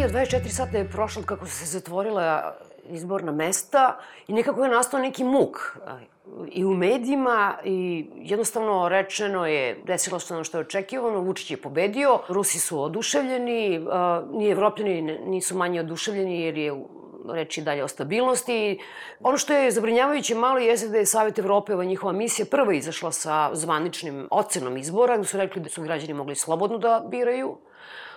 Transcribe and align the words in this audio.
manje 0.00 0.18
od 0.18 0.28
24 0.28 0.48
sata 0.48 0.78
je 0.78 0.88
prošlo 0.90 1.22
kako 1.22 1.46
se 1.46 1.64
zatvorila 1.64 2.56
izborna 2.90 3.32
mesta 3.32 3.98
i 4.28 4.32
nekako 4.32 4.64
je 4.64 4.70
nastao 4.70 5.00
neki 5.00 5.24
muk 5.24 5.76
i 6.52 6.64
u 6.64 6.74
medijima 6.74 7.54
i 7.64 8.06
jednostavno 8.16 8.88
rečeno 8.88 9.46
je, 9.46 9.78
desilo 9.84 10.20
se 10.20 10.34
ono 10.34 10.44
što 10.44 10.58
je 10.58 10.60
očekivano, 10.60 11.20
Vučić 11.20 11.50
je 11.50 11.56
pobedio, 11.56 12.20
Rusi 12.28 12.60
su 12.60 12.82
oduševljeni, 12.82 13.80
ni 14.32 14.50
Evropljani 14.50 15.18
nisu 15.26 15.56
manje 15.56 15.80
oduševljeni 15.80 16.40
jer 16.40 16.58
je 16.58 16.84
reči 17.32 17.62
dalje 17.62 17.84
o 17.84 17.88
stabilnosti. 17.88 18.78
Ono 19.20 19.38
što 19.38 19.52
je 19.52 19.70
zabrinjavajuće 19.70 20.34
malo 20.34 20.58
je 20.58 20.76
da 20.76 20.98
je 20.98 21.06
Savjet 21.06 21.38
Evrope, 21.38 21.74
ova 21.74 21.84
njihova 21.84 22.12
misija, 22.12 22.46
prva 22.50 22.74
izašla 22.74 23.12
sa 23.12 23.50
zvaničnim 23.52 24.28
ocenom 24.30 24.76
izbora, 24.76 25.16
gde 25.16 25.26
su 25.26 25.36
rekli 25.36 25.62
da 25.62 25.68
su 25.68 25.82
građani 25.82 26.14
mogli 26.14 26.34
slobodno 26.34 26.78
da 26.78 27.04
biraju. 27.10 27.56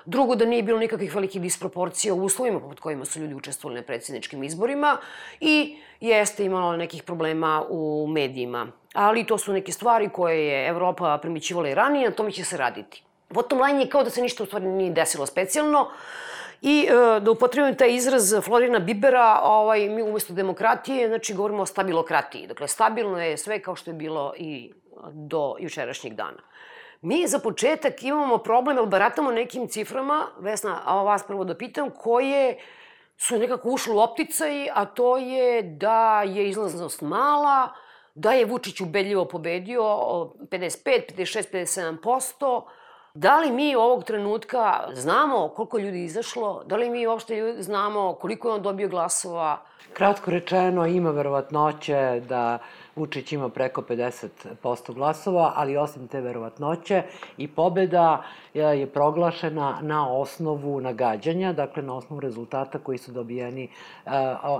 Drugo, 0.06 0.36
da 0.36 0.46
nije 0.46 0.64
bilo 0.64 0.80
nikakvih 0.80 1.16
velikih 1.16 1.42
disproporcija 1.42 2.14
u 2.14 2.24
uslovima 2.24 2.60
pod 2.60 2.80
kojima 2.80 3.06
su 3.06 3.20
ljudi 3.20 3.34
učestvovali 3.34 3.80
na 3.80 3.86
predsjedničkim 3.86 4.44
izborima 4.44 4.98
i 5.40 5.78
jeste 6.00 6.46
imalo 6.46 6.78
nekih 6.78 7.04
problema 7.04 7.64
u 7.70 8.08
medijima. 8.10 8.68
Ali 8.94 9.26
to 9.26 9.38
su 9.38 9.54
neke 9.54 9.72
stvari 9.72 10.10
koje 10.10 10.48
je 10.48 10.68
Evropa 10.68 11.18
primićivala 11.22 11.70
i 11.70 11.76
ranije, 11.76 12.10
na 12.10 12.16
tome 12.16 12.32
će 12.32 12.44
se 12.44 12.58
raditi. 12.58 13.04
Potom 13.28 13.62
line 13.62 13.82
je 13.82 13.90
kao 13.90 14.04
da 14.04 14.10
se 14.10 14.22
ništa 14.22 14.44
u 14.44 14.46
stvari 14.46 14.66
nije 14.66 14.92
desilo 14.92 15.26
specijalno. 15.26 15.90
I 16.62 16.88
e, 16.90 17.20
da 17.20 17.32
upotrebim 17.32 17.76
taj 17.76 17.96
izraz 17.96 18.34
Florina 18.44 18.80
Bibera, 18.80 19.40
ovaj, 19.44 19.90
mi 19.90 20.02
umesto 20.02 20.34
demokratije, 20.34 21.08
znači 21.08 21.34
govorimo 21.34 21.64
o 21.64 21.66
stabilokratiji. 21.66 22.48
Dakle, 22.48 22.68
stabilno 22.68 23.22
je 23.22 23.38
sve 23.38 23.60
kao 23.60 23.76
što 23.76 23.92
je 23.92 23.96
bilo 23.96 24.34
i 24.38 24.72
do 25.12 25.56
jučerašnjeg 25.60 26.14
dana. 26.14 26.40
Mi 27.04 27.28
za 27.28 27.40
početak 27.40 28.04
imamo 28.04 28.38
problem, 28.38 28.78
ali 28.78 28.88
baratamo 28.88 29.32
nekim 29.32 29.68
ciframa, 29.68 30.28
Vesna, 30.40 30.82
a 30.86 31.02
vas 31.04 31.24
prvo 31.24 31.44
da 31.44 31.58
pitam, 31.58 31.90
koje 31.90 32.58
su 33.18 33.38
nekako 33.38 33.70
ušle 33.70 33.94
u 33.94 34.00
opticaj, 34.00 34.70
a 34.74 34.86
to 34.86 35.18
je 35.18 35.62
da 35.62 36.24
je 36.26 36.50
izlaznost 36.50 37.02
mala, 37.02 37.70
da 38.16 38.32
je 38.32 38.46
Vučić 38.46 38.82
ubedljivo 38.82 39.26
pobedio 39.26 39.84
55, 39.84 41.16
56, 41.18 42.00
57%, 42.02 42.62
Da 43.16 43.40
li 43.40 43.52
mi 43.52 43.76
ovog 43.76 44.04
trenutka 44.04 44.90
znamo 44.94 45.50
koliko 45.56 45.78
ljudi 45.78 46.04
izašlo? 46.04 46.64
Da 46.66 46.76
li 46.76 46.90
mi 46.90 47.08
uopšte 47.08 47.56
znamo 47.60 48.14
koliko 48.14 48.48
je 48.48 48.54
on 48.54 48.62
dobio 48.62 48.90
glasova? 48.90 49.66
Kratko 49.94 50.32
rečeno, 50.32 50.86
ima 50.86 51.12
verovatnoće 51.12 52.22
da 52.30 52.60
Vučić 52.96 53.32
ima 53.32 53.50
preko 53.50 53.82
50% 53.82 54.94
glasova, 54.94 55.54
ali 55.56 55.78
osim 55.78 56.08
te 56.08 56.22
verovatnoće 56.22 57.04
i 57.38 57.48
pobeda 57.48 58.24
je 58.54 58.88
proglašena 58.88 59.80
na 59.82 60.12
osnovu 60.12 60.82
nagađanja, 60.82 61.54
dakle 61.54 61.84
na 61.84 61.96
osnovu 61.96 62.20
rezultata 62.20 62.80
koji 62.80 62.98
su 62.98 63.12
dobijeni 63.12 63.68
uh, 64.06 64.12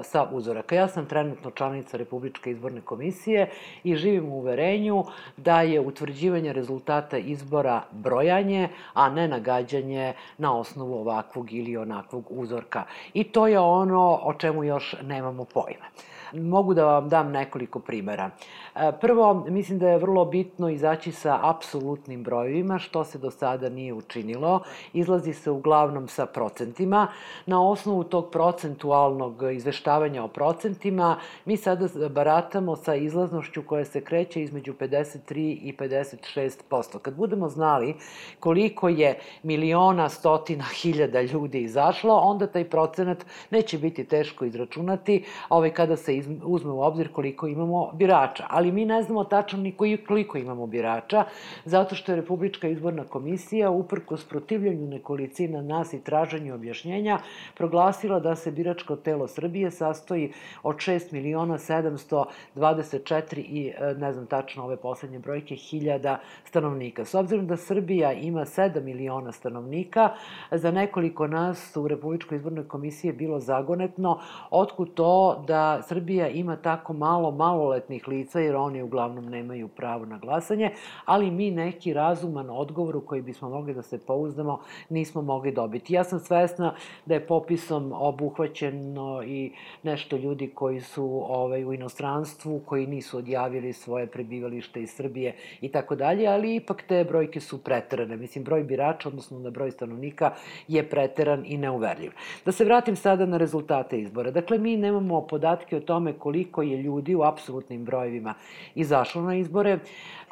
sa 0.04 0.28
uzoraka. 0.32 0.76
Ja 0.76 0.88
sam 0.88 1.06
trenutno 1.06 1.52
članica 1.52 1.98
Republičke 1.98 2.52
izborne 2.52 2.82
komisije 2.82 3.50
i 3.84 3.96
živim 3.96 4.32
u 4.32 4.38
uverenju 4.38 5.04
da 5.38 5.62
je 5.62 5.80
utvrđivanje 5.80 6.54
rezultata 6.54 7.18
izbora 7.18 7.82
brojanje, 7.92 8.70
a 8.94 9.10
ne 9.10 9.28
nagađanje 9.28 10.14
na 10.38 10.58
osnovu 10.58 10.94
ovakvog 10.94 11.54
ili 11.54 11.78
onakvog 11.78 12.26
uzorka. 12.30 12.84
I 13.14 13.24
to 13.24 13.48
je 13.48 13.60
ono 13.60 14.20
o 14.24 14.34
čemu 14.34 14.64
još 14.64 14.96
nemamo 15.14 15.46
pojma. 15.46 15.86
Mogu 16.34 16.74
da 16.74 16.86
vam 16.86 17.10
dam 17.10 17.32
nekoliko 17.32 17.80
primera. 17.80 18.30
E, 18.76 18.92
prvo, 19.02 19.46
mislim 19.50 19.80
da 19.80 19.90
je 19.90 19.98
vrlo 19.98 20.26
bitno 20.26 20.70
izaći 20.70 21.12
sa 21.12 21.40
apsolutnim 21.42 22.24
brojevima, 22.24 22.80
što 22.80 23.04
se 23.04 23.18
do 23.18 23.32
sada 23.32 23.70
nije 23.70 23.94
učinilo. 23.94 24.62
Izlazi 24.94 25.34
se 25.34 25.52
uglavnom 25.52 26.08
sa 26.08 26.26
procentima. 26.26 27.08
Na 27.46 27.70
osnovu 27.70 28.04
tog 28.04 28.30
procentualnog 28.32 29.44
izveštavanja 29.54 30.24
o 30.24 30.28
procentima, 30.28 31.18
mi 31.46 31.58
sada 31.58 31.88
baratamo 32.10 32.76
sa 32.76 32.96
izlaznošću 32.96 33.64
koja 33.68 33.86
se 33.86 34.02
kreće 34.02 34.42
između 34.44 34.74
53 34.74 35.38
i 35.62 35.76
56%. 35.80 37.00
Kad 37.00 37.16
budemo 37.16 37.50
znali 37.50 37.96
koliko 38.40 38.90
je 38.90 39.20
miliona, 39.44 40.10
stotina, 40.10 40.64
hiljada 40.82 41.22
ljudi 41.22 41.62
izašlo, 41.62 42.16
onda 42.16 42.48
taj 42.48 42.70
procenat 42.70 43.26
neće 43.50 43.78
biti 43.78 44.04
teško 44.04 44.46
izračunati, 44.46 45.24
ovaj, 45.50 45.74
kada 45.74 45.96
se 45.98 46.16
uzme 46.44 46.72
u 46.72 46.82
obzir 46.82 47.12
koliko 47.12 47.48
imamo 47.48 47.92
birača. 47.94 48.46
Ali 48.50 48.72
mi 48.72 48.86
ne 48.86 49.04
znamo 49.04 49.24
tačno 49.24 49.60
ni 49.60 49.76
koliko 50.08 50.38
imamo 50.38 50.68
birača, 50.68 51.26
zato 51.66 51.96
što 51.96 52.12
je 52.12 52.16
Republička 52.16 52.68
izborna 52.68 53.04
komisija, 53.04 53.70
uprkos 53.70 54.26
protivljanju 54.26 54.88
nekolicina 54.88 55.62
nas 55.62 55.94
i 55.94 56.04
traženju 56.04 56.56
objašnjenja, 56.56 57.20
proglasila 57.56 58.20
da 58.20 58.36
se 58.36 58.52
biračko 58.52 58.96
telo 58.96 59.28
Srbije 59.28 59.72
sastoji 59.72 60.32
od 60.64 60.76
6 60.76 61.14
miliona 61.14 61.58
724 61.58 63.38
i 63.38 63.68
e, 63.68 63.94
ne 63.94 64.14
znam 64.14 64.26
tačno 64.26 64.64
ove 64.64 64.78
poslednje 64.78 65.20
brojke, 65.20 65.56
hiljada 65.56 66.20
stanovnika. 66.46 67.06
S 67.06 67.16
obzirom 67.16 67.48
da 67.48 67.58
Srbija 67.58 68.14
ima 68.14 68.46
7 68.46 68.82
miliona 68.84 69.32
stanovnika, 69.32 70.10
za 70.52 70.72
nekoliko 70.72 71.28
nas 71.28 71.78
u 71.78 71.88
Republičkoj 71.88 72.36
izbornoj 72.36 72.68
komisiji 72.68 73.10
je 73.10 73.14
bilo 73.14 73.40
zagonetno 73.40 74.20
otkud 74.50 74.94
to 74.94 75.44
da 75.48 75.82
Srbija 75.88 76.13
Srbija 76.14 76.28
ima 76.30 76.56
tako 76.56 76.94
malo 76.94 77.32
maloletnih 77.32 78.08
lica, 78.08 78.40
jer 78.40 78.56
oni 78.56 78.82
uglavnom 78.82 79.26
nemaju 79.26 79.68
pravo 79.68 80.06
na 80.06 80.18
glasanje, 80.18 80.72
ali 81.06 81.32
mi 81.32 81.52
neki 81.52 81.94
razuman 81.94 82.50
odgovor 82.50 82.96
u 82.96 83.02
koji 83.02 83.22
bismo 83.22 83.50
mogli 83.50 83.74
da 83.74 83.82
se 83.82 83.98
pouzdamo 83.98 84.60
nismo 84.90 85.22
mogli 85.22 85.52
dobiti. 85.52 85.94
Ja 85.94 86.04
sam 86.04 86.20
svesna 86.20 86.76
da 87.06 87.14
je 87.14 87.28
popisom 87.28 87.92
obuhvaćeno 87.96 89.24
i 89.24 89.52
nešto 89.84 90.18
ljudi 90.18 90.52
koji 90.56 90.82
su 90.82 91.26
ovaj, 91.30 91.66
u 91.66 91.74
inostranstvu, 91.74 92.62
koji 92.66 92.88
nisu 92.88 93.18
odjavili 93.18 93.74
svoje 93.74 94.08
prebivalište 94.08 94.82
iz 94.82 94.92
Srbije 94.92 95.36
i 95.62 95.70
tako 95.70 95.96
dalje, 95.96 96.28
ali 96.28 96.56
ipak 96.56 96.84
te 96.88 97.04
brojke 97.04 97.40
su 97.40 97.64
preterane. 97.64 98.18
Mislim, 98.18 98.44
broj 98.44 98.64
birača, 98.64 99.10
odnosno 99.10 99.40
na 99.40 99.50
broj 99.50 99.72
stanovnika, 99.72 100.34
je 100.68 100.90
preteran 100.90 101.44
i 101.46 101.58
neuverljiv. 101.58 102.12
Da 102.46 102.52
se 102.52 102.66
vratim 102.66 102.96
sada 102.96 103.26
na 103.26 103.38
rezultate 103.38 104.00
izbora. 104.00 104.32
Dakle, 104.32 104.58
mi 104.58 104.78
nemamo 104.78 105.22
podatke 105.28 105.78
o 105.78 105.80
tome 105.80 106.03
koliko 106.12 106.62
je 106.62 106.78
ljudi 106.78 107.16
u 107.16 107.24
apsolutnim 107.24 107.86
brojevima 107.86 108.34
izašlo 108.76 109.22
na 109.22 109.36
izbore, 109.36 109.80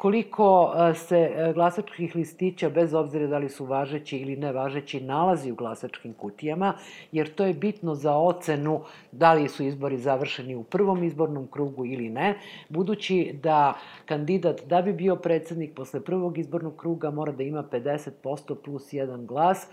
koliko 0.02 0.72
e, 0.74 0.94
se 0.94 1.18
e, 1.18 1.52
glasačkih 1.52 2.16
listića, 2.16 2.70
bez 2.70 2.94
obzira 2.94 3.26
da 3.26 3.38
li 3.38 3.48
su 3.48 3.64
važeći 3.64 4.16
ili 4.16 4.36
nevažeći, 4.36 5.00
nalazi 5.00 5.52
u 5.52 5.54
glasačkim 5.54 6.12
kutijama, 6.12 6.74
jer 7.12 7.34
to 7.34 7.44
je 7.44 7.54
bitno 7.54 7.94
za 7.94 8.16
ocenu 8.16 8.80
da 9.12 9.32
li 9.32 9.48
su 9.48 9.62
izbori 9.64 9.98
završeni 9.98 10.54
u 10.54 10.62
prvom 10.62 11.04
izbornom 11.04 11.46
krugu 11.46 11.86
ili 11.86 12.08
ne, 12.08 12.38
budući 12.68 13.38
da 13.42 13.74
kandidat 14.06 14.60
da 14.66 14.82
bi 14.82 14.92
bio 14.92 15.16
predsednik 15.16 15.74
posle 15.74 16.04
prvog 16.04 16.38
izbornog 16.38 16.76
kruga 16.76 17.10
mora 17.10 17.32
da 17.32 17.42
ima 17.42 17.62
50% 17.62 18.54
plus 18.64 18.92
jedan 18.92 19.26
glas 19.26 19.68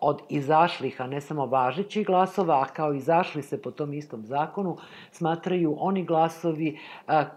od 0.00 0.22
izašlih, 0.28 1.00
a 1.00 1.06
ne 1.06 1.20
samo 1.20 1.46
važećih 1.46 2.06
glasova, 2.06 2.60
a 2.60 2.72
kao 2.72 2.94
izašli 2.94 3.42
se 3.42 3.62
po 3.62 3.70
tom 3.70 3.92
istom 3.94 4.24
zakonu, 4.24 4.76
smatraju 5.12 5.76
oni 5.78 6.04
glasovi 6.04 6.78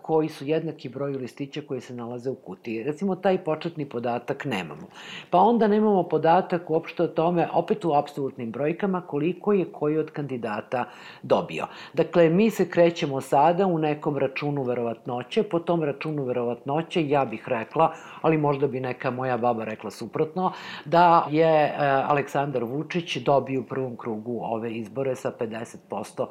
koji 0.02 0.30
su 0.30 0.46
jednaki 0.46 0.90
broju 0.90 1.20
listića 1.20 1.62
koji 1.68 1.82
se 1.82 1.94
nalaze 1.94 2.30
u 2.30 2.36
kutiji. 2.36 2.84
Recimo, 2.84 3.16
taj 3.16 3.38
početni 3.38 3.86
podatak 3.90 4.46
nemamo. 4.46 4.88
Pa 5.30 5.40
onda 5.40 5.68
nemamo 5.68 6.04
podatak 6.04 6.70
uopšte 6.70 7.04
o 7.04 7.08
tome, 7.08 7.48
opet 7.54 7.86
u 7.86 7.94
apsolutnim 7.94 8.52
brojkama, 8.52 9.02
koliko 9.02 9.54
je 9.54 9.66
koji 9.66 9.98
od 9.98 10.12
kandidata 10.12 10.86
dobio. 11.24 11.68
Dakle, 11.94 12.30
mi 12.30 12.50
se 12.50 12.70
krećemo 12.70 13.22
sada 13.22 13.66
u 13.66 13.78
nekom 13.80 14.18
računu 14.18 14.64
verovatnoće, 14.64 15.44
po 15.44 15.60
tom 15.60 15.84
računu 15.84 16.24
verovatnoće 16.24 17.10
ja 17.10 17.26
bih 17.26 17.44
rekla, 17.48 17.94
ali 18.22 18.38
možda 18.38 18.68
bi 18.68 18.80
neka 18.80 19.12
moja 19.12 19.38
baba 19.38 19.64
rekla 19.64 19.92
suprotno, 19.92 20.52
da 20.86 21.28
je 21.32 21.66
e, 21.66 21.74
Aleksandar 22.08 22.64
Vučić 22.64 23.18
dobio 23.18 23.60
u 23.60 23.64
prvom 23.64 23.98
krugu 23.98 24.40
ove 24.44 24.72
izbore 24.74 25.16
sa 25.16 25.32
50% 25.40 26.26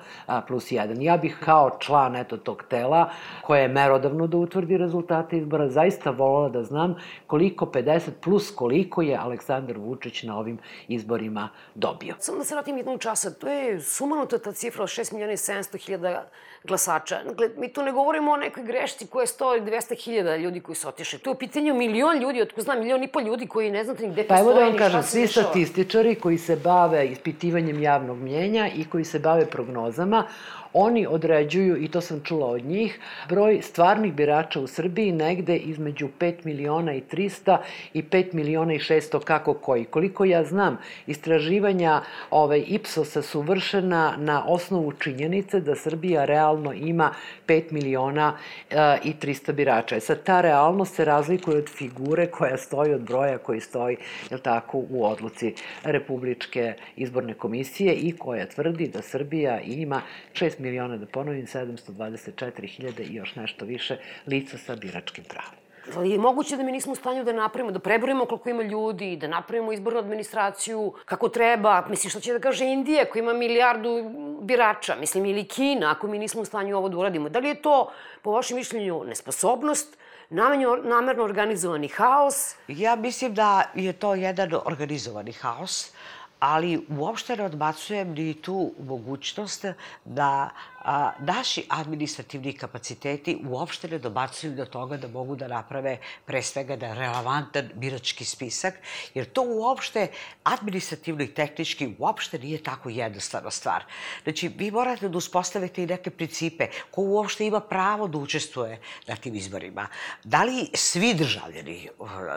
plus 0.47 0.73
1. 0.73 1.03
Ja 1.03 1.17
bih 1.17 1.34
kao 1.41 1.71
član 1.79 2.17
eto 2.17 2.37
tog 2.37 2.65
tela, 2.69 3.11
koje 3.43 3.63
je 3.63 3.69
merodavno 3.69 4.27
da 4.27 4.37
utvrdi 4.37 4.77
rezultate 4.77 5.39
izbora, 5.39 5.69
zaista 5.69 6.11
volala 6.11 6.49
da 6.49 6.63
znam 6.63 6.97
koliko 7.27 7.67
50 7.67 8.11
plus 8.23 8.51
koliko 8.51 9.03
je 9.03 9.17
Aleksandar 9.17 9.79
Vučić 9.79 10.23
na 10.23 10.39
ovim 10.39 10.59
izborima 10.89 11.49
dobio. 11.75 12.15
Samo 12.19 12.39
da 12.39 12.45
se 12.45 12.55
vratim 12.55 12.77
jednog 12.77 13.01
časa, 13.01 13.31
to 13.31 13.49
je 13.49 13.81
sumanuta 13.81 14.39
ta 14.39 14.53
cifra 14.53 14.83
od 14.83 14.89
6 14.89 15.13
miliona 15.13 15.33
i 15.33 15.37
700 15.37 15.87
hiljada 15.87 16.29
glasača. 16.65 17.23
Dakle, 17.25 17.49
mi 17.57 17.73
tu 17.73 17.83
ne 17.83 17.93
govorimo 17.93 18.33
o 18.33 18.37
nekoj 18.37 18.63
grešci 18.63 19.07
koja 19.07 19.23
je 19.23 19.27
100 19.27 19.57
ili 19.57 19.71
200 19.71 20.39
ljudi 20.39 20.61
koji 20.61 20.77
su 20.77 20.89
otišli. 20.89 21.19
Tu 21.19 21.31
je 21.31 21.35
u 21.35 21.39
pitanju 21.39 21.75
milion 21.75 22.19
ljudi, 22.19 22.43
otko 22.43 22.61
znam, 22.61 22.79
milion 22.79 23.03
i 23.03 23.09
pol 23.09 23.23
ljudi 23.23 23.47
koji 23.47 23.71
ne 23.71 23.85
znate 23.85 24.03
ni 24.03 24.13
gde 24.13 24.25
pa 24.25 24.35
postoje. 24.35 24.55
Pa 24.55 24.61
evo 24.61 24.61
da 24.61 24.67
vam 24.67 24.79
kažem, 24.79 25.03
svi 25.03 25.27
statističari 25.27 26.15
koji 26.15 26.39
se 26.39 26.57
bave 26.57 27.07
ispitivanjem 27.07 27.83
javnog 27.83 28.19
mnjenja 28.19 28.69
i 28.77 28.85
koji 28.85 29.05
se 29.05 29.19
bave 29.19 29.47
prognozama, 29.47 30.27
Oni 30.75 31.07
određuju, 31.07 31.77
i 31.83 31.89
to 31.89 32.01
sam 32.01 32.21
čula 32.25 32.47
od 32.47 32.65
njih, 32.65 32.99
broj 33.29 33.61
stvarnih 33.63 34.13
birača 34.15 34.61
u 34.61 34.67
Srbiji 34.67 35.13
negde 35.13 35.57
između 35.57 36.09
5 36.19 36.35
miliona 36.45 36.95
i 36.95 37.03
300 37.13 37.59
i 37.93 38.03
5 38.03 38.35
miliona 38.35 38.75
i 38.75 38.79
600 38.79 39.21
kako 39.21 39.55
koji. 39.55 39.85
Koliko 39.85 40.25
ja 40.25 40.45
znam, 40.45 40.79
istraživanja 41.07 42.01
ovaj, 42.31 42.65
Ipsosa 42.67 43.23
su 43.23 43.41
vršena 43.41 44.15
na 44.19 44.45
osnovu 44.47 44.93
činjenice 44.93 45.61
da 45.61 45.75
Srbija 45.75 46.25
realno 46.25 46.54
ima 46.75 47.15
5 47.47 47.73
miliona 47.73 48.37
e, 48.71 48.77
i 49.05 49.15
300 49.15 49.53
birača. 49.53 49.97
E 49.97 50.01
sad, 50.01 50.23
ta 50.23 50.41
realnost 50.41 50.95
se 50.95 51.05
razlikuje 51.05 51.57
od 51.57 51.69
figure 51.69 52.27
koja 52.27 52.57
stoji, 52.57 52.95
od 52.95 53.01
broja 53.01 53.39
koji 53.39 53.61
stoji, 53.61 53.97
je 54.31 54.39
tako, 54.39 54.79
u 54.91 55.07
odluci 55.07 55.55
Republičke 55.83 56.75
izborne 56.97 57.35
komisije 57.35 57.95
i 57.95 58.17
koja 58.17 58.47
tvrdi 58.47 58.89
da 58.89 59.03
Srbija 59.03 59.61
ima 59.61 60.03
6 60.33 60.61
miliona, 60.61 60.97
da 60.97 61.07
ponovim, 61.07 61.47
724.000 61.47 63.11
i 63.11 63.15
još 63.15 63.37
nešto 63.37 63.65
više 63.65 63.97
lica 64.27 64.59
sa 64.59 64.77
biračkim 64.77 65.25
pravom. 65.25 65.64
Ali 65.97 66.11
je 66.11 66.19
moguće 66.19 66.57
da 66.57 66.63
mi 66.63 66.73
nismo 66.73 66.93
u 66.93 66.97
stanju 66.97 67.25
da 67.25 67.33
napravimo, 67.33 67.73
da 67.73 67.79
preborimo 67.79 68.25
koliko 68.27 68.49
ima 68.51 68.63
ljudi, 68.63 69.17
da 69.17 69.29
napravimo 69.29 69.73
izbornu 69.73 69.99
administraciju 69.99 70.93
kako 71.05 71.29
treba. 71.29 71.85
Mislim, 71.89 72.11
što 72.11 72.21
će 72.21 72.33
da 72.33 72.39
kaže 72.39 72.65
Indija 72.65 73.05
koja 73.05 73.23
ima 73.23 73.33
milijardu 73.33 74.11
birača, 74.41 74.97
mislim, 75.01 75.27
ili 75.27 75.45
Kina, 75.45 75.91
ako 75.91 76.07
mi 76.07 76.19
nismo 76.19 76.43
u 76.43 76.45
stanju 76.45 76.77
ovo 76.77 76.89
da 76.89 76.99
uradimo. 76.99 77.29
Da 77.29 77.39
li 77.39 77.49
je 77.49 77.63
to, 77.63 77.91
po 78.23 78.33
vašem 78.33 78.57
mišljenju, 78.57 79.05
nesposobnost, 79.05 79.97
namenjo, 80.31 80.77
namerno 80.77 81.25
organizovani 81.25 81.89
haos? 81.89 82.55
Ja 82.69 82.97
mislim 82.97 83.35
da 83.35 83.63
je 83.75 83.93
to 83.93 84.15
jedan 84.15 84.55
organizovani 84.65 85.33
haos, 85.33 85.93
ali 86.41 86.87
uopšte 86.99 87.37
ne 87.37 87.45
odbacujem 87.45 88.13
ni 88.13 88.35
tu 88.35 88.73
mogućnost 88.79 89.65
da 90.05 90.51
a, 90.85 91.13
naši 91.19 91.67
administrativni 91.69 92.53
kapaciteti 92.53 93.39
uopšte 93.49 93.89
ne 93.89 93.99
dobacuju 93.99 94.53
do 94.53 94.65
toga 94.67 94.97
da 94.97 95.09
mogu 95.09 95.37
da 95.37 95.49
naprave 95.49 95.99
pre 96.25 96.43
svega 96.43 96.77
da 96.77 96.95
relevantan 96.95 97.71
birački 97.75 98.25
spisak, 98.25 98.75
jer 99.15 99.27
to 99.27 99.43
uopšte 99.43 100.09
administrativno 100.45 101.25
i 101.25 101.35
tehnički 101.35 101.95
uopšte 101.99 102.39
nije 102.39 102.63
tako 102.63 102.89
jednostavna 102.89 103.51
stvar. 103.51 103.85
Znači, 104.23 104.49
vi 104.49 104.71
morate 104.71 105.09
da 105.09 105.19
uspostavite 105.19 105.83
i 105.83 105.87
neke 105.87 106.11
principe 106.11 106.69
ko 106.91 107.03
uopšte 107.03 107.47
ima 107.47 107.61
pravo 107.61 108.09
da 108.09 108.19
učestvuje 108.19 108.81
na 109.07 109.17
tim 109.17 109.35
izborima. 109.35 109.87
Da 110.25 110.45
li 110.45 110.69
svi 110.75 111.15
državljani, 111.15 111.89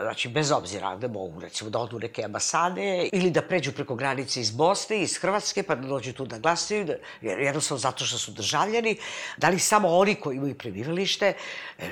znači 0.02 0.28
bez 0.28 0.50
obzira 0.52 0.96
da 0.96 1.08
mogu 1.08 1.40
recimo 1.40 1.70
da 1.70 1.78
odu 1.78 1.98
neke 1.98 2.24
ambasade 2.24 3.08
ili 3.12 3.30
da 3.30 3.42
pređu 3.42 3.72
preko 3.72 3.94
granice 3.94 4.40
iz 4.40 4.50
Bosne, 4.50 5.02
iz 5.02 5.18
Hrvatske, 5.18 5.62
pa 5.62 5.74
da 5.74 5.88
dođu 5.88 6.12
tu 6.12 6.26
da 6.26 6.38
glasaju, 6.38 6.86
jednostavno 7.22 7.78
zato 7.78 8.04
što 8.04 8.18
su 8.18 8.37
državljani, 8.38 8.96
da 9.36 9.48
li 9.48 9.58
samo 9.58 9.88
oni 9.88 10.14
koji 10.14 10.36
imaju 10.36 10.54
prebivalište. 10.54 11.34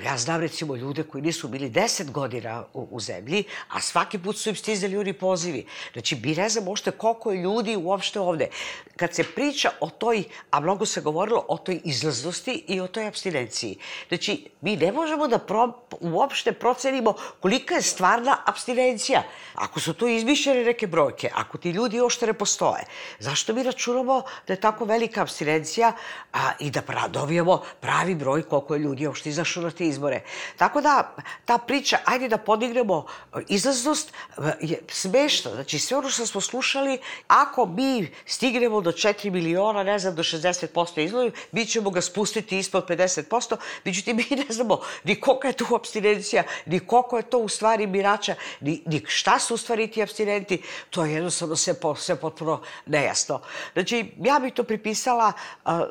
Ja 0.05 0.17
znam 0.19 0.41
recimo 0.41 0.77
ljude 0.77 1.03
koji 1.03 1.23
nisu 1.23 1.49
bili 1.49 1.71
10 1.71 2.11
godina 2.11 2.65
u, 2.75 2.89
u 2.91 3.01
zemlji, 3.01 3.45
a 3.69 3.81
svaki 3.81 4.19
put 4.19 4.39
su 4.39 4.49
im 4.49 4.57
stizali 4.57 4.97
oni 4.97 5.13
pozivi. 5.13 5.67
Znači, 5.93 6.17
mi 6.23 6.35
ne 6.35 6.49
znamo 6.49 6.71
uopšte 6.71 6.91
koliko 6.91 7.33
je 7.33 7.43
ljudi 7.43 7.77
uopšte 7.77 8.21
ovde. 8.21 8.49
Kad 8.97 9.15
se 9.15 9.25
priča 9.25 9.71
o 9.81 9.91
toj, 9.91 10.25
a 10.51 10.61
mnogo 10.61 10.87
se 10.87 11.01
govorilo 11.01 11.45
o 11.49 11.59
toj 11.59 11.81
izlaznosti 11.85 12.65
i 12.69 12.81
o 12.81 12.87
toj 12.87 13.07
abstinenciji. 13.07 13.79
Znači, 14.09 14.49
mi 14.61 14.77
ne 14.77 14.93
možemo 14.93 15.29
da 15.29 15.39
pro, 15.39 15.73
uopšte 16.01 16.53
procenimo 16.53 17.15
kolika 17.41 17.75
je 17.75 17.83
stvarna 17.83 18.39
abstinencija. 18.47 19.23
Ako 19.55 19.81
su 19.81 19.95
to 19.95 20.09
izmišljene 20.09 20.65
neke 20.65 20.87
brojke, 20.87 21.31
ako 21.35 21.59
ti 21.59 21.71
ljudi 21.71 22.01
uopšte 22.01 22.27
ne 22.27 22.33
postoje, 22.33 22.85
zašto 23.19 23.55
mi 23.55 23.63
računamo 23.63 24.23
da 24.47 24.53
je 24.53 24.61
tako 24.61 24.85
velika 24.85 25.23
abstinencija, 25.23 25.93
a, 26.37 26.53
i 26.59 26.71
da 26.71 26.83
pra, 26.83 27.09
dobijemo 27.09 27.63
pravi 27.81 28.15
broj 28.15 28.43
koliko 28.43 28.75
je 28.75 28.81
ljudi 28.81 29.07
uopšte 29.07 29.29
izašlo 29.29 29.63
na 29.63 29.71
te 29.71 29.87
izbore. 29.87 30.21
Tako 30.57 30.81
da, 30.81 31.15
ta 31.45 31.59
priča, 31.59 31.99
ajde 32.05 32.29
da 32.29 32.39
podignemo 32.39 33.07
e, 33.07 33.39
izlaznost, 33.49 34.13
e, 34.39 34.53
je 34.61 34.81
smešno. 34.89 35.51
Znači, 35.51 35.79
sve 35.79 35.97
ono 35.97 36.11
što 36.11 36.27
smo 36.27 36.41
slušali, 36.41 36.99
ako 37.29 37.67
mi 37.67 38.13
stignemo 38.27 38.81
do 38.81 38.93
4 38.93 39.31
miliona, 39.31 39.83
ne 39.83 39.99
znam, 39.99 40.15
do 40.15 40.23
60% 40.23 41.05
izlovi, 41.05 41.33
mi 41.53 41.67
ćemo 41.67 41.91
ga 41.91 42.01
spustiti 42.01 42.59
ispod 42.59 42.89
50%, 42.89 43.57
međutim, 43.85 44.17
mi 44.31 44.37
ne 44.37 44.47
znamo 44.49 44.81
ni 45.05 45.21
kolika 45.21 45.49
je 45.49 45.55
tu 45.55 45.75
abstinencija, 45.75 46.43
ni 46.67 46.81
koliko 46.81 47.17
je 47.17 47.23
to 47.23 47.39
u 47.39 47.49
stvari 47.49 47.87
birača, 47.87 48.35
ni, 48.61 48.83
ni 48.87 49.03
šta 49.07 49.39
su 49.39 49.55
u 49.55 49.57
stvari 49.57 49.91
ti 49.91 50.03
abstinenti, 50.03 50.63
to 50.91 51.05
je 51.05 51.15
jednostavno 51.15 51.57
sve, 51.57 51.75
sve 51.97 52.17
potpuno 52.17 52.63
nejasno. 52.87 53.41
Znači, 53.73 54.13
ja 54.19 54.39
bih 54.39 54.53
to 54.55 54.65
pripisala 54.65 55.33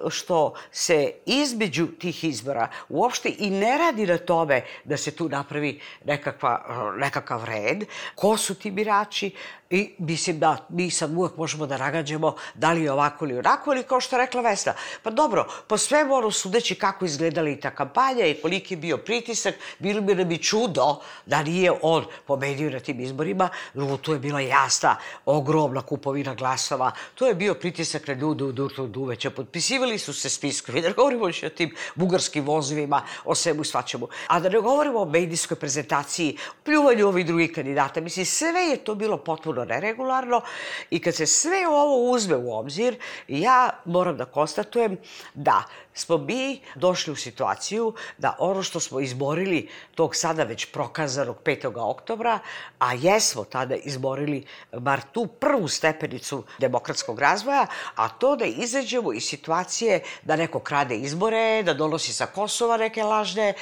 što 0.09 0.34
se 0.71 1.11
između 1.25 1.87
tih 1.99 2.23
izbora 2.23 2.67
uopšte 2.89 3.33
i 3.37 3.49
ne 3.49 3.77
radi 3.77 4.07
na 4.07 4.17
tome 4.17 4.61
da 4.83 4.97
se 4.97 5.11
tu 5.11 5.29
napravi 5.29 5.79
nekakva, 6.05 6.53
nekakav 6.97 7.45
red, 7.45 7.85
ko 8.15 8.37
su 8.37 8.55
ti 8.55 8.71
birači, 8.71 9.31
I 9.69 9.95
mislim 9.97 10.39
da 10.39 10.57
mi 10.69 10.91
sad 10.91 11.11
uvek 11.17 11.37
možemo 11.37 11.65
da 11.65 11.77
nagađamo 11.77 12.35
da 12.53 12.71
li 12.71 12.83
je 12.83 12.91
ovako 12.91 13.25
ili 13.25 13.37
onako, 13.37 13.73
ili 13.73 13.83
kao 13.83 14.01
što 14.01 14.17
rekla 14.17 14.41
Vesna. 14.41 14.73
Pa 15.03 15.09
dobro, 15.09 15.47
po 15.67 15.77
svemu 15.77 16.13
ono 16.13 16.31
sudeći 16.31 16.75
kako 16.75 17.05
izgledala 17.05 17.49
i 17.49 17.59
ta 17.59 17.71
kampanja 17.71 18.25
i 18.25 18.41
koliki 18.41 18.73
je 18.73 18.77
bio 18.77 18.97
pritisak, 18.97 19.55
bilo 19.79 20.01
bi 20.01 20.15
nam 20.15 20.31
i 20.31 20.37
čudo 20.37 21.01
da 21.25 21.43
nije 21.43 21.71
on 21.81 22.05
pobedio 22.27 22.69
na 22.69 22.79
tim 22.79 22.99
izborima. 22.99 23.49
Drugo, 23.73 23.97
tu 23.97 24.13
je 24.13 24.19
bila 24.19 24.39
jasna, 24.39 24.95
ogromna 25.25 25.81
kupovina 25.81 26.35
glasova. 26.35 26.91
To 27.15 27.27
je 27.27 27.35
bio 27.35 27.53
pritisak 27.53 28.07
na 28.07 28.13
ljude 28.13 28.43
u 28.43 28.51
Durtu 28.51 28.87
Duveća. 28.87 29.29
Potpisivali 29.29 29.97
su 29.97 30.13
se 30.13 30.24
spiskovi. 30.29 30.81
Da 30.81 30.87
ne 30.87 30.93
govorimo 30.93 31.25
o 31.25 31.49
tim 31.49 31.75
bugarskim 31.95 32.45
vozovima, 32.45 33.01
o 33.25 33.35
svemu 33.35 33.61
i 33.61 33.65
svačemu. 33.65 34.07
A 34.27 34.39
da 34.39 34.49
ne 34.49 34.61
govorimo 34.61 34.99
o 34.99 35.05
medijskoj 35.05 35.57
prezentaciji, 35.57 36.37
pljuvanju 36.63 37.07
ovih 37.07 37.25
drugih 37.25 37.51
kandidata. 37.55 38.01
Mislim, 38.01 38.25
sve 38.25 38.61
je 38.61 38.77
to 38.77 38.95
bilo 38.95 39.17
potpuno 39.17 39.65
neregularno 39.65 40.41
i 40.89 40.99
kad 40.99 41.15
se 41.15 41.25
sve 41.25 41.67
ovo 41.67 42.11
uzme 42.11 42.35
u 42.35 42.57
obzir, 42.57 42.99
ja 43.27 43.69
moram 43.85 44.17
da 44.17 44.25
konstatujem 44.25 44.97
da 45.33 45.63
smo 45.95 46.17
mi 46.17 46.61
došli 46.75 47.13
u 47.13 47.15
situaciju 47.15 47.93
da 48.17 48.35
ono 48.39 48.63
što 48.63 48.79
smo 48.79 48.99
izborili 48.99 49.69
tog 49.95 50.15
sada 50.15 50.43
već 50.43 50.65
prokazanog 50.65 51.37
5. 51.43 51.81
oktobra, 51.81 52.39
a 52.79 52.93
jesmo 52.93 53.43
tada 53.43 53.75
izborili 53.75 54.45
bar 54.71 55.01
tu 55.11 55.27
prvu 55.27 55.67
stepenicu 55.67 56.43
demokratskog 56.59 57.19
razvoja, 57.19 57.67
a 57.95 58.09
to 58.09 58.35
da 58.35 58.45
izađemo 58.45 59.13
iz 59.13 59.23
situacije 59.23 59.99
da 60.23 60.35
neko 60.35 60.59
krade 60.59 60.95
izbore, 60.95 61.63
da 61.63 61.73
donosi 61.73 62.13
sa 62.13 62.25
Kosova 62.25 62.77
neke 62.77 63.03
lažne, 63.03 63.53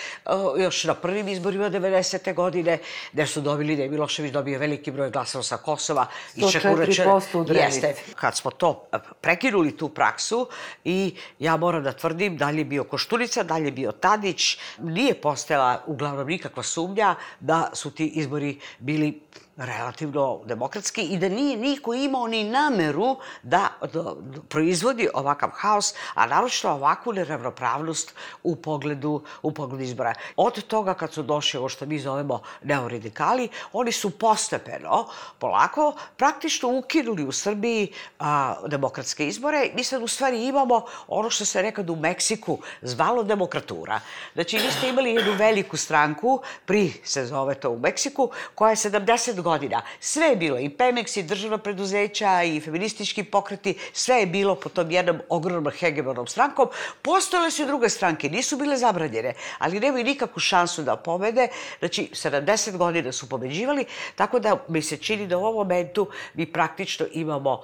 još 0.57 0.83
na 0.83 0.93
prvim 0.93 1.27
izborima 1.27 1.69
90. 1.69 2.33
godine, 2.33 2.77
gde 3.13 3.27
su 3.27 3.41
dobili 3.41 3.75
da 3.75 3.83
je 3.83 3.89
Milošević 3.89 4.31
dobio 4.31 4.59
veliki 4.59 4.91
broj 4.91 5.09
glasova 5.09 5.43
sa 5.43 5.57
Kosova. 5.57 6.07
104% 6.35 7.51
u 7.51 7.53
Jeste. 7.53 7.95
Kad 8.15 8.37
smo 8.37 8.51
to 8.51 8.87
prekinuli 9.21 9.77
tu 9.77 9.89
praksu 9.89 10.47
i 10.83 11.15
ja 11.39 11.57
moram 11.57 11.83
da 11.83 11.91
tvrdim 11.91 12.22
tvrdim, 12.23 12.37
dalje 12.37 12.65
bio 12.65 12.83
Koštunica, 12.83 13.43
dalje 13.43 13.71
bio 13.71 13.91
Tadić. 13.91 14.57
Nije 14.79 15.13
postojala 15.13 15.83
uglavnom 15.87 16.27
nikakva 16.27 16.63
sumnja 16.63 17.15
da 17.39 17.69
su 17.73 17.91
ti 17.91 18.07
izbori 18.07 18.59
bili 18.79 19.21
relativno 19.57 20.41
demokratski 20.45 21.01
i 21.01 21.17
da 21.17 21.29
nije 21.29 21.57
niko 21.57 21.93
imao 21.93 22.27
ni 22.27 22.43
nameru 22.43 23.17
da, 23.43 23.69
da, 23.93 24.15
proizvodi 24.50 25.10
ovakav 25.13 25.50
haos, 25.53 25.93
a 26.13 26.25
naročito 26.25 26.72
ovakvu 26.72 27.13
neravnopravnost 27.13 28.13
u 28.43 28.55
pogledu, 28.55 29.22
u 29.41 29.51
pogledu 29.51 29.83
izbora. 29.83 30.13
Od 30.36 30.63
toga 30.63 30.93
kad 30.93 31.13
su 31.13 31.24
došli 31.24 31.57
ovo 31.57 31.69
što 31.69 31.86
mi 31.86 32.00
zovemo 32.00 32.41
neoradikali, 32.63 33.50
oni 33.74 33.91
su 33.91 34.10
postepeno, 34.10 35.07
polako, 35.39 35.93
praktično 36.17 36.77
ukinuli 36.77 37.24
u 37.24 37.31
Srbiji 37.31 37.93
a, 38.19 38.55
demokratske 38.67 39.27
izbore. 39.27 39.69
Mi 39.75 39.83
sad 39.83 40.03
u 40.03 40.07
stvari 40.07 40.45
imamo 40.45 40.86
ono 41.07 41.29
što 41.29 41.45
se 41.45 41.63
nekad 41.63 41.89
u 41.89 41.95
Meksiku 41.95 42.57
zvalo 42.81 43.24
demokratura. 43.24 44.00
Znači, 44.33 44.57
vi 44.57 44.72
ste 44.72 44.89
imali 44.89 45.13
jednu 45.13 45.33
veliku 45.33 45.77
stranku, 45.77 46.41
pri 46.65 46.93
se 47.03 47.25
zove 47.25 47.55
to 47.55 47.69
u 47.69 47.79
Meksiku, 47.79 48.31
koja 48.55 48.69
je 48.69 48.75
70 48.75 49.42
godina. 49.43 49.81
Sve 50.00 50.25
je 50.25 50.35
bilo, 50.35 50.59
i 50.59 50.69
Pemex, 50.69 51.19
i 51.19 51.23
državna 51.23 51.57
preduzeća, 51.57 52.43
i 52.43 52.62
feministički 52.62 53.23
pokreti, 53.23 53.75
sve 53.93 54.15
je 54.15 54.25
bilo 54.25 54.55
po 54.55 54.69
tom 54.69 54.91
jednom 54.91 55.19
ogromnom 55.29 55.73
hegemonom 55.73 56.27
strankom. 56.27 56.69
Postojale 57.01 57.51
su 57.51 57.63
i 57.63 57.65
druge 57.65 57.89
stranke, 57.89 58.29
nisu 58.29 58.57
bile 58.57 58.77
zabranjene, 58.77 59.33
ali 59.59 59.79
nemaju 59.79 60.03
nikakvu 60.03 60.39
šansu 60.39 60.83
da 60.83 60.95
pobede. 60.95 61.47
Znači, 61.79 62.09
70 62.13 62.77
godina 62.77 63.12
su 63.12 63.29
pobeđivali, 63.29 63.85
tako 64.15 64.39
da 64.39 64.57
mi 64.67 64.81
se 64.81 64.97
čini 64.97 65.27
da 65.27 65.38
u 65.38 65.45
ovom 65.45 65.55
momentu 65.55 66.07
mi 66.33 66.45
praktično 66.45 67.05
imamo 67.12 67.62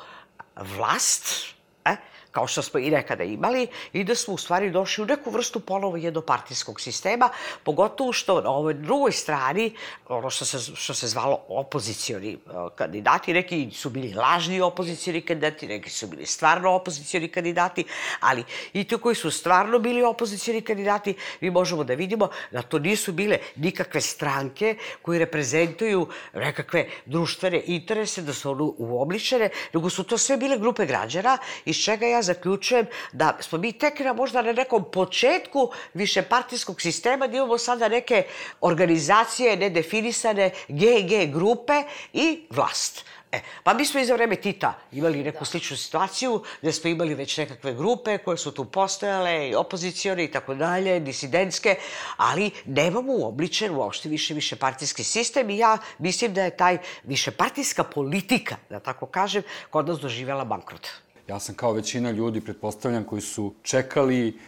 vlast, 0.56 1.56
eh, 1.86 1.96
kao 2.32 2.48
što 2.48 2.62
smo 2.62 2.80
i 2.80 2.92
nekada 2.92 3.24
imali, 3.24 3.68
i 3.94 4.04
da 4.04 4.16
smo 4.16 4.34
u 4.34 4.38
stvari 4.38 4.72
došli 4.72 5.04
u 5.04 5.08
neku 5.08 5.30
vrstu 5.30 5.60
ponovo 5.60 5.98
jednopartijskog 5.98 6.82
sistema, 6.82 7.30
pogotovo 7.64 8.14
što 8.14 8.42
na 8.42 8.50
ovoj 8.50 8.74
drugoj 8.74 9.12
strani, 9.12 9.76
ono 10.08 10.30
što 10.30 10.46
se, 10.46 10.60
što 10.76 10.94
se 10.94 11.08
zvalo 11.08 11.42
opozicioni 11.48 12.38
kandidati, 12.76 13.34
neki 13.34 13.70
su 13.74 13.90
bili 13.90 14.14
lažni 14.14 14.62
opozicioni 14.62 15.22
kandidati, 15.22 15.68
neki 15.68 15.90
su 15.90 16.08
bili 16.08 16.26
stvarno 16.26 16.72
opozicioni 16.72 17.28
kandidati, 17.28 17.84
ali 18.20 18.44
i 18.74 18.84
ti 18.84 18.98
koji 18.98 19.16
su 19.16 19.32
stvarno 19.32 19.80
bili 19.80 20.04
opozicioni 20.04 20.62
kandidati, 20.62 21.16
mi 21.42 21.50
možemo 21.50 21.84
da 21.84 21.94
vidimo 21.94 22.30
da 22.52 22.62
to 22.62 22.80
nisu 22.80 23.12
bile 23.12 23.38
nikakve 23.56 24.02
stranke 24.02 24.76
koji 25.02 25.20
reprezentuju 25.20 26.08
nekakve 26.34 26.88
društvene 27.06 27.64
interese, 27.66 28.22
da 28.22 28.34
su 28.34 28.52
ono 28.52 28.74
uobličene, 28.78 29.50
nego 29.74 29.90
su 29.90 30.04
to 30.04 30.18
sve 30.18 30.38
bile 30.38 30.58
grupe 30.58 30.86
građana, 30.86 31.38
iz 31.66 31.84
čega 31.84 32.06
ja 32.08 32.19
zaključujem 32.22 32.86
da 33.12 33.38
smo 33.40 33.58
mi 33.58 33.72
tek 33.72 34.00
na 34.00 34.14
možda 34.14 34.42
na 34.42 34.52
nekom 34.52 34.86
početku 34.92 35.72
višepartijskog 35.94 36.82
sistema, 36.82 37.28
da 37.28 37.38
imamo 37.38 37.58
sada 37.58 37.88
neke 37.88 38.24
organizacije 38.62 39.58
nedefinisane 39.58 40.52
GG 40.68 41.34
grupe 41.34 41.84
i 42.14 42.44
vlast. 42.50 43.06
E, 43.32 43.42
pa 43.64 43.74
mi 43.74 43.86
smo 43.86 44.00
i 44.00 44.06
za 44.06 44.14
vreme 44.14 44.36
Tita 44.36 44.74
imali 44.92 45.24
neku 45.24 45.40
da. 45.40 45.46
sličnu 45.46 45.78
situaciju 45.78 46.44
gde 46.62 46.72
smo 46.72 46.90
imali 46.90 47.16
već 47.16 47.38
nekakve 47.38 47.74
grupe 47.74 48.18
koje 48.18 48.38
su 48.38 48.52
tu 48.52 48.66
postojale, 48.66 49.50
i 49.50 49.56
opozicione 49.56 50.24
i 50.24 50.32
tako 50.32 50.56
dalje, 50.56 51.00
disidentske, 51.00 51.76
ali 52.18 52.52
nemamo 52.66 53.14
uobličen 53.14 53.76
uopšte 53.76 54.10
više 54.10 54.34
više 54.34 54.56
partijski 54.56 55.04
sistem 55.04 55.50
i 55.50 55.58
ja 55.58 55.78
mislim 55.98 56.34
da 56.34 56.44
je 56.44 56.58
taj 56.58 56.78
višepartijska 57.04 57.84
politika, 57.84 58.56
da 58.70 58.80
tako 58.80 59.06
kažem, 59.06 59.44
kod 59.70 59.88
nas 59.88 60.00
doživjela 60.00 60.46
bankrot. 60.46 60.88
Ja 61.30 61.40
sam 61.40 61.56
kao 61.56 61.74
većina 61.74 62.12
ljudi, 62.12 62.42
pretpostavljam, 62.42 63.04
koji 63.04 63.22
su 63.22 63.54
čekali 63.62 64.40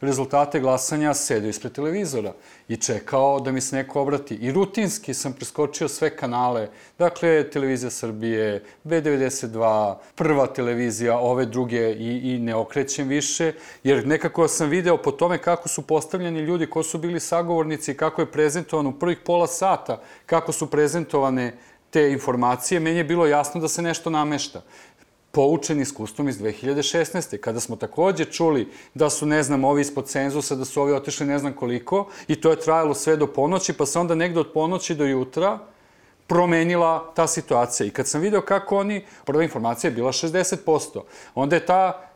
rezultate 0.00 0.60
glasanja 0.60 1.14
sedeo 1.14 1.48
ispred 1.48 1.72
televizora 1.72 2.32
i 2.68 2.76
čekao 2.76 3.40
da 3.40 3.52
mi 3.52 3.60
se 3.60 3.76
neko 3.76 4.00
obrati. 4.00 4.34
I 4.34 4.52
rutinski 4.52 5.14
sam 5.14 5.32
preskočio 5.32 5.88
sve 5.88 6.16
kanale, 6.16 6.68
dakle, 6.98 7.50
Televizija 7.50 7.90
Srbije, 7.90 8.64
B92, 8.84 9.94
prva 10.14 10.46
televizija, 10.46 11.18
ove 11.18 11.46
druge 11.46 11.92
i, 11.92 12.34
i 12.34 12.38
ne 12.38 12.54
okrećem 12.54 13.08
više, 13.08 13.52
jer 13.82 14.06
nekako 14.06 14.48
sam 14.48 14.68
video 14.68 14.96
po 14.96 15.12
tome 15.12 15.38
kako 15.38 15.68
su 15.68 15.82
postavljeni 15.82 16.40
ljudi, 16.40 16.70
ko 16.70 16.82
su 16.82 16.98
bili 16.98 17.20
sagovornici, 17.20 17.96
kako 17.96 18.22
je 18.22 18.32
prezentovan 18.32 18.86
u 18.86 18.98
prvih 18.98 19.18
pola 19.24 19.46
sata, 19.46 20.00
kako 20.26 20.52
su 20.52 20.70
prezentovane 20.70 21.52
te 21.90 22.12
informacije, 22.12 22.80
meni 22.80 22.98
je 22.98 23.04
bilo 23.04 23.26
jasno 23.26 23.60
da 23.60 23.68
se 23.68 23.82
nešto 23.82 24.10
namešta 24.10 24.62
poučen 25.34 25.80
iskustvom 25.80 26.28
iz 26.28 26.38
2016. 26.38 27.36
kada 27.36 27.60
smo 27.60 27.76
takođe 27.76 28.24
čuli 28.24 28.68
da 28.94 29.10
su, 29.10 29.26
ne 29.26 29.42
znam, 29.42 29.64
ovi 29.64 29.80
ispod 29.80 30.06
cenzusa, 30.08 30.54
da 30.54 30.64
su 30.64 30.82
ovi 30.82 30.92
otišli 30.92 31.26
ne 31.26 31.38
znam 31.38 31.52
koliko 31.52 32.06
i 32.28 32.40
to 32.40 32.50
je 32.50 32.60
trajalo 32.60 32.94
sve 32.94 33.16
do 33.16 33.26
ponoći, 33.26 33.72
pa 33.72 33.86
se 33.86 33.98
onda 33.98 34.14
negde 34.14 34.40
od 34.40 34.52
ponoći 34.52 34.94
do 34.94 35.04
jutra 35.04 35.58
promenila 36.26 37.12
ta 37.14 37.26
situacija. 37.26 37.86
I 37.86 37.90
kad 37.90 38.08
sam 38.08 38.20
video 38.20 38.40
kako 38.40 38.78
oni, 38.78 39.04
prva 39.24 39.42
informacija 39.42 39.88
je 39.88 39.94
bila 39.94 40.12
60%, 40.12 41.00
onda 41.34 41.56
je 41.56 41.66
ta, 41.66 42.08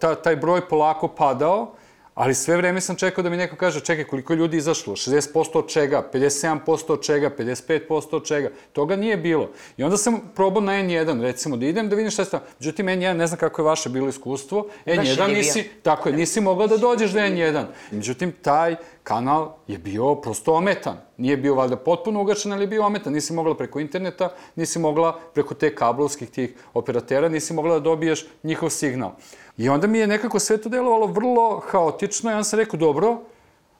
ta, 0.00 0.14
taj 0.14 0.36
broj 0.36 0.68
polako 0.68 1.08
padao, 1.08 1.74
Ali 2.16 2.34
sve 2.34 2.56
vreme 2.56 2.80
sam 2.80 2.96
čekao 2.96 3.22
da 3.22 3.30
mi 3.30 3.36
neko 3.36 3.56
kaže, 3.56 3.80
čekaj, 3.80 4.04
koliko 4.04 4.34
ljudi 4.34 4.56
izašlo? 4.56 4.96
60% 4.96 5.58
od 5.58 5.68
čega? 5.68 6.08
57% 6.12 6.92
od 6.92 7.02
čega? 7.02 7.30
55% 7.38 8.16
od 8.16 8.26
čega? 8.26 8.50
Toga 8.72 8.96
nije 8.96 9.16
bilo. 9.16 9.50
I 9.76 9.84
onda 9.84 9.96
sam 9.96 10.20
probao 10.34 10.62
na 10.62 10.72
N1, 10.72 11.20
recimo, 11.22 11.56
da 11.56 11.66
idem 11.66 11.88
da 11.88 11.96
vidim 11.96 12.10
šta 12.10 12.22
je 12.22 12.28
tamo. 12.28 12.42
Međutim, 12.60 12.86
N1, 12.86 13.12
ne 13.12 13.26
znam 13.26 13.38
kako 13.38 13.62
je 13.62 13.66
vaše 13.66 13.88
bilo 13.88 14.08
iskustvo. 14.08 14.66
N1 14.86 15.34
nisi, 15.34 15.70
tako 15.82 16.08
je, 16.08 16.16
nisi 16.16 16.40
mogla 16.40 16.66
da 16.66 16.76
dođeš 16.76 17.10
do 17.10 17.18
N1. 17.18 17.64
Međutim, 17.90 18.32
taj 18.42 18.76
kanal 19.02 19.52
je 19.66 19.78
bio 19.78 20.14
prosto 20.14 20.54
ometan. 20.54 20.96
Nije 21.16 21.36
bio 21.36 21.54
valjda 21.54 21.76
potpuno 21.76 22.20
ugašen, 22.20 22.52
ali 22.52 22.62
je 22.62 22.66
bio 22.66 22.86
ometan. 22.86 23.12
Nisi 23.12 23.32
mogla 23.32 23.56
preko 23.56 23.80
interneta, 23.80 24.32
nisi 24.54 24.78
mogla 24.78 25.20
preko 25.34 25.54
te 25.54 25.74
kablovskih 25.74 26.30
tih 26.30 26.54
operatera, 26.74 27.28
nisi 27.28 27.54
mogla 27.54 27.74
da 27.74 27.80
dobiješ 27.80 28.26
njihov 28.42 28.70
signal. 28.70 29.12
I 29.58 29.68
onda 29.68 29.86
mi 29.86 29.98
je 29.98 30.06
nekako 30.06 30.38
sve 30.38 30.56
to 30.56 30.68
delovalo 30.68 31.06
vrlo 31.06 31.62
haotično 31.70 32.30
i 32.30 32.34
onda 32.34 32.44
sam 32.44 32.58
rekao, 32.58 32.78
dobro, 32.78 33.18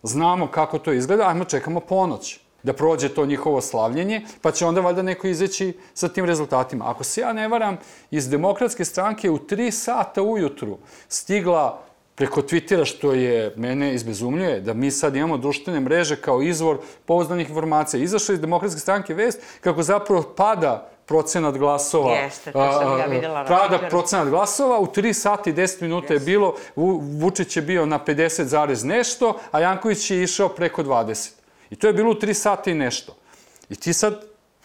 znamo 0.03 0.47
kako 0.51 0.79
to 0.79 0.93
izgleda, 0.93 1.29
ajmo 1.29 1.45
čekamo 1.45 1.81
ponoć 1.81 2.41
da 2.63 2.73
prođe 2.73 3.09
to 3.09 3.27
njihovo 3.27 3.61
slavljenje, 3.61 4.23
pa 4.43 4.53
će 4.53 4.67
onda 4.67 4.81
valjda 4.81 5.03
neko 5.03 5.27
izaći 5.27 5.79
sa 5.95 6.09
tim 6.09 6.25
rezultatima. 6.25 6.91
Ako 6.91 7.05
se 7.05 7.21
ja 7.21 7.33
ne 7.33 7.49
varam, 7.49 7.77
iz 8.11 8.29
demokratske 8.29 8.85
stranke 8.85 9.31
u 9.31 9.39
3 9.39 9.71
sata 9.71 10.23
ujutru 10.23 10.79
stigla 11.09 11.83
preko 12.15 12.43
Twittera, 12.43 12.85
što 12.85 13.13
je 13.13 13.55
mene 13.57 13.95
izbezumljuje, 13.95 14.61
da 14.61 14.75
mi 14.75 14.91
sad 14.91 15.17
imamo 15.17 15.37
društvene 15.37 15.81
mreže 15.81 16.17
kao 16.17 16.43
izvor 16.43 16.79
pouzdanih 17.05 17.49
informacija. 17.49 18.03
Izašla 18.03 18.35
iz 18.35 18.41
demokratske 18.41 18.81
stranke 18.81 19.15
vest 19.15 19.43
kako 19.61 19.83
zapravo 19.83 20.23
pada 20.37 20.91
procenat 21.07 21.59
glasova. 21.59 22.13
Jeste, 22.13 22.53
to 22.53 22.73
sam 22.73 22.99
ja 22.99 23.07
videla. 23.07 23.45
Pada 23.45 23.79
procenat 23.89 24.29
glasova, 24.29 24.79
u 24.79 24.87
3 24.87 25.13
sati 25.13 25.51
i 25.51 25.55
10 25.55 25.83
minuta 25.83 26.15
je 26.15 26.21
bilo, 26.21 26.55
Vučić 27.21 27.57
je 27.57 27.63
bio 27.63 27.87
na 27.87 27.99
50 28.07 28.43
zarez 28.43 28.85
nešto, 28.85 29.39
a 29.51 29.61
Janković 29.61 30.11
je 30.11 30.23
išao 30.23 30.49
preko 30.49 30.83
20. 30.83 31.31
I 31.71 31.77
to 31.77 31.87
je 31.87 31.93
bilo 31.93 32.11
u 32.11 32.15
3 32.15 32.35
sata 32.35 32.71
i 32.71 32.75
nešto. 32.75 33.17
I 33.69 33.77
ti 33.77 33.93
sad 33.93 34.25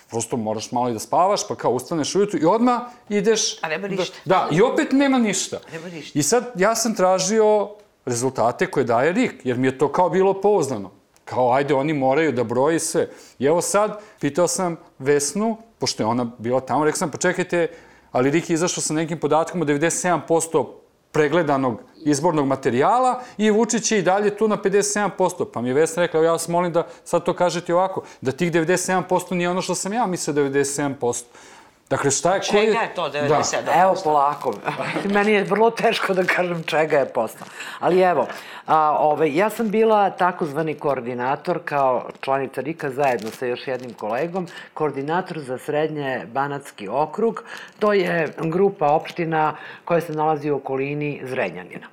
prosto 0.10 0.38
moraš 0.38 0.72
malo 0.72 0.90
i 0.90 0.94
da 0.94 1.00
spavaš, 1.00 1.48
pa 1.48 1.56
kao 1.56 1.72
ustaneš 1.72 2.16
ujutru 2.16 2.40
i 2.40 2.46
odmah 2.46 2.82
ideš... 3.10 3.64
A 3.64 3.68
nema 3.68 3.88
da- 3.88 3.96
ništa. 3.96 4.18
Da, 4.26 4.48
i 4.52 4.62
opet 4.62 4.92
nema 4.92 5.18
ništa. 5.18 5.60
Nema 5.74 5.88
ništa. 5.88 6.20
I 6.20 6.24
sad 6.24 6.52
ja 6.56 6.76
sam 6.76 6.96
tražio 6.96 7.70
rezultate 8.06 8.66
koje 8.66 8.84
daje 8.84 9.12
RIK, 9.12 9.46
jer 9.46 9.58
mi 9.58 9.68
je 9.68 9.78
to 9.78 9.92
kao 9.92 10.10
bilo 10.10 10.42
pouzdano. 10.42 11.01
Kao, 11.32 11.54
ajde, 11.54 11.74
oni 11.74 11.94
moraju 11.94 12.32
da 12.32 12.44
broji 12.44 12.80
sve. 12.80 13.08
I 13.40 13.46
evo 13.46 13.62
sad, 13.62 14.00
pitao 14.20 14.48
sam 14.48 14.76
Vesnu, 15.00 15.58
pošto 15.80 16.04
je 16.04 16.08
ona 16.08 16.26
bila 16.38 16.60
tamo, 16.60 16.86
rekao 16.86 16.98
sam, 16.98 17.12
pa 17.12 17.18
čekajte, 17.18 17.68
ali 18.12 18.30
je 18.30 18.44
izašao 18.48 18.82
sa 18.82 18.94
nekim 18.94 19.20
podatkom 19.20 19.62
od 19.62 19.68
97% 19.68 20.66
pregledanog 21.12 21.80
izbornog 22.04 22.48
materijala 22.48 23.22
i 23.38 23.52
Vučić 23.52 23.92
je 23.92 24.00
i 24.00 24.02
dalje 24.02 24.38
tu 24.38 24.48
na 24.48 24.58
57%. 24.58 25.46
Pa 25.54 25.62
mi 25.62 25.70
je 25.70 25.74
Vesna 25.74 26.04
rekla, 26.04 26.24
ja 26.24 26.32
vas 26.32 26.48
molim 26.48 26.74
da 26.74 26.88
sad 27.04 27.24
to 27.24 27.34
kažete 27.34 27.74
ovako, 27.74 28.04
da 28.22 28.32
tih 28.32 28.52
97% 28.52 29.34
nije 29.34 29.50
ono 29.50 29.62
što 29.62 29.76
sam 29.76 29.94
ja 29.94 30.06
mislio 30.06 30.34
97%. 30.34 31.24
Dakle, 31.92 32.12
šta 32.12 32.36
je... 32.36 32.42
Čega 32.42 32.60
je, 32.62 32.68
je 32.68 32.94
to 32.96 33.10
97%? 33.10 33.64
Da. 33.66 33.82
Evo, 33.82 33.96
polako. 34.04 34.54
Meni 35.16 35.32
je 35.32 35.44
vrlo 35.44 35.72
teško 35.72 36.14
da 36.14 36.24
kažem 36.24 36.64
čega 36.64 36.98
je 36.98 37.06
postao. 37.06 37.48
Ali 37.80 38.02
evo, 38.02 38.28
a, 38.66 38.98
ove, 39.00 39.36
ja 39.36 39.50
sam 39.50 39.70
bila 39.70 40.10
takozvani 40.10 40.74
koordinator 40.74 41.60
kao 41.66 42.10
članica 42.22 42.62
RIKA 42.62 42.90
zajedno 42.90 43.32
sa 43.32 43.46
još 43.46 43.68
jednim 43.68 43.94
kolegom, 43.94 44.48
koordinator 44.74 45.40
za 45.40 45.58
srednje 45.58 46.26
Banatski 46.34 46.88
okrug. 46.88 47.44
To 47.80 47.94
je 47.94 48.34
grupa 48.38 48.88
opština 48.88 49.56
koja 49.86 50.02
se 50.02 50.14
nalazi 50.14 50.52
u 50.52 50.56
okolini 50.56 51.22
Zrenjanina. 51.24 51.88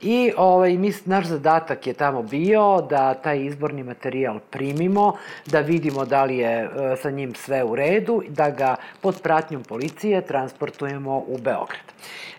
I 0.00 0.32
ovaj, 0.36 0.76
mi, 0.76 0.92
naš 1.04 1.26
zadatak 1.26 1.86
je 1.86 1.92
tamo 1.94 2.22
bio 2.22 2.86
da 2.90 3.14
taj 3.14 3.44
izborni 3.44 3.82
materijal 3.82 4.38
primimo, 4.50 5.16
da 5.46 5.60
vidimo 5.60 6.04
da 6.04 6.24
li 6.24 6.36
je 6.38 6.64
e, 6.64 6.96
sa 7.02 7.10
njim 7.10 7.34
sve 7.34 7.64
u 7.64 7.76
redu, 7.76 8.22
da 8.28 8.50
ga 8.50 8.76
pod 9.00 9.22
pratnjom 9.22 9.62
policije 9.62 10.26
transportujemo 10.26 11.18
u 11.18 11.38
Beograd. 11.38 11.92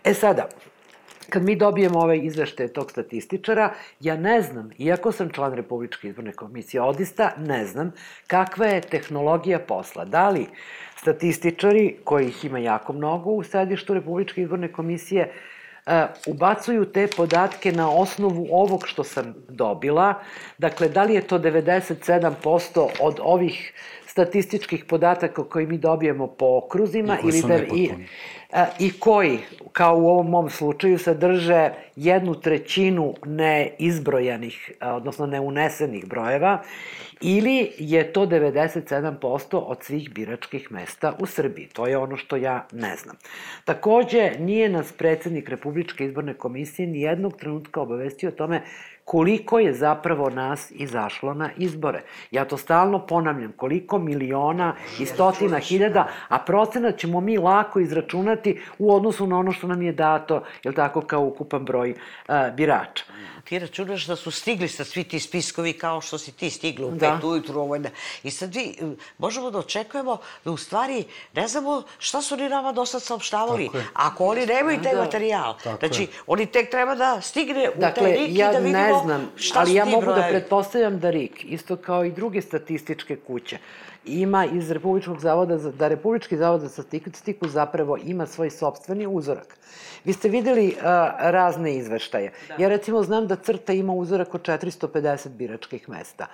E 0.03 0.13
sada, 0.13 0.47
kad 1.29 1.43
mi 1.43 1.55
dobijemo 1.55 1.99
ove 1.99 2.17
izveštaje 2.17 2.73
tog 2.73 2.91
statističara, 2.91 3.73
ja 3.99 4.17
ne 4.17 4.41
znam, 4.41 4.69
iako 4.77 5.11
sam 5.11 5.29
član 5.29 5.53
Republičke 5.53 6.07
izborne 6.07 6.33
komisije, 6.33 6.81
odista 6.81 7.31
ne 7.37 7.65
znam 7.65 7.91
kakva 8.27 8.65
je 8.65 8.81
tehnologija 8.81 9.59
posla. 9.59 10.05
Da 10.05 10.29
li 10.29 10.45
statističari, 10.95 11.97
kojih 12.03 12.45
ima 12.45 12.59
jako 12.59 12.93
mnogo 12.93 13.31
u 13.31 13.43
sedištu 13.43 13.93
Republičke 13.93 14.41
izborne 14.41 14.71
komisije, 14.71 15.31
ubacuju 16.27 16.85
te 16.85 17.07
podatke 17.07 17.71
na 17.71 17.91
osnovu 17.91 18.47
ovog 18.51 18.87
što 18.87 19.03
sam 19.03 19.33
dobila. 19.49 20.13
Dakle, 20.57 20.89
da 20.89 21.03
li 21.03 21.13
je 21.13 21.21
to 21.21 21.39
97% 21.39 22.87
od 22.99 23.19
ovih 23.23 23.73
statističkih 24.19 24.85
podataka 24.85 25.43
koji 25.43 25.67
mi 25.67 25.77
dobijemo 25.77 26.27
po 26.27 26.45
okruzima 26.63 27.17
I 27.23 27.27
ili 27.27 27.41
da 27.47 27.57
i, 27.75 27.89
a, 28.51 28.61
e, 28.61 28.65
i 28.79 28.91
koji, 28.99 29.39
kao 29.71 29.97
u 29.97 30.07
ovom 30.07 30.29
mom 30.29 30.49
slučaju, 30.49 30.97
sadrže 30.97 31.69
jednu 31.95 32.35
trećinu 32.35 33.13
neizbrojanih, 33.25 34.71
odnosno 34.81 35.25
neunesenih 35.25 36.05
brojeva 36.05 36.61
ili 37.21 37.71
je 37.77 38.13
to 38.13 38.25
97% 38.25 39.57
od 39.57 39.83
svih 39.83 40.13
biračkih 40.13 40.71
mesta 40.71 41.15
u 41.19 41.25
Srbiji. 41.25 41.67
To 41.73 41.87
je 41.87 41.97
ono 41.97 42.17
što 42.17 42.35
ja 42.35 42.67
ne 42.71 42.95
znam. 42.95 43.15
Takođe, 43.65 44.31
nije 44.39 44.69
nas 44.69 44.91
predsednik 44.91 45.49
Republičke 45.49 46.05
izborne 46.05 46.33
komisije 46.33 46.87
ni 46.87 47.01
jednog 47.01 47.37
trenutka 47.37 47.81
obavestio 47.81 48.29
o 48.29 48.31
tome 48.31 48.61
koliko 49.09 49.59
je 49.59 49.73
zapravo 49.73 50.29
nas 50.29 50.71
izašlo 50.71 51.33
na 51.33 51.49
izbore. 51.57 52.01
Ja 52.31 52.45
to 52.45 52.57
stalno 52.57 52.99
ponavljam, 53.05 53.53
koliko 53.57 53.99
miliona 53.99 54.75
i 54.99 55.05
stotina 55.05 55.57
hiljada, 55.57 56.07
a 56.27 56.39
procenat 56.39 56.97
ćemo 56.97 57.21
mi 57.21 57.37
lako 57.37 57.79
izračunati 57.79 58.61
u 58.79 58.95
odnosu 58.95 59.27
na 59.27 59.37
ono 59.37 59.51
što 59.51 59.67
nam 59.67 59.81
je 59.81 59.91
dato, 59.93 60.43
je 60.63 60.73
tako, 60.73 61.01
kao 61.01 61.21
ukupan 61.21 61.65
broj 61.65 61.91
uh, 61.91 62.35
birača 62.55 63.03
ti 63.49 63.59
računaš 63.59 64.05
da 64.05 64.15
su 64.15 64.31
stigli 64.31 64.67
sa 64.67 64.85
svi 64.85 65.03
ti 65.03 65.19
spiskovi 65.19 65.73
kao 65.73 66.01
što 66.01 66.17
si 66.17 66.31
ti 66.31 66.49
stigla 66.49 66.87
u 66.87 66.91
da. 66.91 66.99
pet 67.15 67.23
ujutru. 67.23 67.61
Ovo 67.61 67.75
je... 67.75 67.91
I 68.23 68.31
sad 68.31 68.55
vi 68.55 68.75
možemo 69.17 69.51
da 69.51 69.57
očekujemo 69.57 70.17
da 70.45 70.51
u 70.51 70.57
stvari 70.57 71.03
ne 71.33 71.47
znamo 71.47 71.83
šta 71.99 72.21
su 72.21 72.33
oni 72.33 72.49
nama 72.49 72.71
do 72.71 72.85
sad 72.85 73.01
saopštavali. 73.03 73.69
Ako 73.93 74.25
oni 74.25 74.45
nemaju 74.45 74.81
taj 74.83 74.95
da. 74.95 75.01
materijal. 75.01 75.55
Tako 75.63 75.87
znači, 75.87 76.01
je. 76.01 76.07
oni 76.27 76.45
tek 76.45 76.71
treba 76.71 76.95
da 76.95 77.21
stigne 77.21 77.69
u 77.69 77.79
dakle, 77.79 78.03
taj 78.03 78.11
RIK 78.11 78.37
ja 78.37 78.49
i 78.49 78.53
da 78.53 78.59
vidimo 78.59 78.83
ne 78.83 78.93
znam, 79.03 79.31
šta 79.35 79.59
ali 79.59 79.73
ja 79.73 79.85
mogu 79.85 80.01
brojevi. 80.01 80.21
da 80.21 80.27
pretpostavljam 80.27 80.99
da 80.99 81.09
RIK, 81.09 81.43
isto 81.43 81.75
kao 81.75 82.05
i 82.05 82.11
druge 82.11 82.41
statističke 82.41 83.15
kuće, 83.15 83.57
ima 84.09 84.45
iz 84.45 84.71
Republičkog 84.71 85.19
zavoda, 85.19 85.57
za, 85.57 85.71
da 85.71 85.87
Republički 85.87 86.37
zavod 86.37 86.61
za 86.61 86.69
statistiku 86.69 87.47
zapravo 87.47 87.97
ima 87.97 88.25
svoj 88.25 88.49
sobstveni 88.49 89.07
uzorak. 89.07 89.57
Vi 90.05 90.13
ste 90.13 90.29
videli 90.29 90.67
uh, 90.67 90.83
razne 91.19 91.75
izveštaje. 91.75 92.31
Da. 92.47 92.63
Ja 92.63 92.69
recimo 92.69 93.03
znam 93.03 93.27
da 93.27 93.35
Crta 93.35 93.73
ima 93.73 93.93
uzorak 93.93 94.35
od 94.35 94.41
450 94.41 95.29
biračkih 95.29 95.89
mesta. 95.89 96.27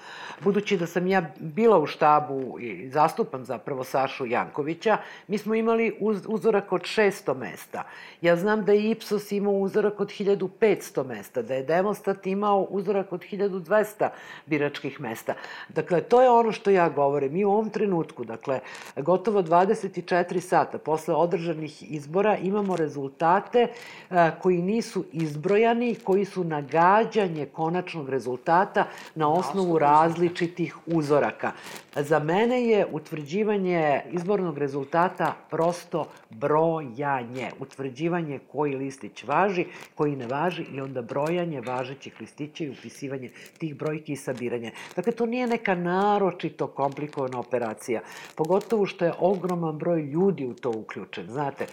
Budući 0.43 0.77
da 0.77 0.87
sam 0.87 1.07
ja 1.07 1.31
bila 1.39 1.79
u 1.79 1.85
štabu 1.85 2.59
i 2.59 2.89
zastupam 2.89 3.45
zapravo 3.45 3.83
Sašu 3.83 4.25
Jankovića, 4.25 4.97
mi 5.27 5.37
smo 5.37 5.55
imali 5.55 5.97
uz, 5.99 6.25
uzorak 6.27 6.71
od 6.71 6.81
600 6.81 7.37
mesta. 7.37 7.83
Ja 8.21 8.35
znam 8.35 8.65
da 8.65 8.71
je 8.71 8.91
Ipsos 8.91 9.31
imao 9.31 9.53
uzorak 9.53 9.99
od 9.99 10.07
1500 10.07 11.07
mesta, 11.07 11.41
da 11.41 11.53
je 11.53 11.63
Demostat 11.63 12.27
imao 12.27 12.67
uzorak 12.69 13.13
od 13.13 13.23
1200 13.31 14.09
biračkih 14.45 15.01
mesta. 15.01 15.33
Dakle, 15.69 16.01
to 16.01 16.21
je 16.21 16.29
ono 16.29 16.51
što 16.51 16.69
ja 16.69 16.89
govorim. 16.89 17.33
Mi 17.33 17.45
u 17.45 17.51
ovom 17.51 17.64
trenutku, 17.69 18.23
dakle, 18.23 18.59
gotovo 18.95 19.41
24 19.41 20.39
sata 20.39 20.77
posle 20.77 21.15
održanih 21.15 21.91
izbora 21.91 22.37
imamo 22.37 22.75
rezultate 22.75 23.67
a, 24.09 24.31
koji 24.41 24.61
nisu 24.61 25.05
izbrojani, 25.11 25.95
koji 25.95 26.25
su 26.25 26.43
nagađanje 26.43 27.45
konačnog 27.45 28.09
rezultata 28.09 28.87
na 29.15 29.29
osnovu 29.29 29.79
različitih 29.79 30.77
uzoraka. 30.85 31.51
Za 31.95 32.19
mene 32.19 32.65
je 32.65 32.85
utvrđivanje 32.91 34.01
izbornog 34.11 34.57
rezultata 34.57 35.35
prosto 35.49 36.07
brojanje, 36.29 37.51
utvrđivanje 37.59 38.39
koji 38.51 38.75
listić 38.75 39.23
važi, 39.23 39.65
koji 39.95 40.15
ne 40.15 40.27
važi 40.27 40.65
i 40.73 40.81
onda 40.81 41.01
brojanje 41.01 41.61
važećih 41.61 42.21
listića 42.21 42.63
i 42.63 42.69
upisivanje 42.69 43.31
tih 43.57 43.75
brojki 43.75 44.13
i 44.13 44.15
sabiranje. 44.15 44.71
Dakle, 44.95 45.13
to 45.13 45.25
nije 45.25 45.47
neka 45.47 45.75
naročito 45.75 46.67
komplikovana 46.67 47.39
operacija, 47.47 48.01
pogotovo 48.35 48.85
što 48.85 49.05
je 49.05 49.13
ogroman 49.19 49.77
broj 49.77 50.01
ljudi 50.01 50.45
u 50.45 50.53
to 50.53 50.69
uključen. 50.69 51.27
Znate, 51.27 51.65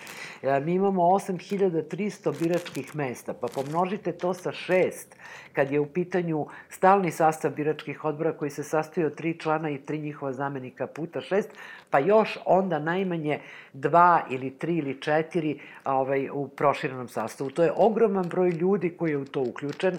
e, 0.42 0.60
mi 0.60 0.74
imamo 0.74 1.02
8300 1.02 2.38
biračkih 2.40 2.96
mesta, 2.96 3.34
pa 3.34 3.46
pomnožite 3.54 4.12
to 4.12 4.34
sa 4.34 4.52
šest, 4.52 5.16
kad 5.52 5.70
je 5.70 5.80
u 5.80 5.86
pitanju 5.86 6.46
stalni 6.68 7.10
sastav 7.10 7.50
biračkih 7.50 8.04
odbora 8.04 8.32
koji 8.32 8.50
se 8.50 8.62
sastoji 8.62 9.06
od 9.06 9.14
tri 9.14 9.38
člana 9.38 9.70
i 9.70 9.78
tri 9.78 9.98
njihova 9.98 10.32
zamenika 10.32 10.86
puta 10.86 11.20
šest, 11.20 11.50
pa 11.90 11.98
još 11.98 12.38
onda 12.44 12.78
najmanje 12.78 13.40
dva 13.72 14.22
ili 14.30 14.50
tri 14.50 14.76
ili 14.76 15.00
četiri 15.00 15.58
ovaj, 15.84 16.28
u 16.32 16.48
proširenom 16.48 17.08
sastavu. 17.08 17.50
To 17.50 17.62
je 17.62 17.72
ogroman 17.76 18.28
broj 18.28 18.50
ljudi 18.50 18.90
koji 18.90 19.10
je 19.10 19.16
u 19.16 19.24
to 19.24 19.40
uključen. 19.40 19.98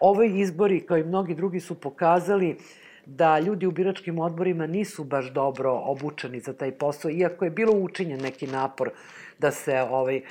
Ovi 0.00 0.40
izbori, 0.40 0.80
kao 0.80 0.96
i 0.98 1.04
mnogi 1.04 1.34
drugi, 1.34 1.60
su 1.60 1.74
pokazali 1.74 2.56
da 3.06 3.38
ljudi 3.38 3.66
u 3.66 3.70
biračkim 3.70 4.18
odborima 4.18 4.66
nisu 4.66 5.04
baš 5.04 5.30
dobro 5.30 5.72
obučeni 5.84 6.40
za 6.40 6.52
taj 6.52 6.72
posao, 6.72 7.10
iako 7.10 7.44
je 7.44 7.50
bilo 7.50 7.72
učinjen 7.72 8.20
neki 8.20 8.46
napor 8.46 8.90
da 9.42 9.50
se 9.50 9.82
ovaj, 9.90 10.16
eh, 10.16 10.22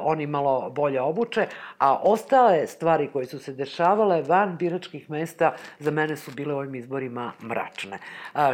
oni 0.00 0.26
malo 0.26 0.70
bolje 0.70 1.00
obuče, 1.00 1.46
a 1.78 1.96
ostale 1.96 2.66
stvari 2.66 3.08
koje 3.12 3.26
su 3.26 3.38
se 3.38 3.52
dešavale 3.52 4.22
van 4.22 4.56
biračkih 4.56 5.10
mesta 5.10 5.54
za 5.78 5.90
mene 5.90 6.16
su 6.16 6.30
bile 6.30 6.54
ovim 6.54 6.74
izborima 6.74 7.32
mračne. 7.42 7.98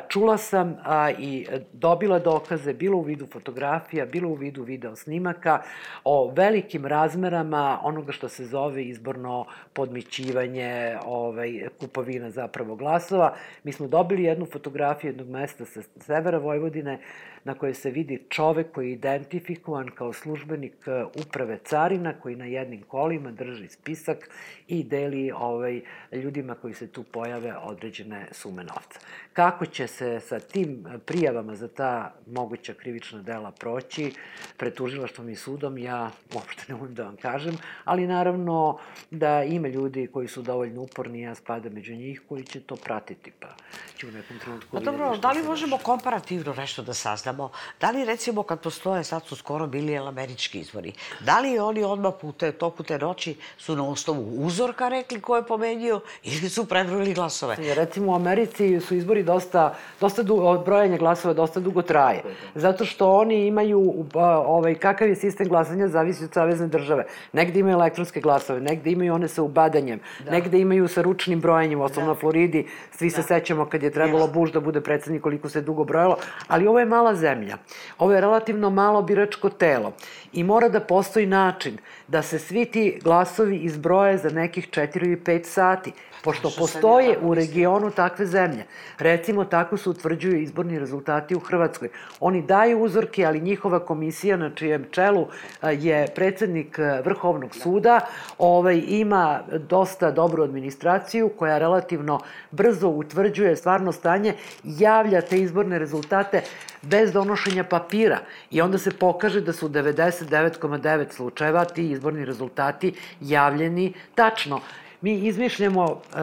Čula 0.08 0.38
sam 0.38 0.76
i 1.18 1.46
dobila 1.72 2.18
dokaze, 2.18 2.72
bilo 2.72 2.98
u 2.98 3.02
vidu 3.02 3.26
fotografija, 3.26 4.06
bilo 4.06 4.28
u 4.28 4.34
vidu 4.34 4.62
video 4.62 4.96
snimaka, 4.96 5.62
o 6.04 6.32
velikim 6.36 6.86
razmerama 6.86 7.80
onoga 7.82 8.12
što 8.12 8.28
se 8.28 8.46
zove 8.46 8.84
izborno 8.84 9.46
podmićivanje, 9.72 10.96
ovaj, 11.04 11.68
kupovina 11.80 12.30
zapravo 12.30 12.76
glasova. 12.76 13.34
Mi 13.64 13.72
smo 13.72 13.88
dobili 13.88 14.24
jednu 14.24 14.46
fotografiju 14.46 15.08
jednog 15.08 15.28
mesta 15.28 15.64
sa 15.64 15.82
severa 16.00 16.38
Vojvodine, 16.38 16.98
na 17.44 17.54
kojoj 17.54 17.74
se 17.74 17.90
vidi 17.90 18.22
čovek 18.28 18.72
koji 18.72 18.88
je 18.88 18.92
identifikovan 18.92 19.90
kao 19.94 20.03
službenik 20.12 20.88
e, 20.88 21.04
uprave 21.04 21.58
carina 21.64 22.12
koji 22.12 22.36
na 22.36 22.44
jednim 22.44 22.82
kolima 22.82 23.30
drži 23.30 23.68
spisak 23.68 24.30
i 24.68 24.84
deli 24.84 25.32
ovaj, 25.36 25.80
ljudima 26.12 26.54
koji 26.54 26.74
se 26.74 26.86
tu 26.86 27.02
pojave 27.02 27.56
određene 27.62 28.28
sume 28.32 28.64
novca. 28.64 29.00
Kako 29.32 29.66
će 29.66 29.86
se 29.86 30.20
sa 30.20 30.40
tim 30.40 30.84
prijavama 31.06 31.56
za 31.56 31.68
ta 31.68 32.14
moguća 32.26 32.74
krivična 32.74 33.22
dela 33.22 33.50
proći 33.50 34.12
pred 34.56 34.74
tužilaštvom 34.74 35.28
i 35.28 35.36
sudom, 35.36 35.78
ja 35.78 36.10
uopšte 36.34 36.62
ne 36.68 36.74
umem 36.74 36.94
da 36.94 37.04
vam 37.04 37.16
kažem, 37.16 37.58
ali 37.84 38.06
naravno 38.06 38.78
da 39.10 39.42
ima 39.42 39.68
ljudi 39.68 40.06
koji 40.12 40.28
su 40.28 40.42
dovoljno 40.42 40.82
uporni, 40.82 41.20
ja 41.20 41.34
spadam 41.34 41.72
među 41.72 41.94
njih, 41.94 42.22
koji 42.28 42.44
će 42.44 42.60
to 42.60 42.76
pratiti, 42.76 43.32
pa 43.40 43.48
ću 43.96 44.08
u 44.08 44.10
nekom 44.10 44.38
trenutku... 44.38 44.76
Pa 44.76 44.80
dobro, 44.80 45.16
da 45.16 45.32
li 45.32 45.42
možemo 45.42 45.78
komparativno 45.78 46.54
nešto 46.54 46.82
da 46.82 46.94
saznamo? 46.94 47.50
Da 47.80 47.90
li 47.90 48.04
recimo 48.04 48.42
kad 48.42 48.60
postoje, 48.60 49.04
sad 49.04 49.26
su 49.26 49.36
skoro 49.36 49.66
bili 49.66 49.93
američki 49.98 50.60
izbori, 50.60 50.92
da 51.20 51.40
li 51.40 51.58
oni 51.58 51.84
odmah 51.84 52.12
pute, 52.20 52.52
toku 52.52 52.82
te 52.82 52.98
noći 52.98 53.36
su 53.58 53.76
na 53.76 53.88
osnovu 53.88 54.46
uzorka 54.46 54.88
rekli 54.88 55.20
ko 55.20 55.36
je 55.36 55.46
pomenio 55.46 56.00
ili 56.22 56.48
su 56.48 56.64
prebrojili 56.64 57.14
glasove? 57.14 57.56
Recimo 57.74 58.12
u 58.12 58.14
Americi 58.14 58.80
su 58.80 58.94
izbori 58.94 59.22
dosta, 59.22 59.74
dosta 60.00 60.22
dugo, 60.22 60.58
brojanje 60.58 60.98
glasova 60.98 61.34
dosta 61.34 61.60
dugo 61.60 61.82
traje. 61.82 62.22
Zato 62.54 62.84
što 62.84 63.10
oni 63.10 63.46
imaju, 63.46 64.06
ovaj, 64.46 64.74
kakav 64.74 65.08
je 65.08 65.16
sistem 65.16 65.48
glasanja 65.48 65.88
zavisi 65.88 66.24
od 66.24 66.32
savezne 66.32 66.66
države. 66.66 67.04
Negde 67.32 67.60
imaju 67.60 67.74
elektronske 67.74 68.20
glasove, 68.20 68.60
negde 68.60 68.90
imaju 68.90 69.14
one 69.14 69.28
sa 69.28 69.42
ubadanjem, 69.42 70.00
da. 70.24 70.30
negde 70.30 70.60
imaju 70.60 70.88
sa 70.88 71.02
ručnim 71.02 71.40
brojanjem, 71.40 71.80
osnovno 71.80 72.10
da. 72.10 72.14
na 72.14 72.20
Floridi, 72.20 72.66
svi 72.90 73.10
da. 73.10 73.16
se 73.16 73.22
sećamo 73.22 73.66
kad 73.66 73.82
je 73.82 73.90
trebalo 73.90 74.26
Bush 74.26 74.52
da 74.52 74.60
bude 74.60 74.80
predsednik 74.80 75.22
koliko 75.22 75.48
se 75.48 75.60
dugo 75.60 75.84
brojalo, 75.84 76.16
ali 76.48 76.66
ovo 76.66 76.78
je 76.78 76.86
mala 76.86 77.14
zemlja. 77.14 77.56
Ovo 77.98 78.12
je 78.12 78.20
relativno 78.20 78.70
malo 78.70 79.02
biračko 79.02 79.48
telo 79.48 79.83
i 80.32 80.44
mora 80.44 80.68
da 80.68 80.80
postoji 80.80 81.26
način 81.26 81.78
da 82.08 82.22
se 82.22 82.38
svi 82.38 82.64
ti 82.64 82.98
glasovi 83.02 83.56
izbroje 83.56 84.18
za 84.18 84.30
nekih 84.30 84.68
4 84.70 85.04
ili 85.04 85.16
5 85.16 85.44
sati 85.44 85.92
pošto 86.24 86.50
postoje 86.58 87.18
u 87.22 87.34
regionu 87.34 87.90
takve 87.90 88.26
zemlje. 88.26 88.64
Recimo, 88.98 89.44
tako 89.44 89.76
se 89.76 89.90
utvrđuju 89.90 90.40
izborni 90.42 90.78
rezultati 90.78 91.34
u 91.34 91.40
Hrvatskoj. 91.40 91.88
Oni 92.20 92.42
daju 92.42 92.82
uzorke, 92.82 93.24
ali 93.24 93.40
njihova 93.40 93.78
komisija 93.84 94.36
na 94.36 94.50
čijem 94.54 94.86
čelu 94.90 95.26
je 95.62 96.06
predsednik 96.14 96.78
Vrhovnog 97.04 97.54
suda, 97.54 98.00
ovaj, 98.38 98.82
ima 98.86 99.40
dosta 99.68 100.10
dobru 100.10 100.42
administraciju 100.42 101.28
koja 101.38 101.58
relativno 101.58 102.20
brzo 102.50 102.88
utvrđuje 102.88 103.56
stvarno 103.56 103.92
stanje, 103.92 104.34
javlja 104.64 105.20
te 105.20 105.38
izborne 105.38 105.78
rezultate 105.78 106.42
bez 106.82 107.12
donošenja 107.12 107.64
papira 107.64 108.18
i 108.50 108.60
onda 108.60 108.78
se 108.78 108.90
pokaže 108.90 109.40
da 109.40 109.52
su 109.52 109.68
99,9 109.68 111.12
slučajeva 111.12 111.64
ti 111.64 111.90
izborni 111.90 112.24
rezultati 112.24 112.94
javljeni 113.20 113.92
tačno 114.14 114.60
mi 115.04 115.14
izmišljamo 115.14 115.84
e, 115.84 116.16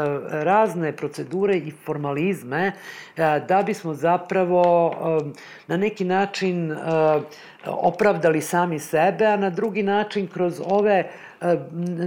razne 0.43 0.91
procedure 0.91 1.57
i 1.57 1.71
formalizme 1.71 2.65
e, 2.67 2.73
da 3.47 3.63
bismo 3.65 3.93
zapravo 3.93 4.63
e, 4.91 5.31
na 5.67 5.77
neki 5.77 6.05
način 6.05 6.75
opravdali 7.65 8.41
sami 8.41 8.79
sebe, 8.79 9.25
a 9.25 9.37
na 9.37 9.49
drugi 9.49 9.83
način 9.83 10.27
kroz 10.27 10.61
ove 10.65 11.09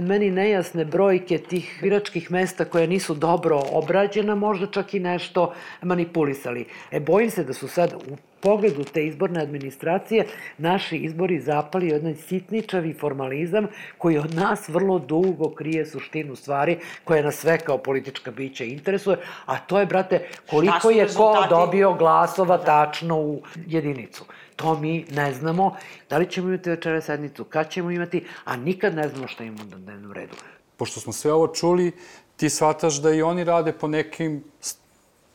meni 0.01 0.31
nejasne 0.31 0.85
brojke 0.85 1.37
tih 1.37 1.79
biračkih 1.81 2.31
mesta 2.31 2.65
koje 2.65 2.87
nisu 2.87 3.13
dobro 3.13 3.61
obrađena, 3.71 4.35
možda 4.35 4.67
čak 4.67 4.93
i 4.93 4.99
nešto 4.99 5.53
manipulisali. 5.81 6.65
E, 6.91 6.99
bojim 6.99 7.29
se 7.29 7.43
da 7.43 7.53
su 7.53 7.67
sad 7.67 7.93
u 7.93 8.17
pogledu 8.45 8.83
te 8.83 9.05
izborne 9.05 9.41
administracije 9.41 10.27
naši 10.57 10.97
izbori 10.97 11.39
zapali 11.39 11.87
jedan 11.87 12.15
sitničavi 12.15 12.93
formalizam 12.93 13.67
koji 13.97 14.17
od 14.17 14.35
nas 14.35 14.69
vrlo 14.69 14.99
dugo 14.99 15.49
krije 15.49 15.85
suštinu 15.85 16.35
stvari 16.35 16.77
koje 17.03 17.23
nas 17.23 17.35
sve 17.35 17.57
kao 17.57 17.77
politička 17.77 18.31
bića 18.31 18.63
interesuje, 18.63 19.17
a 19.45 19.57
to 19.59 19.79
je, 19.79 19.85
brate, 19.85 20.27
koliko 20.49 20.89
je 20.89 21.07
ko 21.07 21.45
dobio 21.49 21.93
glasova 21.93 22.57
tačno 22.57 23.19
u 23.19 23.41
jedinicu. 23.67 24.25
To 24.55 24.77
mi 24.79 25.05
ne 25.11 25.33
znamo. 25.33 25.75
Da 26.09 26.17
li 26.17 26.29
ćemo 26.31 26.49
imati 26.49 26.69
večera 26.69 27.01
sednicu, 27.01 27.43
kad 27.43 27.69
ćemo 27.69 27.91
imati, 27.91 28.25
a 28.45 28.55
nikad 28.55 28.95
ne 28.95 29.09
znamo 29.09 29.27
šta 29.27 29.43
imamo 29.43 29.63
na 29.71 29.77
dnevnom 29.77 30.11
redu. 30.11 30.35
Pošto 30.77 30.99
smo 30.99 31.13
sve 31.13 31.33
ovo 31.33 31.47
čuli, 31.47 31.91
ti 32.35 32.49
shvataš 32.49 33.01
da 33.01 33.11
i 33.11 33.21
oni 33.21 33.43
rade 33.43 33.73
po 33.73 33.87
nekim 33.87 34.43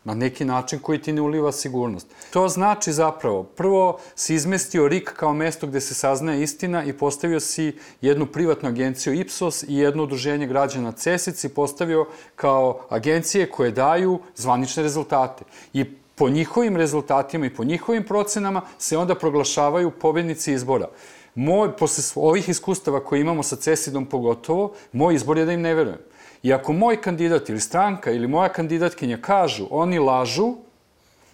na 0.05 0.15
neki 0.15 0.45
način 0.45 0.79
koji 0.79 1.03
ti 1.03 1.13
ne 1.13 1.23
uliva 1.23 1.53
sigurnost. 1.53 2.07
To 2.33 2.49
znači 2.49 2.93
zapravo, 2.93 3.43
prvo 3.43 3.99
si 4.15 4.35
izmestio 4.35 4.89
RIK 4.89 5.13
kao 5.13 5.33
mesto 5.35 5.67
gde 5.67 5.81
se 5.81 5.95
saznaje 5.95 6.43
istina 6.43 6.85
i 6.85 6.93
postavio 6.93 7.41
si 7.41 7.77
jednu 8.01 8.27
privatnu 8.27 8.69
agenciju 8.69 9.15
Ipsos 9.15 9.63
i 9.63 9.77
jedno 9.77 10.03
udruženje 10.03 10.47
građana 10.47 10.93
CESIC 10.93 11.45
i 11.45 11.49
postavio 11.49 12.07
kao 12.37 12.81
agencije 12.89 13.51
koje 13.51 13.71
daju 13.71 14.19
zvanične 14.37 14.83
rezultate. 14.83 15.45
I 15.73 15.85
po 16.15 16.29
njihovim 16.29 16.77
rezultatima 16.77 17.47
i 17.47 17.55
po 17.55 17.65
njihovim 17.65 18.05
procenama 18.05 18.63
se 18.79 18.97
onda 18.97 19.15
proglašavaju 19.15 19.91
pobednici 19.91 20.53
izbora. 20.53 20.89
Moj, 21.35 21.77
posle 21.77 22.23
ovih 22.23 22.49
iskustava 22.49 23.05
koje 23.05 23.21
imamo 23.21 23.43
sa 23.43 23.57
Cesidom 23.57 24.07
pogotovo, 24.07 24.73
moj 24.93 25.15
izbor 25.15 25.39
je 25.39 25.45
da 25.45 25.53
im 25.53 25.61
ne 25.61 25.75
verujem. 25.75 25.99
I 26.42 26.53
ako 26.53 26.72
moj 26.72 27.00
kandidat 27.00 27.48
ili 27.48 27.61
stranka 27.61 28.11
ili 28.11 28.29
moja 28.29 28.48
kandidatkinja 28.48 29.16
kažu 29.16 29.66
oni 29.70 29.98
lažu, 29.98 30.55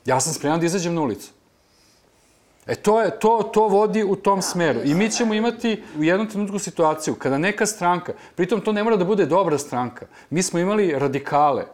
ja 0.05 0.21
sam 0.21 0.35
spreman 0.35 0.61
da 0.61 0.67
izađem 0.67 0.95
na 0.95 1.03
ulicu. 1.03 1.31
E 2.67 2.75
to, 2.75 3.03
je, 3.03 3.19
to, 3.19 3.51
to 3.53 3.69
vodi 3.69 4.05
u 4.05 4.17
tom 4.17 4.43
smeru. 4.43 4.81
I 4.85 4.95
mi 4.95 5.11
ćemo 5.11 5.35
imati 5.35 5.83
u 5.99 6.05
jednom 6.05 6.29
trenutku 6.29 6.59
situaciju 6.59 7.15
kada 7.15 7.39
neka 7.39 7.67
stranka, 7.67 8.13
pritom 8.35 8.61
to 8.61 8.73
ne 8.73 8.85
mora 8.85 8.97
da 8.97 9.05
bude 9.05 9.27
dobra 9.27 9.59
stranka, 9.59 10.07
mi 10.31 10.43
smo 10.43 10.59
imali 10.59 10.99
radikale, 10.99 11.65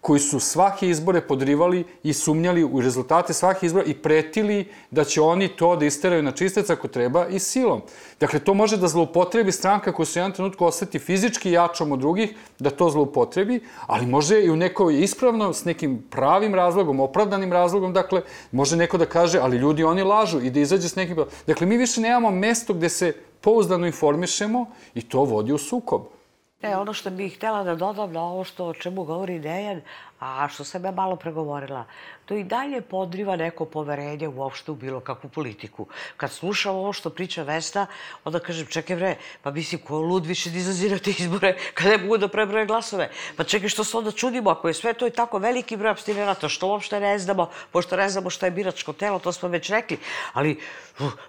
koji 0.00 0.20
su 0.20 0.40
svake 0.40 0.88
izbore 0.88 1.20
podrivali 1.20 1.84
i 2.02 2.12
sumnjali 2.12 2.64
u 2.64 2.80
rezultate 2.80 3.32
svake 3.32 3.66
izbora 3.66 3.84
i 3.84 3.94
pretili 3.94 4.68
da 4.90 5.04
će 5.04 5.20
oni 5.20 5.48
to 5.48 5.76
da 5.76 5.86
isteraju 5.86 6.22
na 6.22 6.32
čistec 6.32 6.70
ako 6.70 6.88
treba 6.88 7.26
i 7.26 7.38
silom. 7.38 7.82
Dakle, 8.20 8.38
to 8.38 8.54
može 8.54 8.76
da 8.76 8.88
zloupotrebi 8.88 9.52
stranka 9.52 9.92
koja 9.92 10.06
se 10.06 10.18
u 10.18 10.20
jednom 10.20 10.32
trenutku 10.32 10.64
oseti 10.64 10.98
fizički 10.98 11.50
jačom 11.50 11.92
od 11.92 11.98
drugih, 11.98 12.34
da 12.58 12.70
to 12.70 12.90
zloupotrebi, 12.90 13.60
ali 13.86 14.06
može 14.06 14.42
i 14.42 14.50
u 14.50 14.56
nekoj 14.56 15.02
ispravno, 15.02 15.52
s 15.52 15.64
nekim 15.64 16.02
pravim 16.10 16.54
razlogom, 16.54 17.00
opravdanim 17.00 17.52
razlogom, 17.52 17.92
dakle, 17.92 18.22
može 18.52 18.76
neko 18.76 18.98
da 18.98 19.06
kaže, 19.06 19.38
ali 19.38 19.56
ljudi 19.56 19.84
oni 19.84 20.02
lažu 20.02 20.40
i 20.40 20.50
da 20.50 20.60
izađe 20.60 20.88
s 20.88 20.96
nekim... 20.96 21.16
Dakle, 21.46 21.66
mi 21.66 21.76
više 21.76 22.00
nemamo 22.00 22.30
mesto 22.30 22.74
gde 22.74 22.88
se 22.88 23.12
pouzdano 23.40 23.86
informišemo 23.86 24.66
i 24.94 25.02
to 25.02 25.24
vodi 25.24 25.52
u 25.52 25.58
sukob. 25.58 26.17
E, 26.62 26.76
ono 26.76 26.92
što 26.92 27.10
bih 27.10 27.36
htela 27.36 27.62
da 27.62 27.74
dodam 27.74 28.12
na 28.12 28.22
ovo 28.22 28.44
što 28.44 28.66
o 28.66 28.74
čemu 28.74 29.04
govori 29.04 29.38
Dejan, 29.38 29.80
a 30.20 30.48
što 30.48 30.64
sam 30.64 30.84
ja 30.84 30.90
malo 30.90 31.16
pregovorila, 31.16 31.84
to 32.24 32.34
i 32.34 32.44
dalje 32.44 32.80
podriva 32.80 33.36
neko 33.36 33.64
poverenje 33.64 34.28
uopšte 34.28 34.70
u 34.70 34.74
bilo 34.74 35.00
kakvu 35.00 35.30
politiku. 35.30 35.86
Kad 36.16 36.32
slušam 36.32 36.74
ovo 36.74 36.92
što 36.92 37.10
priča 37.10 37.42
Vesna, 37.42 37.86
onda 38.24 38.38
kažem, 38.38 38.66
čekaj 38.66 38.96
bre, 38.96 39.16
pa 39.42 39.50
mislim, 39.50 39.80
ko 39.80 39.98
lud 39.98 40.26
više 40.26 40.50
da 40.50 40.58
izlazi 40.58 40.90
na 40.90 40.98
te 40.98 41.10
izbore 41.10 41.56
kada 41.74 41.90
ne 41.90 41.98
mogu 41.98 42.18
da 42.18 42.28
prebroje 42.28 42.66
glasove? 42.66 43.10
Pa 43.36 43.44
čekaj, 43.44 43.68
što 43.68 43.84
se 43.84 43.96
onda 43.96 44.10
čudimo, 44.10 44.50
ako 44.50 44.68
je 44.68 44.74
sve 44.74 44.92
to 44.92 45.06
i 45.06 45.10
tako 45.10 45.38
veliki 45.38 45.76
broj 45.76 45.90
abstinenata, 45.90 46.48
što 46.48 46.68
uopšte 46.68 47.00
ne 47.00 47.18
znamo, 47.18 47.50
pošto 47.72 47.96
ne 47.96 48.08
znamo 48.08 48.30
šta 48.30 48.46
je 48.46 48.50
biračko 48.50 48.92
telo, 48.92 49.18
to 49.18 49.32
smo 49.32 49.48
već 49.48 49.70
rekli, 49.70 49.98
ali 50.32 50.60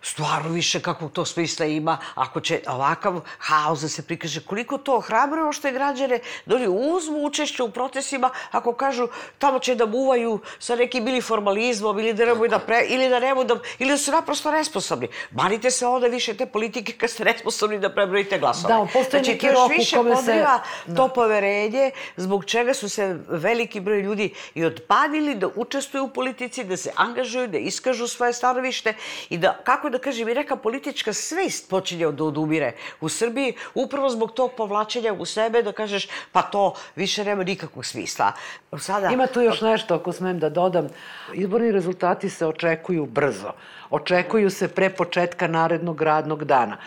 stvarno 0.01 0.49
više 0.49 0.81
kako 0.81 1.09
to 1.09 1.25
smisla 1.25 1.65
ima, 1.65 1.97
ako 2.15 2.41
će 2.41 2.61
ovakav 2.67 3.21
haos 3.37 3.81
da 3.81 3.87
se 3.87 4.01
prikaže, 4.05 4.41
koliko 4.41 4.77
to 4.77 4.99
hrabro 4.99 5.47
ošte 5.49 5.71
građane 5.71 6.19
da 6.45 6.55
oni 6.55 6.67
uzmu 6.67 7.25
učešće 7.25 7.63
u 7.63 7.71
protestima, 7.71 8.29
ako 8.51 8.73
kažu 8.79 9.07
tamo 9.37 9.59
će 9.59 9.75
da 9.75 9.85
muvaju 9.85 10.39
sa 10.59 10.75
nekim 10.75 11.07
ili 11.07 11.21
formalizmom 11.21 11.99
ili 11.99 12.13
da 12.13 12.25
nemoj 12.25 12.49
da 12.49 12.59
pre, 12.59 12.85
ili 12.87 13.09
da 13.09 13.19
nemoj 13.19 13.45
da 13.45 13.59
ili 13.79 13.91
da 13.91 13.97
su 13.97 14.11
naprosto 14.11 14.51
nesposobni. 14.51 15.07
Manite 15.31 15.71
se 15.71 15.87
onda 15.87 16.07
više 16.07 16.33
te 16.37 16.45
politike 16.45 16.93
kad 16.93 17.09
ste 17.09 17.25
nesposobni 17.25 17.79
da 17.79 17.91
prebrojite 17.93 18.39
glasove. 18.39 18.73
Da, 18.73 18.87
postoji 18.93 19.23
znači, 19.23 19.31
neki 19.31 19.47
rok 19.47 19.71
u 19.71 19.95
kome 19.95 20.15
se... 20.15 20.21
podriva 20.21 20.59
da. 20.85 20.95
to 20.95 21.07
poverenje 21.07 21.91
zbog 22.17 22.45
čega 22.45 22.73
su 22.73 22.89
se 22.89 23.17
veliki 23.27 23.79
broj 23.79 24.01
ljudi 24.01 24.33
i 24.55 24.65
odpadili 24.65 25.35
da 25.35 25.49
učestvuju 25.55 26.03
u 26.03 26.09
politici, 26.09 26.63
da 26.63 26.77
se 26.77 26.91
angažuju, 26.95 27.47
da 27.47 27.57
iskažu 27.57 28.07
svoje 28.07 28.33
stanovište 28.33 28.93
i 29.29 29.37
da, 29.37 29.57
kako 29.63 29.89
da 29.89 29.99
kažem, 29.99 30.29
i 30.29 30.33
neka 30.33 30.55
politička 30.55 31.13
svest 31.13 31.69
počinje 31.69 32.11
da 32.11 32.23
odumire 32.23 32.71
u 33.01 33.09
Srbiji 33.09 33.53
upravo 33.73 34.09
zbog 34.09 34.31
tog 34.31 34.51
povlačenja 34.57 35.13
u 35.13 35.25
sebe 35.25 35.63
da 35.63 35.71
kažeš 35.71 36.07
pa 36.31 36.41
to 36.41 36.73
više 36.95 37.23
nema 37.23 37.43
nikakvog 37.43 37.85
smisla. 37.85 38.33
Sada... 38.77 39.09
Ima 39.09 39.27
tu 39.27 39.41
još 39.41 39.61
nešto, 39.61 39.95
ako 39.95 40.11
smem 40.11 40.39
da 40.39 40.49
dodam 40.49 40.87
izborni 41.33 41.71
rezultati 41.71 42.29
se 42.29 42.45
očekuju 42.45 43.05
brzo. 43.05 43.51
Očekuju 43.89 44.49
se 44.49 44.67
pre 44.67 44.89
početka 44.89 45.47
narednog 45.47 46.01
radnog 46.01 46.43
dana. 46.45 46.77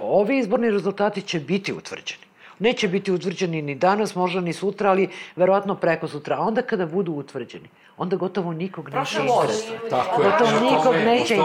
Ovi 0.00 0.38
izborni 0.38 0.70
rezultati 0.70 1.22
će 1.22 1.40
biti 1.40 1.72
utvrđeni. 1.72 2.27
Neće 2.58 2.88
biti 2.88 3.12
utvrđeni 3.12 3.62
ni 3.62 3.74
danas, 3.74 4.14
možda 4.14 4.40
ni 4.40 4.52
sutra, 4.52 4.90
ali 4.90 5.08
verovatno 5.36 5.74
preko 5.74 6.08
sutra. 6.08 6.36
A 6.36 6.40
onda 6.40 6.62
kada 6.62 6.86
budu 6.86 7.12
utvrđeni, 7.12 7.68
onda 7.96 8.16
gotovo 8.16 8.52
nikog 8.52 8.88
neće 8.88 9.18
interesovati. 9.20 9.90
Tako 9.90 10.22
je. 10.22 10.30
Gotovo 10.30 10.70
nikog 10.70 10.94
neće 10.94 11.36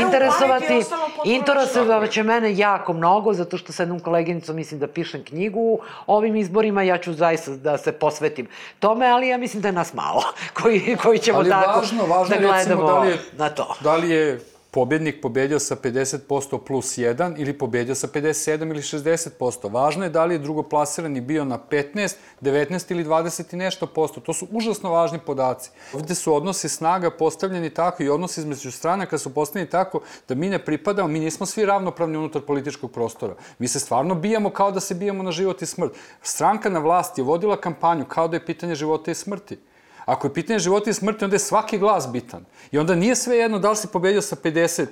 interesovati. 0.00 0.80
Interesovat 1.24 2.10
će 2.10 2.22
mene 2.22 2.56
jako 2.56 2.92
mnogo, 2.92 3.32
zato 3.32 3.56
što 3.56 3.72
sa 3.72 3.82
jednom 3.82 4.00
koleginicom 4.00 4.56
mislim 4.56 4.80
da 4.80 4.86
pišem 4.86 5.24
knjigu 5.24 5.78
o 6.06 6.16
ovim 6.16 6.36
izborima, 6.36 6.82
ja 6.82 6.98
ću 6.98 7.12
zaista 7.12 7.50
da 7.50 7.78
se 7.78 7.92
posvetim 7.92 8.46
tome, 8.78 9.06
ali 9.06 9.28
ja 9.28 9.38
mislim 9.38 9.62
da 9.62 9.68
je 9.68 9.72
nas 9.72 9.94
malo 9.94 10.22
koji, 10.62 10.96
koji 11.02 11.18
ćemo 11.18 11.38
ali 11.38 11.50
tako 11.50 11.78
važno, 11.78 12.06
važno 12.06 12.36
da 12.36 12.40
gledamo 12.40 12.58
recimo, 12.58 12.86
da 12.86 12.98
li 12.98 13.08
je, 13.08 13.18
na 13.36 13.48
to. 13.48 13.74
Da 13.80 13.96
li 13.96 14.10
je 14.10 14.40
pobednik 14.70 15.20
pobedio 15.22 15.58
sa 15.58 15.76
50% 15.76 16.58
plus 16.64 16.98
1 16.98 17.34
ili 17.38 17.58
pobedio 17.58 17.94
sa 17.94 18.08
57 18.08 18.70
ili 18.70 18.82
60%. 18.82 19.72
Važno 19.72 20.04
je 20.04 20.10
da 20.10 20.24
li 20.24 20.34
je 20.34 20.38
drugoplasirani 20.38 21.20
bio 21.20 21.44
na 21.44 21.58
15, 21.70 22.14
19 22.40 22.92
ili 22.92 23.04
20 23.04 23.54
i 23.54 23.56
nešto 23.56 23.86
posto. 23.86 24.20
To 24.20 24.32
su 24.32 24.46
užasno 24.50 24.90
važni 24.90 25.18
podaci. 25.18 25.70
Ovde 25.94 26.14
su 26.14 26.34
odnosi 26.34 26.68
snaga 26.68 27.10
postavljeni 27.10 27.70
tako 27.70 28.02
i 28.02 28.08
odnosi 28.08 28.40
između 28.40 28.72
stranaka 28.72 29.18
su 29.18 29.34
postavljeni 29.34 29.70
tako 29.70 30.00
da 30.28 30.34
mi 30.34 30.48
ne 30.48 30.58
pripadamo, 30.64 31.08
mi 31.08 31.20
nismo 31.20 31.46
svi 31.46 31.66
ravnopravni 31.66 32.16
unutar 32.16 32.42
političkog 32.42 32.92
prostora. 32.92 33.34
Mi 33.58 33.68
se 33.68 33.80
stvarno 33.80 34.14
bijamo 34.14 34.50
kao 34.50 34.70
da 34.70 34.80
se 34.80 34.94
bijamo 34.94 35.22
na 35.22 35.32
život 35.32 35.62
i 35.62 35.66
smrt. 35.66 35.92
Stranka 36.22 36.70
na 36.70 36.78
vlasti 36.78 37.20
je 37.20 37.24
vodila 37.24 37.60
kampanju 37.60 38.04
kao 38.04 38.28
da 38.28 38.36
je 38.36 38.46
pitanje 38.46 38.74
života 38.74 39.10
i 39.10 39.14
smrti. 39.14 39.58
Ako 40.04 40.26
je 40.26 40.34
pitanje 40.34 40.58
života 40.58 40.90
i 40.90 40.94
smrti, 40.94 41.24
onda 41.24 41.34
je 41.34 41.40
svaki 41.40 41.78
glas 41.78 42.08
bitan. 42.12 42.44
I 42.70 42.78
onda 42.78 42.94
nije 42.94 43.16
sve 43.16 43.36
jedno 43.36 43.58
da 43.58 43.70
li 43.70 43.76
si 43.76 43.88
pobedio 43.88 44.22
sa 44.22 44.36
50 44.36 44.86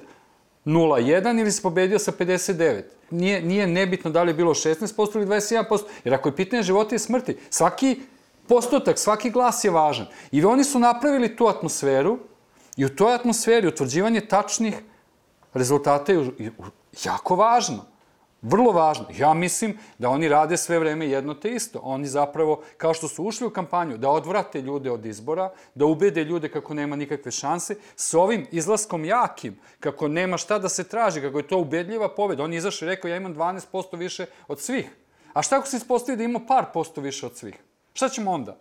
0,1 0.64 1.40
ili 1.40 1.52
si 1.52 1.62
pobedio 1.62 1.98
sa 1.98 2.12
59. 2.12 2.82
Nije, 3.10 3.42
nije 3.42 3.66
nebitno 3.66 4.10
da 4.10 4.22
li 4.22 4.30
je 4.30 4.34
bilo 4.34 4.54
16% 4.54 5.16
ili 5.16 5.26
21%, 5.26 5.82
jer 6.04 6.14
ako 6.14 6.28
je 6.28 6.36
pitanje 6.36 6.62
života 6.62 6.94
i 6.94 6.98
smrti, 6.98 7.36
svaki 7.50 8.00
postotak, 8.48 8.98
svaki 8.98 9.30
glas 9.30 9.64
je 9.64 9.70
važan. 9.70 10.06
I 10.30 10.44
oni 10.44 10.64
su 10.64 10.78
napravili 10.78 11.36
tu 11.36 11.46
atmosferu 11.46 12.18
i 12.76 12.84
u 12.84 12.88
toj 12.88 13.14
atmosferi 13.14 13.68
utvrđivanje 13.68 14.20
tačnih 14.20 14.74
rezultata 15.54 16.12
je 16.12 16.52
jako 17.04 17.36
važno. 17.36 17.84
Vrlo 18.42 18.72
važno. 18.72 19.06
Ja 19.18 19.34
mislim 19.34 19.78
da 19.98 20.08
oni 20.08 20.28
rade 20.28 20.56
sve 20.56 20.78
vreme 20.78 21.08
jedno 21.08 21.34
te 21.34 21.50
isto. 21.50 21.80
Oni 21.82 22.06
zapravo, 22.06 22.62
kao 22.76 22.94
što 22.94 23.08
su 23.08 23.24
ušli 23.24 23.46
u 23.46 23.50
kampanju, 23.50 23.96
da 23.98 24.10
odvrate 24.10 24.60
ljude 24.62 24.90
od 24.90 25.06
izbora, 25.06 25.50
da 25.74 25.86
ubede 25.86 26.24
ljude 26.24 26.48
kako 26.48 26.74
nema 26.74 26.96
nikakve 26.96 27.30
šanse, 27.30 27.76
s 27.96 28.14
ovim 28.14 28.46
izlaskom 28.50 29.04
jakim, 29.04 29.58
kako 29.80 30.08
nema 30.08 30.36
šta 30.36 30.58
da 30.58 30.68
se 30.68 30.84
traži, 30.84 31.20
kako 31.20 31.38
je 31.38 31.48
to 31.48 31.58
ubedljiva 31.58 32.14
pobeda. 32.14 32.44
On 32.44 32.52
je 32.52 32.58
izašao 32.58 32.86
i 32.86 32.90
rekao, 32.90 33.08
ja 33.08 33.16
imam 33.16 33.34
12% 33.34 33.96
više 33.96 34.26
od 34.48 34.60
svih. 34.60 34.90
A 35.32 35.42
šta 35.42 35.58
ako 35.58 35.66
se 35.66 35.76
ispostavi 35.76 36.16
da 36.16 36.24
ima 36.24 36.40
par 36.48 36.64
posto 36.74 37.00
više 37.00 37.26
od 37.26 37.36
svih? 37.36 37.54
Šta 37.92 38.08
ćemo 38.08 38.30
onda? 38.30 38.56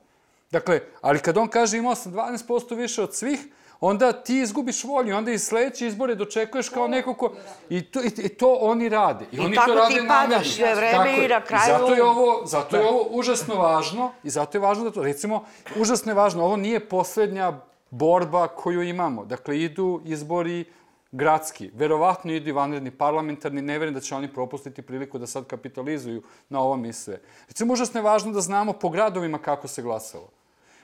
Dakle, 0.51 0.81
ali 1.01 1.19
kad 1.19 1.37
on 1.37 1.47
kaže 1.47 1.77
imao 1.77 1.95
sam 1.95 2.13
12% 2.13 2.75
više 2.75 3.03
od 3.03 3.15
svih, 3.15 3.39
onda 3.79 4.11
ti 4.11 4.39
izgubiš 4.39 4.83
volju, 4.83 5.17
onda 5.17 5.31
i 5.31 5.39
sledeće 5.39 5.87
izbore 5.87 6.15
dočekuješ 6.15 6.69
kao 6.69 6.87
neko 6.87 7.13
ko... 7.13 7.33
I 7.69 7.81
to, 7.81 8.03
i, 8.03 8.11
i 8.17 8.29
to 8.29 8.53
oni 8.61 8.89
rade. 8.89 9.25
I, 9.31 9.35
I 9.35 9.39
oni 9.39 9.55
tako 9.55 9.71
to 9.71 9.75
rade 9.75 9.95
ti 9.95 10.07
padaš 10.07 10.55
sve 10.55 10.75
vreme 10.75 11.25
i 11.25 11.27
na 11.27 11.41
kraju... 11.41 11.63
I 11.63 11.71
zato 11.71 11.93
je 11.93 12.03
ovo, 12.03 12.45
zato 12.45 12.77
je 12.77 12.87
ovo 12.87 13.07
užasno 13.11 13.55
važno 13.55 14.11
i 14.23 14.29
zato 14.29 14.57
je 14.57 14.61
važno 14.61 14.83
da 14.83 14.91
to, 14.91 15.03
recimo, 15.03 15.43
užasno 15.75 16.11
je 16.11 16.15
važno, 16.15 16.43
ovo 16.43 16.55
nije 16.55 16.79
poslednja 16.79 17.53
borba 17.89 18.47
koju 18.47 18.83
imamo. 18.83 19.25
Dakle, 19.25 19.59
idu 19.59 20.01
izbori 20.05 20.65
gradski, 21.11 21.71
verovatno 21.73 22.33
idu 22.33 22.49
i 22.49 22.51
vanredni 22.51 22.91
parlamentarni, 22.91 23.61
ne 23.61 23.73
verujem 23.73 23.93
da 23.93 23.99
će 23.99 24.15
oni 24.15 24.33
propustiti 24.33 24.81
priliku 24.81 25.17
da 25.17 25.27
sad 25.27 25.45
kapitalizuju 25.47 26.21
na 26.49 26.61
ovom 26.61 26.85
i 26.85 26.93
sve. 26.93 27.19
Recimo, 27.47 27.73
užasno 27.73 27.99
je 27.99 28.03
važno 28.03 28.31
da 28.31 28.41
znamo 28.41 28.73
po 28.73 28.89
gradovima 28.89 29.37
kako 29.37 29.67
se 29.67 29.81
glasalo. 29.81 30.29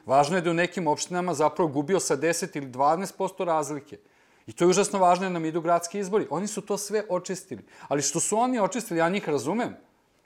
Važno 0.05 0.37
je 0.37 0.41
da 0.41 0.51
u 0.51 0.53
nekim 0.53 0.87
opštinama 0.87 1.33
zapravo 1.33 1.69
gubio 1.69 1.99
sa 1.99 2.17
10 2.17 2.57
ili 2.57 2.67
12% 2.67 3.45
razlike. 3.45 3.97
I 4.47 4.53
to 4.53 4.63
je 4.63 4.69
užasno 4.69 4.99
važno 4.99 5.25
da 5.25 5.29
nam 5.29 5.45
idu 5.45 5.61
gradski 5.61 5.99
izbori. 5.99 6.27
Oni 6.29 6.47
su 6.47 6.61
to 6.61 6.77
sve 6.77 7.03
očistili. 7.09 7.63
Ali 7.87 8.01
što 8.01 8.19
su 8.19 8.37
oni 8.37 8.59
očistili, 8.59 8.99
ja 8.99 9.09
njih 9.09 9.29
razumem. 9.29 9.75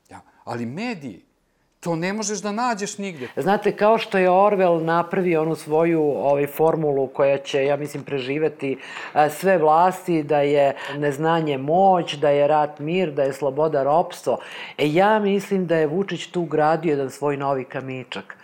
Ja, 0.10 0.22
ali 0.44 0.66
mediji, 0.66 1.28
To 1.80 1.96
ne 1.96 2.14
možeš 2.14 2.40
da 2.42 2.52
nađeš 2.52 2.98
nigde. 2.98 3.28
Znate, 3.36 3.72
kao 3.72 3.98
što 3.98 4.18
je 4.18 4.30
Orwell 4.30 4.84
napravio 4.84 5.42
onu 5.42 5.56
svoju 5.56 6.02
ovaj, 6.02 6.48
formulu 6.48 7.08
koja 7.08 7.38
će, 7.38 7.66
ja 7.66 7.78
mislim, 7.78 8.04
preživeti 8.04 8.78
a, 9.14 9.30
sve 9.30 9.58
vlasti, 9.58 10.24
da 10.24 10.42
je 10.42 10.76
neznanje 10.98 11.58
moć, 11.58 12.14
da 12.14 12.30
je 12.30 12.48
rat 12.48 12.80
mir, 12.80 13.12
da 13.12 13.24
je 13.24 13.34
sloboda 13.34 13.84
ropstvo. 13.84 14.40
E, 14.78 14.88
ja 14.94 15.20
mislim 15.20 15.68
da 15.68 15.76
je 15.76 15.88
Vučić 15.88 16.28
tu 16.28 16.46
gradio 16.46 16.90
jedan 16.90 17.10
svoj 17.10 17.38
novi 17.38 17.66
kamičak 17.66 18.37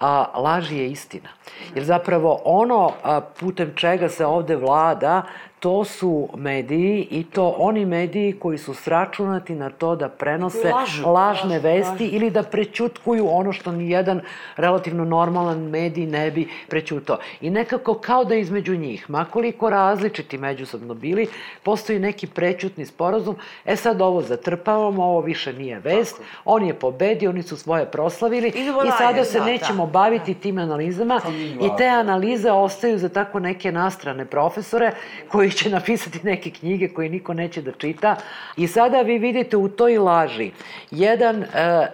a, 0.00 0.38
laž 0.40 0.72
je 0.72 0.90
istina. 0.90 1.28
Jer 1.74 1.84
zapravo 1.84 2.40
ono 2.44 2.92
a, 3.02 3.20
putem 3.20 3.72
čega 3.76 4.08
se 4.08 4.26
ovde 4.26 4.56
vlada, 4.56 5.22
to 5.60 5.84
su 5.84 6.28
mediji 6.36 7.08
i 7.10 7.24
to 7.24 7.54
oni 7.58 7.86
mediji 7.86 8.32
koji 8.32 8.58
su 8.58 8.74
sračunati 8.74 9.54
na 9.54 9.70
to 9.70 9.96
da 9.96 10.08
prenose 10.08 10.72
lažu, 10.72 11.08
lažne 11.08 11.54
lažu, 11.54 11.62
vesti 11.62 12.04
lažu. 12.04 12.16
ili 12.16 12.30
da 12.30 12.42
prećutkuju 12.42 13.28
ono 13.30 13.52
što 13.52 13.72
ni 13.72 13.90
jedan 13.90 14.20
relativno 14.56 15.04
normalan 15.04 15.58
medij 15.58 16.06
ne 16.06 16.30
bi 16.30 16.48
prećutao. 16.68 17.18
I 17.40 17.50
nekako 17.50 17.94
kao 17.94 18.24
da 18.24 18.34
između 18.34 18.76
njih, 18.76 19.10
makoliko 19.10 19.70
različiti 19.70 20.38
međusobno 20.38 20.94
bili, 20.94 21.26
postoji 21.62 21.98
neki 21.98 22.26
prećutni 22.26 22.86
sporazum, 22.86 23.36
e 23.64 23.76
sad 23.76 24.00
ovo 24.00 24.22
zatrpavamo, 24.22 25.04
ovo 25.04 25.20
više 25.20 25.52
nije 25.52 25.78
vest, 25.78 26.16
Tako. 26.16 26.28
on 26.44 26.66
je 26.66 26.74
pobedio, 26.74 27.30
oni 27.30 27.42
su 27.42 27.56
svoje 27.56 27.86
proslavili 27.86 28.48
Idemo 28.48 28.84
i 28.84 28.90
sada 28.98 29.24
se 29.24 29.38
da, 29.38 29.44
nećemo 29.44 29.86
da. 29.86 29.92
baviti 29.92 30.34
tim 30.34 30.58
analizama 30.58 31.20
i 31.60 31.68
te 31.78 31.86
analize 31.86 32.50
ostaju 32.50 32.98
za 32.98 33.08
tako 33.08 33.40
neke 33.40 33.72
nastrane 33.72 34.24
profesore 34.24 34.92
koji 35.28 35.47
koji 35.48 35.56
će 35.56 35.70
napisati 35.70 36.20
neke 36.22 36.50
knjige 36.50 36.88
koje 36.88 37.08
niko 37.08 37.34
neće 37.34 37.62
da 37.62 37.72
čita. 37.72 38.16
I 38.56 38.66
sada 38.68 39.00
vi 39.00 39.18
vidite 39.18 39.56
u 39.56 39.68
toj 39.68 39.98
laži 39.98 40.50
jedan 40.90 41.42
e, 41.42 41.46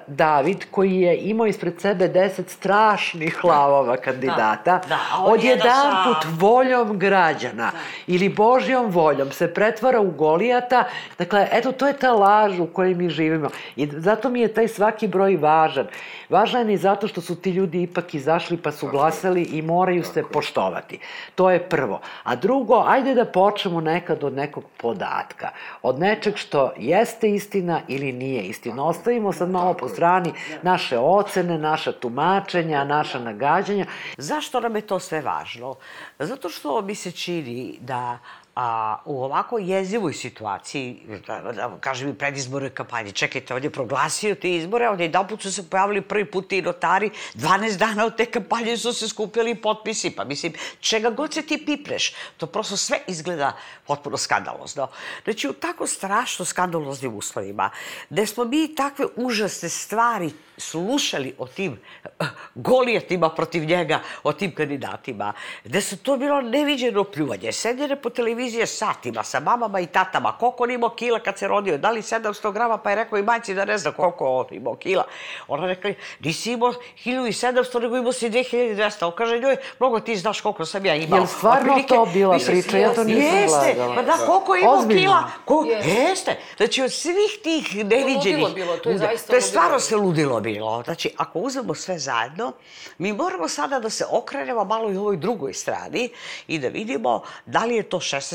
David 0.07 0.65
koji 0.71 1.01
je 1.01 1.17
imao 1.17 1.47
ispred 1.47 1.81
sebe 1.81 2.09
deset 2.09 2.51
strašnih 2.51 3.45
lavova 3.45 3.97
kandidata, 3.97 4.81
da, 4.89 4.89
da, 4.89 5.25
odjedan 5.25 6.05
put 6.05 6.33
voljom 6.41 6.99
građana 6.99 7.71
da. 7.71 7.79
ili 8.07 8.29
Božjom 8.29 8.91
voljom 8.91 9.31
se 9.31 9.55
pretvara 9.55 10.01
u 10.01 10.11
Golijata. 10.11 10.85
Dakle, 11.19 11.49
eto, 11.53 11.73
to 11.73 11.87
je 11.87 11.99
ta 11.99 12.13
laž 12.13 12.59
u 12.59 12.67
kojoj 12.67 12.95
mi 12.95 13.09
živimo. 13.09 13.49
I 13.77 13.87
zato 13.87 14.29
mi 14.29 14.41
je 14.41 14.55
taj 14.55 14.69
svaki 14.69 15.09
broj 15.09 15.37
važan. 15.37 15.87
Važan 16.29 16.71
je 16.71 16.77
zato 16.77 17.09
što 17.09 17.21
su 17.21 17.37
ti 17.37 17.51
ljudi 17.51 17.83
ipak 17.83 18.15
izašli 18.15 18.57
pa 18.57 18.73
su 18.73 18.89
glasali 18.89 19.43
i 19.43 19.63
moraju 19.63 20.05
se 20.05 20.23
poštovati. 20.33 20.99
To 21.35 21.51
je 21.51 21.63
prvo. 21.69 22.01
A 22.23 22.37
drugo, 22.37 22.85
ajde 22.87 23.15
da 23.15 23.25
počnemo 23.45 23.81
nekad 23.81 24.25
od 24.25 24.33
nekog 24.33 24.65
podatka. 24.77 25.51
Od 25.83 25.99
nečeg 25.99 26.37
što 26.37 26.73
jeste 26.79 27.31
istina 27.31 27.81
ili 27.89 28.13
nije 28.13 28.43
istina. 28.43 28.85
Ostavimo 28.85 29.33
sad 29.33 29.51
malo 29.51 29.75
po 29.75 29.89
strani 29.89 30.33
naše 30.63 30.99
ocene, 30.99 31.59
naša 31.59 31.93
tumačenja, 31.93 32.85
naša 32.85 33.19
nagađanja. 33.19 33.87
Zašto 34.19 34.61
nam 34.61 34.77
je 34.77 34.87
to 34.87 34.99
sve 34.99 35.21
važno? 35.21 35.75
Zato 36.19 36.49
što 36.49 36.83
mi 36.83 36.95
se 36.95 37.13
čini 37.13 37.79
da 37.81 38.19
a, 38.55 38.99
u 39.05 39.25
ovako 39.25 39.59
jezivoj 39.59 40.13
situaciji, 40.15 41.01
da, 41.27 41.53
da 41.53 41.77
kažem 41.81 42.09
i 42.09 42.15
predizbornoj 42.15 42.71
kampanji, 42.71 43.13
čekajte, 43.13 43.55
on 43.55 43.65
je 43.65 43.71
proglasio 43.71 44.35
te 44.35 44.51
izbore, 44.55 44.89
onda 44.89 45.03
jedan 45.03 45.29
put 45.29 45.43
su 45.43 45.53
se 45.53 45.71
pojavili 45.71 46.01
prvi 46.01 46.25
put 46.25 46.53
i 46.53 46.63
notari, 46.63 47.11
12 47.35 47.77
dana 47.79 48.07
od 48.07 48.17
te 48.17 48.27
kampanje 48.27 48.77
su 48.77 48.93
se 48.93 49.09
skupili 49.09 49.55
potpisi, 49.55 50.11
pa 50.11 50.25
mislim, 50.25 50.53
čega 50.81 51.11
god 51.11 51.35
se 51.35 51.43
ti 51.43 51.63
pipreš, 51.67 52.15
to 52.37 52.47
prosto 52.47 52.77
sve 52.77 52.99
izgleda 53.07 53.57
potpuno 53.87 54.17
skandalozno. 54.17 54.89
Znači, 55.25 55.49
u 55.49 55.53
tako 55.53 55.87
strašno 55.87 56.45
skandaloznim 56.45 57.15
uslovima, 57.15 57.71
gde 58.11 58.27
smo 58.27 58.45
mi 58.45 58.75
takve 58.75 59.07
užasne 59.17 59.69
stvari 59.69 60.31
slušali 60.57 61.35
o 61.39 61.47
tim 61.47 61.73
uh, 62.05 62.27
golijatima 62.55 63.29
protiv 63.31 63.65
njega, 63.65 64.01
o 64.23 64.33
tim 64.33 64.55
kandidatima, 64.55 65.33
gde 65.65 65.81
su 65.81 65.97
to 65.97 66.17
bilo 66.17 66.41
neviđeno 66.41 67.05
pljuvanje, 67.05 67.53
sedjene 67.53 67.97
po 67.97 68.11
televizije 68.45 68.67
satima 68.67 69.25
sa 69.25 69.41
mamama 69.41 69.81
i 69.81 69.87
tatama, 69.87 70.33
koliko 70.39 70.63
on 70.63 70.71
imao 70.71 70.91
kila 70.91 71.21
kad 71.21 71.39
se 71.39 71.49
rodio, 71.49 71.79
da 71.79 71.91
li 71.91 72.03
700 72.03 72.53
grama, 72.53 72.79
pa 72.79 72.91
je 72.91 72.97
rekao 72.97 73.19
i 73.19 73.23
majci 73.23 73.55
da 73.55 73.65
ne 73.65 73.79
zna 73.79 73.93
koliko 73.93 74.27
on 74.27 74.47
imao 74.51 74.75
kila. 74.75 75.05
Ona 75.49 75.67
rekla, 75.67 75.91
nisi 76.21 76.53
imao 76.53 76.73
1700, 77.05 77.81
nego 77.81 77.97
imao 77.97 78.13
si 78.13 78.31
2200. 78.31 79.05
On 79.05 79.13
kaže, 79.17 79.41
njoj, 79.41 79.57
mnogo 79.81 80.01
ti 80.01 80.17
znaš 80.17 80.41
koliko 80.41 80.65
sam 80.67 80.87
ja 80.87 80.95
imao. 80.95 81.19
Jel 81.19 81.27
stvarno 81.27 81.73
Otprilike, 81.73 81.95
to 81.95 82.07
bila 82.13 82.39
priča? 82.47 82.79
Ja 82.79 82.95
to 82.95 83.05
nisam 83.05 83.23
jeste, 83.23 83.75
gledala. 83.75 83.95
Pa 83.95 84.03
da, 84.03 84.13
koliko 84.27 84.55
je 84.55 84.61
imao 84.63 84.75
Ozbiljno. 84.75 85.01
kila? 85.01 85.31
Ko, 85.45 85.65
jeste. 85.65 85.91
jeste. 85.91 86.37
Znači, 86.57 86.83
od 86.83 86.93
svih 86.93 87.39
tih 87.43 87.85
neviđenih... 87.85 88.23
To 88.23 88.29
je 88.29 88.37
ludilo 88.37 88.55
bilo, 88.55 88.77
to 88.77 88.91
je 88.91 88.99
zaista 88.99 89.31
To 89.31 89.37
je 89.37 89.43
stvarno 89.43 89.81
se 89.81 89.97
ludilo 89.97 90.41
bilo. 90.41 90.83
Znači, 90.85 91.11
ako 91.17 91.39
uzmemo 91.39 91.75
sve 91.75 91.99
zajedno, 91.99 92.53
mi 92.99 93.13
moramo 93.13 93.49
sada 93.49 93.81
da 93.81 93.91
se 93.91 94.05
okrenemo 94.11 94.65
malo 94.65 94.93
i 94.93 94.97
ovoj 94.97 95.17
drugoj 95.17 95.55
strani 95.55 96.11
i 96.49 96.59
da 96.59 96.69
vidimo 96.69 97.23
da 97.47 97.65
li 97.65 97.77
je 97.77 97.83
to 97.83 97.97
16% 97.97 98.34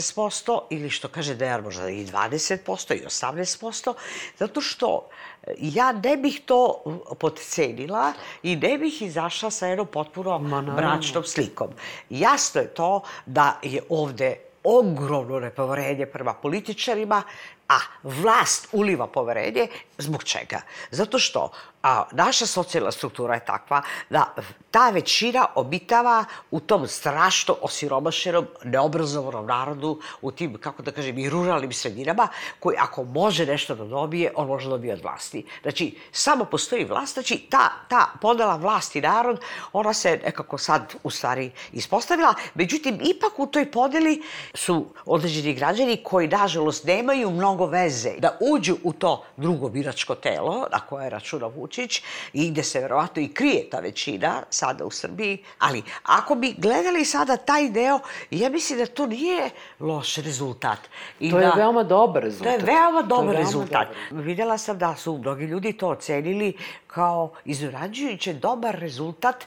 ili 0.69 0.89
što 0.89 1.07
kaže 1.07 1.35
Dejan 1.35 1.63
možda 1.63 1.89
i 1.89 2.05
20% 2.05 2.95
i 2.95 3.05
18%, 3.05 3.93
zato 4.37 4.61
što 4.61 5.09
ja 5.57 5.91
ne 5.91 6.17
bih 6.17 6.41
to 6.45 6.83
podcenila 7.19 8.13
i 8.43 8.55
ne 8.55 8.77
bih 8.77 9.01
izašla 9.01 9.51
sa 9.51 9.67
jednom 9.67 9.87
potpuno 9.87 10.39
bračnom 10.75 11.23
slikom. 11.23 11.67
Jasno 12.09 12.61
je 12.61 12.67
to 12.67 13.01
da 13.25 13.59
je 13.63 13.81
ovde 13.89 14.35
ogromno 14.63 15.39
nepoverenje 15.39 16.05
prema 16.05 16.33
političarima, 16.33 17.23
a 17.69 17.77
vlast 18.03 18.67
uliva 18.71 19.07
poverenje, 19.07 19.67
zbog 19.97 20.23
čega? 20.23 20.61
Zato 20.91 21.19
što 21.19 21.51
a, 21.83 22.03
naša 22.11 22.45
socijalna 22.45 22.91
struktura 22.91 23.33
je 23.33 23.45
takva 23.45 23.81
da 24.09 24.35
ta 24.71 24.89
većina 24.89 25.45
obitava 25.55 26.25
u 26.51 26.59
tom 26.59 26.87
strašno 26.87 27.55
osiromašenom, 27.61 28.47
neobrazovanom 28.63 29.45
narodu, 29.45 30.01
u 30.21 30.31
tim, 30.31 30.57
kako 30.61 30.81
da 30.81 30.91
kažem, 30.91 31.17
i 31.17 31.29
ruralnim 31.29 31.73
sredinama, 31.73 32.27
koji 32.59 32.77
ako 32.79 33.03
može 33.03 33.45
nešto 33.45 33.75
da 33.75 33.85
dobije, 33.85 34.31
on 34.35 34.47
može 34.47 34.65
da 34.65 34.75
dobije 34.75 34.93
od 34.93 35.01
vlasti. 35.01 35.45
Znači, 35.61 35.97
samo 36.11 36.45
postoji 36.45 36.85
vlast, 36.85 37.13
znači 37.13 37.37
ta, 37.49 37.69
ta 37.89 38.07
podela 38.21 38.55
vlast 38.55 38.95
i 38.95 39.01
narod, 39.01 39.41
ona 39.73 39.93
se 39.93 40.19
nekako 40.25 40.57
sad 40.57 40.95
u 41.03 41.09
stvari 41.09 41.51
ispostavila, 41.71 42.33
međutim, 42.53 42.99
ipak 43.01 43.39
u 43.39 43.47
toj 43.47 43.71
podeli 43.71 44.21
su 44.53 44.85
određeni 45.05 45.53
građani 45.53 46.03
koji, 46.03 46.27
nažalost, 46.27 46.83
nemaju 46.83 47.31
mnogo 47.59 47.71
veze 47.71 48.11
da 48.19 48.37
uđu 48.39 48.77
u 48.83 48.93
to 48.93 49.23
drugo 49.37 49.69
biračko 49.69 50.15
telo 50.15 50.67
na 50.71 50.79
koje 50.79 51.09
računa 51.09 51.47
Vučić 51.47 52.01
i 52.33 52.51
gde 52.51 52.63
se 52.63 52.79
verovatno 52.79 53.21
i 53.21 53.27
krije 53.27 53.69
ta 53.69 53.79
većina 53.79 54.43
sada 54.49 54.85
u 54.85 54.91
Srbiji. 54.91 55.43
Ali 55.59 55.83
ako 56.03 56.35
bi 56.35 56.55
gledali 56.57 57.05
sada 57.05 57.37
taj 57.37 57.69
deo, 57.69 57.99
ja 58.31 58.49
mislim 58.49 58.79
da 58.79 58.85
to 58.85 59.05
nije 59.05 59.49
loš 59.79 60.15
rezultat. 60.15 60.79
I 61.19 61.31
to 61.31 61.37
da, 61.37 61.45
je 61.45 61.51
veoma 61.55 61.83
dobar 61.83 62.23
rezultat. 62.23 62.53
To 62.53 62.59
je 62.59 62.75
veoma 62.75 63.01
dobar 63.01 63.35
je 63.35 63.41
rezultat. 63.41 63.87
Dobar. 64.09 64.25
Videla 64.25 64.57
sam 64.57 64.77
da 64.77 64.95
su 64.95 65.17
mnogi 65.17 65.45
ljudi 65.45 65.73
to 65.73 65.87
ocenili 65.87 66.53
kao 66.87 67.31
izrađujuće 67.45 68.33
dobar 68.33 68.75
rezultat, 68.75 69.43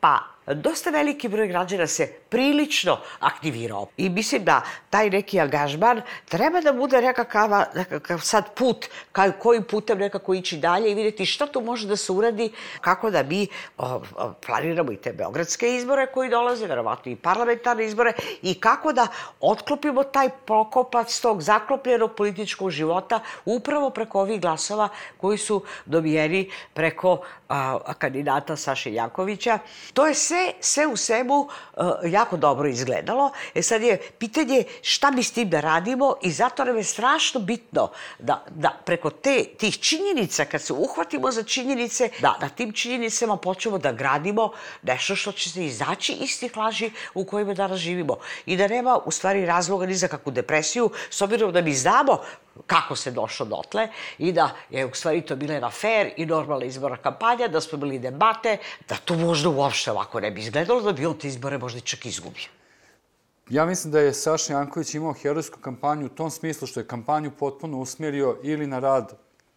pa 0.00 0.37
dosta 0.54 0.90
veliki 0.90 1.28
broj 1.28 1.48
građana 1.48 1.86
se 1.86 2.06
prilično 2.28 2.98
aktivirao. 3.20 3.86
I 3.96 4.08
mislim 4.08 4.44
da 4.44 4.62
taj 4.90 5.10
neki 5.10 5.40
angažman 5.40 6.02
treba 6.24 6.60
da 6.60 6.72
bude 6.72 7.02
nekakav, 7.02 7.50
nekakav 7.74 8.18
sad 8.18 8.54
put, 8.54 8.86
kao, 9.12 9.32
kojim 9.38 9.62
putem 9.62 9.98
nekako 9.98 10.34
ići 10.34 10.56
dalje 10.56 10.90
i 10.90 10.94
videti 10.94 11.26
šta 11.26 11.46
tu 11.46 11.60
može 11.60 11.86
da 11.86 11.96
se 11.96 12.12
uradi, 12.12 12.52
kako 12.80 13.10
da 13.10 13.22
mi 13.22 13.46
o, 13.78 13.86
o, 14.16 14.32
planiramo 14.46 14.92
i 14.92 14.96
te 14.96 15.12
beogradske 15.12 15.76
izbore 15.76 16.06
koji 16.06 16.30
dolaze, 16.30 16.66
verovatno 16.66 17.12
i 17.12 17.16
parlamentarne 17.16 17.84
izbore, 17.84 18.12
i 18.42 18.60
kako 18.60 18.92
da 18.92 19.06
otklopimo 19.40 20.04
taj 20.04 20.28
prokopac 20.28 21.20
tog 21.20 21.42
zaklopljenog 21.42 22.14
političkog 22.14 22.70
života 22.70 23.20
upravo 23.44 23.90
preko 23.90 24.20
ovih 24.20 24.40
glasova 24.40 24.88
koji 25.16 25.38
su 25.38 25.62
dobijeni 25.86 26.50
preko 26.74 27.20
a, 27.48 27.92
kandidata 27.98 28.56
Saše 28.56 28.92
Jankovića. 28.92 29.58
To 29.94 30.06
je 30.06 30.14
sve 30.14 30.37
sve, 30.38 30.52
sve 30.60 30.86
u 30.86 30.96
svemu 30.96 31.48
uh, 31.76 31.84
jako 32.04 32.36
dobro 32.36 32.68
izgledalo. 32.68 33.30
E 33.54 33.62
sad 33.62 33.82
je 33.82 33.98
pitanje 34.18 34.64
šta 34.82 35.10
mi 35.10 35.22
s 35.22 35.32
tim 35.32 35.50
da 35.50 35.60
radimo 35.60 36.14
i 36.22 36.32
zato 36.32 36.64
nam 36.64 36.76
je 36.76 36.84
strašno 36.84 37.40
bitno 37.40 37.90
da, 38.18 38.44
da 38.50 38.80
preko 38.84 39.10
te, 39.10 39.44
tih 39.58 39.78
činjenica, 39.78 40.44
kad 40.44 40.62
se 40.62 40.72
uhvatimo 40.72 41.30
za 41.30 41.42
činjenice, 41.42 42.10
da 42.20 42.38
na 42.40 42.48
tim 42.48 42.72
činjenicama 42.72 43.36
počnemo 43.36 43.78
da 43.78 43.92
gradimo 43.92 44.52
nešto 44.82 45.16
što 45.16 45.32
će 45.32 45.50
se 45.50 45.66
izaći 45.66 46.12
iz 46.12 46.40
tih 46.40 46.56
laži 46.56 46.90
u 47.14 47.24
kojima 47.24 47.54
danas 47.54 47.78
živimo. 47.78 48.16
I 48.46 48.56
da 48.56 48.68
nema 48.68 48.98
u 49.04 49.10
stvari 49.10 49.46
razloga 49.46 49.86
ni 49.86 49.94
za 49.94 50.08
kakvu 50.08 50.32
depresiju, 50.32 50.90
s 51.10 51.22
obzirom 51.22 51.52
da 51.52 51.60
mi 51.60 51.74
znamo 51.74 52.20
kako 52.66 52.96
se 52.96 53.10
došlo 53.10 53.46
dotle 53.46 53.88
i 54.18 54.32
da 54.32 54.50
je 54.70 54.86
u 54.86 54.94
stvari 54.94 55.20
to 55.20 55.36
bila 55.36 55.54
jedna 55.54 55.70
fair 55.70 56.10
i 56.16 56.26
normalna 56.26 56.64
izborna 56.64 56.96
kampanja, 56.96 57.48
da 57.48 57.60
smo 57.60 57.78
bili 57.78 57.98
debate, 57.98 58.56
da 58.88 58.96
to 58.96 59.14
možda 59.14 59.48
uopšte 59.48 59.90
ovako 59.90 60.20
ne 60.20 60.30
bi 60.30 60.40
izgledalo, 60.40 60.80
da 60.80 60.92
bi 60.92 61.06
on 61.06 61.18
te 61.18 61.28
izbore 61.28 61.58
možda 61.58 61.80
čak 61.80 62.06
izgubio. 62.06 62.48
Ja 63.50 63.66
mislim 63.66 63.92
da 63.92 64.00
je 64.00 64.12
Saša 64.12 64.52
Janković 64.52 64.94
imao 64.94 65.12
herojsku 65.12 65.60
kampanju 65.60 66.06
u 66.06 66.08
tom 66.08 66.30
smislu 66.30 66.66
što 66.66 66.80
je 66.80 66.86
kampanju 66.86 67.30
potpuno 67.30 67.78
usmjerio 67.78 68.38
ili 68.42 68.66
na 68.66 68.78
rad 68.78 69.12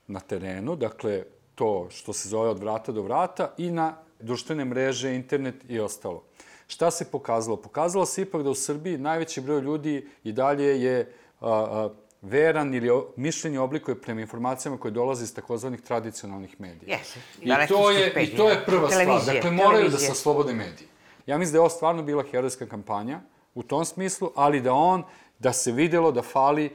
na 0.07 0.19
terenu, 0.19 0.75
dakle, 0.75 1.23
to 1.55 1.87
što 1.89 2.13
se 2.13 2.29
zove 2.29 2.49
od 2.49 2.59
vrata 2.59 2.91
do 2.91 3.01
vrata 3.01 3.53
i 3.57 3.71
na 3.71 3.93
društvene 4.19 4.65
mreže, 4.65 5.15
internet 5.15 5.55
i 5.67 5.79
ostalo. 5.79 6.23
Šta 6.67 6.91
se 6.91 7.05
pokazalo? 7.11 7.57
Pokazalo 7.57 8.05
se 8.05 8.21
ipak 8.21 8.43
da 8.43 8.49
u 8.49 8.55
Srbiji 8.55 8.97
najveći 8.97 9.41
broj 9.41 9.61
ljudi 9.61 10.07
i 10.23 10.31
dalje 10.31 10.81
je 10.83 11.13
a, 11.41 11.49
a, 11.49 11.89
veran 12.21 12.73
ili 12.73 12.89
o, 12.89 13.07
mišljenje 13.15 13.59
oblikuje 13.59 14.01
prema 14.01 14.21
informacijama 14.21 14.77
koje 14.77 14.91
dolaze 14.91 15.23
iz 15.23 15.35
takozvanih 15.35 15.81
tradicionalnih 15.81 16.61
medija. 16.61 16.97
Yes. 16.97 17.17
I 17.41 17.67
to 17.67 17.91
je, 17.91 18.23
I 18.23 18.37
to 18.37 18.49
je 18.49 18.65
prva 18.65 18.89
stvar. 18.89 19.25
Dakle, 19.25 19.51
moraju 19.51 19.89
da 19.89 19.97
se 19.97 20.11
oslobode 20.11 20.53
mediji. 20.53 20.87
Ja 21.25 21.37
mislim 21.37 21.51
da 21.51 21.57
je 21.57 21.61
ovo 21.61 21.69
stvarno 21.69 22.03
bila 22.03 22.23
herojska 22.31 22.65
kampanja 22.65 23.19
u 23.55 23.63
tom 23.63 23.85
smislu, 23.85 24.31
ali 24.35 24.61
da 24.61 24.73
on, 24.73 25.03
da 25.39 25.53
se 25.53 25.71
videlo 25.71 26.11
da 26.11 26.21
fali 26.21 26.69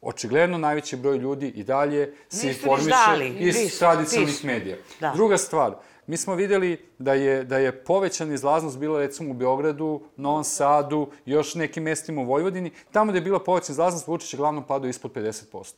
očigledno 0.00 0.58
najveći 0.58 0.96
broj 0.96 1.16
ljudi 1.16 1.48
i 1.48 1.64
dalje 1.64 2.14
se 2.28 2.46
Nisu 2.46 2.58
informiše 2.58 2.90
dali, 2.90 3.28
iz 3.38 3.78
tradicionalnih 3.78 4.44
medija. 4.44 4.76
Da. 5.00 5.12
Druga 5.14 5.38
stvar, 5.38 5.74
mi 6.10 6.16
smo 6.16 6.34
videli 6.34 6.78
da 6.98 7.14
je, 7.14 7.44
da 7.44 7.58
je 7.58 7.84
povećana 7.84 8.34
izlaznost 8.34 8.78
bila 8.78 8.98
recimo 8.98 9.30
u 9.30 9.34
Beogradu, 9.34 10.00
Novom 10.16 10.44
Sadu, 10.44 11.10
još 11.26 11.54
nekim 11.54 11.82
mestima 11.82 12.22
u 12.22 12.24
Vojvodini. 12.24 12.72
Tamo 12.92 13.12
gde 13.12 13.18
je 13.18 13.22
bila 13.22 13.38
povećana 13.38 13.72
izlaznost, 13.72 14.06
Vučić 14.06 14.34
je 14.34 14.36
glavnom 14.36 14.66
padao 14.66 14.88
ispod 14.88 15.12
50%. 15.12 15.72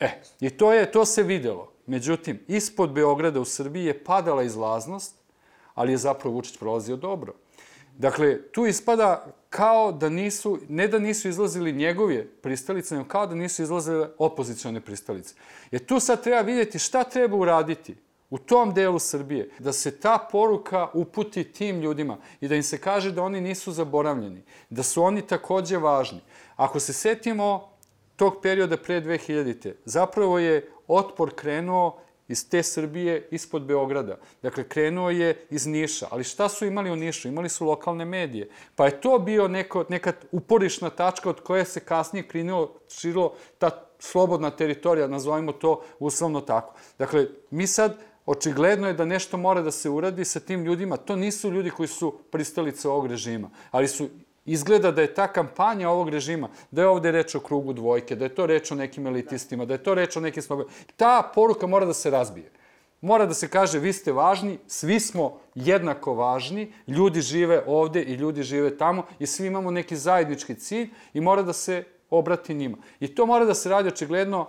E, 0.00 0.10
i 0.40 0.50
to, 0.50 0.72
je, 0.72 0.92
to 0.92 1.04
se 1.04 1.22
videlo. 1.22 1.72
Međutim, 1.86 2.40
ispod 2.48 2.92
Beograda 2.92 3.40
u 3.40 3.44
Srbiji 3.44 3.84
je 3.84 4.04
padala 4.04 4.42
izlaznost, 4.42 5.14
ali 5.74 5.92
je 5.92 5.96
zapravo 5.96 6.34
Vučić 6.34 6.58
prolazio 6.58 6.96
dobro. 6.96 7.34
Dakle, 7.98 8.42
tu 8.42 8.66
ispada 8.66 9.26
kao 9.50 9.92
da 9.92 10.08
nisu, 10.08 10.58
ne 10.68 10.88
da 10.88 10.98
nisu 10.98 11.28
izlazili 11.28 11.72
njegove 11.72 12.26
pristalice, 12.26 12.94
nego 12.94 13.08
kao 13.08 13.26
da 13.26 13.34
nisu 13.34 13.62
izlazile 13.62 14.08
opozicione 14.18 14.80
pristalice. 14.80 15.34
Jer 15.70 15.86
tu 15.86 16.00
sad 16.00 16.22
treba 16.22 16.40
vidjeti 16.40 16.78
šta 16.78 17.04
treba 17.04 17.36
uraditi 17.36 17.94
u 18.30 18.38
tom 18.38 18.74
delu 18.74 18.98
Srbije, 18.98 19.50
da 19.58 19.72
se 19.72 20.00
ta 20.00 20.28
poruka 20.32 20.88
uputi 20.94 21.44
tim 21.44 21.80
ljudima 21.80 22.16
i 22.40 22.48
da 22.48 22.54
im 22.54 22.62
se 22.62 22.78
kaže 22.78 23.12
da 23.12 23.22
oni 23.22 23.40
nisu 23.40 23.72
zaboravljeni, 23.72 24.42
da 24.70 24.82
su 24.82 25.02
oni 25.02 25.22
takođe 25.22 25.78
važni. 25.78 26.20
Ako 26.56 26.80
se 26.80 26.92
setimo 26.92 27.70
tog 28.16 28.40
perioda 28.42 28.76
pre 28.76 29.00
2000-te, 29.00 29.76
zapravo 29.84 30.38
je 30.38 30.70
otpor 30.88 31.34
krenuo 31.34 31.98
iz 32.28 32.48
te 32.48 32.62
Srbije 32.62 33.28
ispod 33.30 33.62
Beograda. 33.62 34.16
Dakle, 34.42 34.68
krenuo 34.68 35.10
je 35.10 35.46
iz 35.50 35.66
Niša. 35.66 36.06
Ali 36.10 36.24
šta 36.24 36.48
su 36.48 36.66
imali 36.66 36.90
u 36.90 36.96
Nišu? 36.96 37.28
Imali 37.28 37.48
su 37.48 37.66
lokalne 37.66 38.04
medije. 38.04 38.48
Pa 38.76 38.86
je 38.86 39.00
to 39.00 39.18
bio 39.18 39.48
neko, 39.48 39.84
neka 39.88 40.12
uporišna 40.32 40.90
tačka 40.90 41.30
od 41.30 41.40
koje 41.40 41.64
se 41.64 41.80
kasnije 41.80 42.28
krenilo, 42.28 42.74
širilo 42.88 43.34
ta 43.58 43.70
slobodna 43.98 44.50
teritorija, 44.50 45.06
nazovimo 45.06 45.52
to 45.52 45.82
uslovno 45.98 46.40
tako. 46.40 46.74
Dakle, 46.98 47.26
mi 47.50 47.66
sad 47.66 47.98
Očigledno 48.26 48.88
je 48.88 48.94
da 48.94 49.04
nešto 49.04 49.36
mora 49.36 49.62
da 49.62 49.70
se 49.70 49.90
uradi 49.90 50.24
sa 50.24 50.40
tim 50.40 50.64
ljudima. 50.64 50.96
To 50.96 51.16
nisu 51.16 51.50
ljudi 51.50 51.70
koji 51.70 51.88
su 51.88 52.18
pristalice 52.30 52.88
ovog 52.88 53.06
režima, 53.06 53.50
ali 53.70 53.88
su 53.88 54.08
Izgleda 54.44 54.90
da 54.92 55.02
je 55.02 55.14
ta 55.14 55.26
kampanja 55.32 55.90
ovog 55.90 56.08
režima, 56.08 56.48
da 56.70 56.82
je 56.82 56.88
ovde 56.88 57.10
reč 57.12 57.34
o 57.34 57.40
krugu 57.40 57.72
dvojke, 57.72 58.16
da 58.16 58.24
je 58.24 58.34
to 58.34 58.46
reč 58.46 58.72
o 58.72 58.74
nekim 58.74 59.06
elitistima, 59.06 59.64
da 59.64 59.74
je 59.74 59.82
to 59.82 59.94
reč 59.94 60.16
o 60.16 60.20
nekim 60.20 60.42
slobodima. 60.42 60.74
Ta 60.96 61.30
poruka 61.34 61.66
mora 61.66 61.86
da 61.86 61.94
se 61.94 62.10
razbije. 62.10 62.50
Mora 63.00 63.26
da 63.26 63.34
se 63.34 63.48
kaže 63.48 63.78
vi 63.78 63.92
ste 63.92 64.12
važni, 64.12 64.58
svi 64.66 65.00
smo 65.00 65.40
jednako 65.54 66.14
važni, 66.14 66.72
ljudi 66.86 67.20
žive 67.20 67.62
ovde 67.66 68.02
i 68.02 68.14
ljudi 68.14 68.42
žive 68.42 68.76
tamo 68.78 69.06
i 69.18 69.26
svi 69.26 69.46
imamo 69.46 69.70
neki 69.70 69.96
zajednički 69.96 70.54
cilj 70.54 70.90
i 71.14 71.20
mora 71.20 71.42
da 71.42 71.52
se 71.52 71.84
obrati 72.10 72.54
njima. 72.54 72.76
I 73.00 73.14
to 73.14 73.26
mora 73.26 73.44
da 73.44 73.54
se 73.54 73.68
radi 73.68 73.88
očigledno 73.88 74.48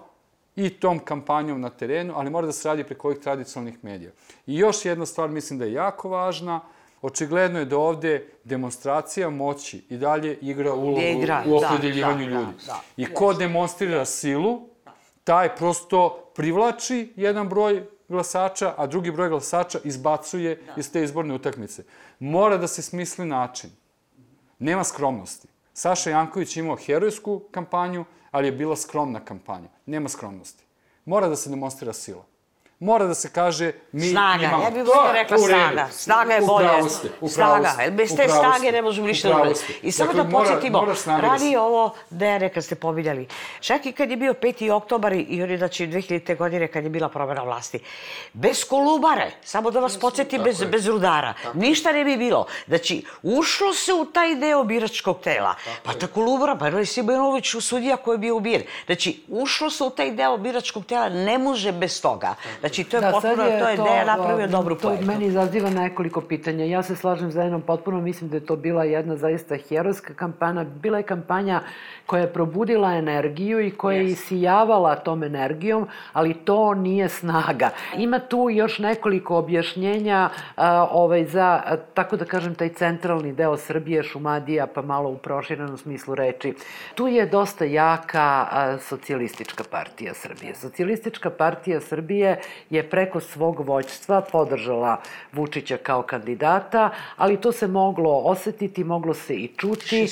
i 0.56 0.70
tom 0.70 1.00
kampanjom 1.00 1.62
na 1.62 1.70
terenu, 1.70 2.14
ali 2.16 2.30
mora 2.30 2.46
da 2.46 2.54
se 2.54 2.68
radi 2.68 2.84
preko 2.84 3.08
ovih 3.08 3.20
tradicionalnih 3.20 3.84
medija. 3.84 4.12
I 4.48 4.58
još 4.58 4.86
jedna 4.86 5.06
stvar 5.06 5.30
mislim 5.30 5.60
da 5.60 5.66
je 5.66 5.74
jako 5.74 6.10
važna, 6.10 6.62
očigledno 7.02 7.60
je 7.60 7.66
da 7.66 7.78
ovde 7.78 8.28
demonstracija 8.44 9.30
moći 9.30 9.84
i 9.90 9.98
dalje 9.98 10.38
igra 10.42 10.74
ulogu 10.74 11.02
Igra, 11.02 11.44
u 11.46 11.60
da, 11.60 11.68
opredeljivanju 11.68 12.26
da, 12.26 12.32
ljudi. 12.32 12.52
da, 12.66 12.74
da. 12.74 12.82
I 12.98 13.14
ko 13.14 13.34
demonstrira 13.34 14.06
silu, 14.06 14.62
taj 15.24 15.56
prosto 15.56 16.32
privlači 16.36 17.14
jedan 17.16 17.50
broj 17.50 17.84
glasača, 18.08 18.74
a 18.78 18.88
drugi 18.88 19.12
broj 19.12 19.30
glasača 19.30 19.80
izbacuje 19.84 20.62
iz 20.78 20.92
te 20.92 21.04
izborne 21.04 21.34
utakmice. 21.34 21.84
Mora 22.20 22.58
da 22.58 22.68
se 22.68 22.82
smisli 22.82 23.26
način. 23.26 23.70
Nema 24.60 24.84
skromnosti. 24.84 25.48
Saša 25.74 26.10
Janković 26.10 26.58
imao 26.58 26.76
herojsku 26.76 27.42
kampanju, 27.52 28.06
ali 28.36 28.48
je 28.48 28.52
bila 28.52 28.76
skromna 28.76 29.20
kampanja. 29.20 29.68
Nema 29.86 30.10
skromnosti. 30.10 30.64
Mora 31.06 31.28
da 31.28 31.36
se 31.36 31.50
demonstrira 31.50 31.94
sila. 31.94 32.24
Mora 32.80 33.06
da 33.06 33.14
se 33.14 33.30
kaže 33.30 33.72
mi 33.92 34.10
Snaga, 34.10 34.44
imamo... 34.44 34.64
ja 34.64 34.70
bih 34.70 34.84
bolje 34.84 35.08
je 35.08 35.14
rekla 35.14 35.38
snaga. 35.38 35.88
Snaga 35.92 36.34
je 36.34 36.42
bolje. 36.42 36.90
ste, 36.90 37.10
Snaga, 37.30 37.76
jer 37.82 37.92
bez 37.92 38.16
te 38.16 38.30
snage 38.30 38.72
ne 38.72 38.82
možemo 38.82 39.08
ništa 39.08 39.30
da. 39.30 39.52
I 39.82 39.92
samo 39.92 40.14
Dakle, 40.14 40.24
da 40.24 40.30
podsjetimo, 40.30 40.96
snaga 40.96 41.22
da 41.22 41.28
radi 41.28 41.50
se- 41.52 41.60
ovo 41.60 41.96
Dejane 42.10 42.50
kad 42.50 42.64
ste 42.64 42.76
pominjali. 42.76 43.28
Čak 43.60 43.86
i 43.86 43.92
kad 43.92 44.12
je 44.12 44.18
bio 44.18 44.34
5. 44.34 44.72
oktobar 44.72 45.14
i 45.14 45.44
oni 45.44 45.58
znači 45.58 45.88
2000. 45.88 46.38
godine 46.38 46.68
kad 46.68 46.84
je 46.84 46.90
bila 46.90 47.10
promena 47.10 47.44
vlasti. 47.44 47.80
Bez 48.34 48.64
Kolubare, 48.64 49.32
samo 49.44 49.72
da 49.72 49.80
vas 49.80 50.00
podsjetim, 50.00 50.44
bez, 50.44 50.62
je. 50.62 50.68
bez 50.68 50.88
rudara. 50.88 51.34
Ništa 51.54 51.92
ne 51.92 52.04
bi 52.04 52.18
bilo. 52.18 52.46
Znači, 52.68 53.06
ušlo 53.24 53.74
se 53.74 53.94
u 53.94 54.06
taj 54.06 54.36
deo 54.36 54.64
biračkog 54.64 55.20
tela. 55.20 55.56
Pa 55.84 55.94
ta 55.94 56.08
Kolubara, 56.08 56.56
pa 56.56 56.68
je 56.68 56.86
Sibanović 56.86 57.54
u 57.54 57.62
sudija 57.62 57.98
koji 57.98 58.14
je 58.14 58.20
bio 58.20 58.40
bir. 58.40 58.64
Znači, 58.86 59.24
ušlo 59.28 59.70
se 59.70 59.84
u 59.84 59.90
taj 59.90 60.12
deo 60.12 60.38
biračkog 60.38 60.86
tela, 60.86 61.10
ne 61.10 61.38
može 61.38 61.72
bez 61.72 62.02
toga. 62.02 62.36
Znači, 62.66 62.84
to 62.84 62.98
je 62.98 63.02
Da, 63.02 63.12
potpuno, 63.12 63.36
sad 63.36 63.60
to 63.60 63.68
je 63.68 63.78
Deja 63.78 64.06
napravio 64.06 64.46
o, 64.46 64.48
dobru 64.48 64.76
To 64.76 64.82
poentu. 64.82 65.06
meni 65.06 65.26
izaziva 65.26 65.70
nekoliko 65.70 66.22
pitanja. 66.22 66.66
Ja 66.66 66.84
se 66.84 66.96
slažem 66.96 67.32
za 67.32 67.42
jednom 67.42 67.62
potpuno, 67.62 68.02
mislim 68.02 68.30
da 68.30 68.38
je 68.38 68.46
to 68.46 68.56
bila 68.56 68.84
jedna 68.84 69.16
zaista 69.18 69.56
herojska 69.70 70.14
kampanja. 70.14 70.64
Bila 70.64 70.98
je 70.98 71.04
kampanja 71.04 71.62
koja 72.06 72.22
je 72.22 72.34
probudila 72.34 72.94
energiju 72.94 73.62
i 73.62 73.72
koja 73.72 73.98
je 73.98 74.06
isijavala 74.06 74.96
tom 74.96 75.24
energijom, 75.24 75.88
ali 76.14 76.34
to 76.34 76.74
nije 76.74 77.10
snaga. 77.10 77.70
Ima 77.98 78.20
tu 78.20 78.50
još 78.50 78.80
nekoliko 78.80 79.38
objašnjenja 79.38 80.30
a, 80.56 80.88
ovaj, 80.92 81.26
za, 81.26 81.62
a, 81.66 81.78
tako 81.94 82.18
da 82.18 82.26
kažem, 82.26 82.56
taj 82.56 82.70
centralni 82.70 83.34
deo 83.34 83.58
Srbije, 83.58 84.04
Šumadija, 84.04 84.68
pa 84.68 84.82
malo 84.82 85.10
u 85.10 85.18
proširenom 85.18 85.78
smislu 85.78 86.16
reči. 86.16 86.54
Tu 86.96 87.08
je 87.08 87.26
dosta 87.26 87.66
jaka 87.66 88.48
a, 88.52 88.78
socijalistička 88.78 89.64
partija 89.72 90.14
Srbije. 90.14 90.56
Socijalistička 90.56 91.30
partija 91.30 91.80
Srbije 91.80 92.40
je 92.70 92.90
preko 92.90 93.20
svog 93.20 93.60
vođstva 93.60 94.22
podržala 94.22 94.98
Vučića 95.34 95.78
kao 95.78 96.02
kandidata, 96.02 96.90
ali 97.18 97.38
to 97.38 97.52
se 97.52 97.68
moglo 97.68 98.22
osetiti, 98.26 98.84
moglo 98.84 99.14
se 99.14 99.34
i 99.34 99.48
čuti 99.48 100.08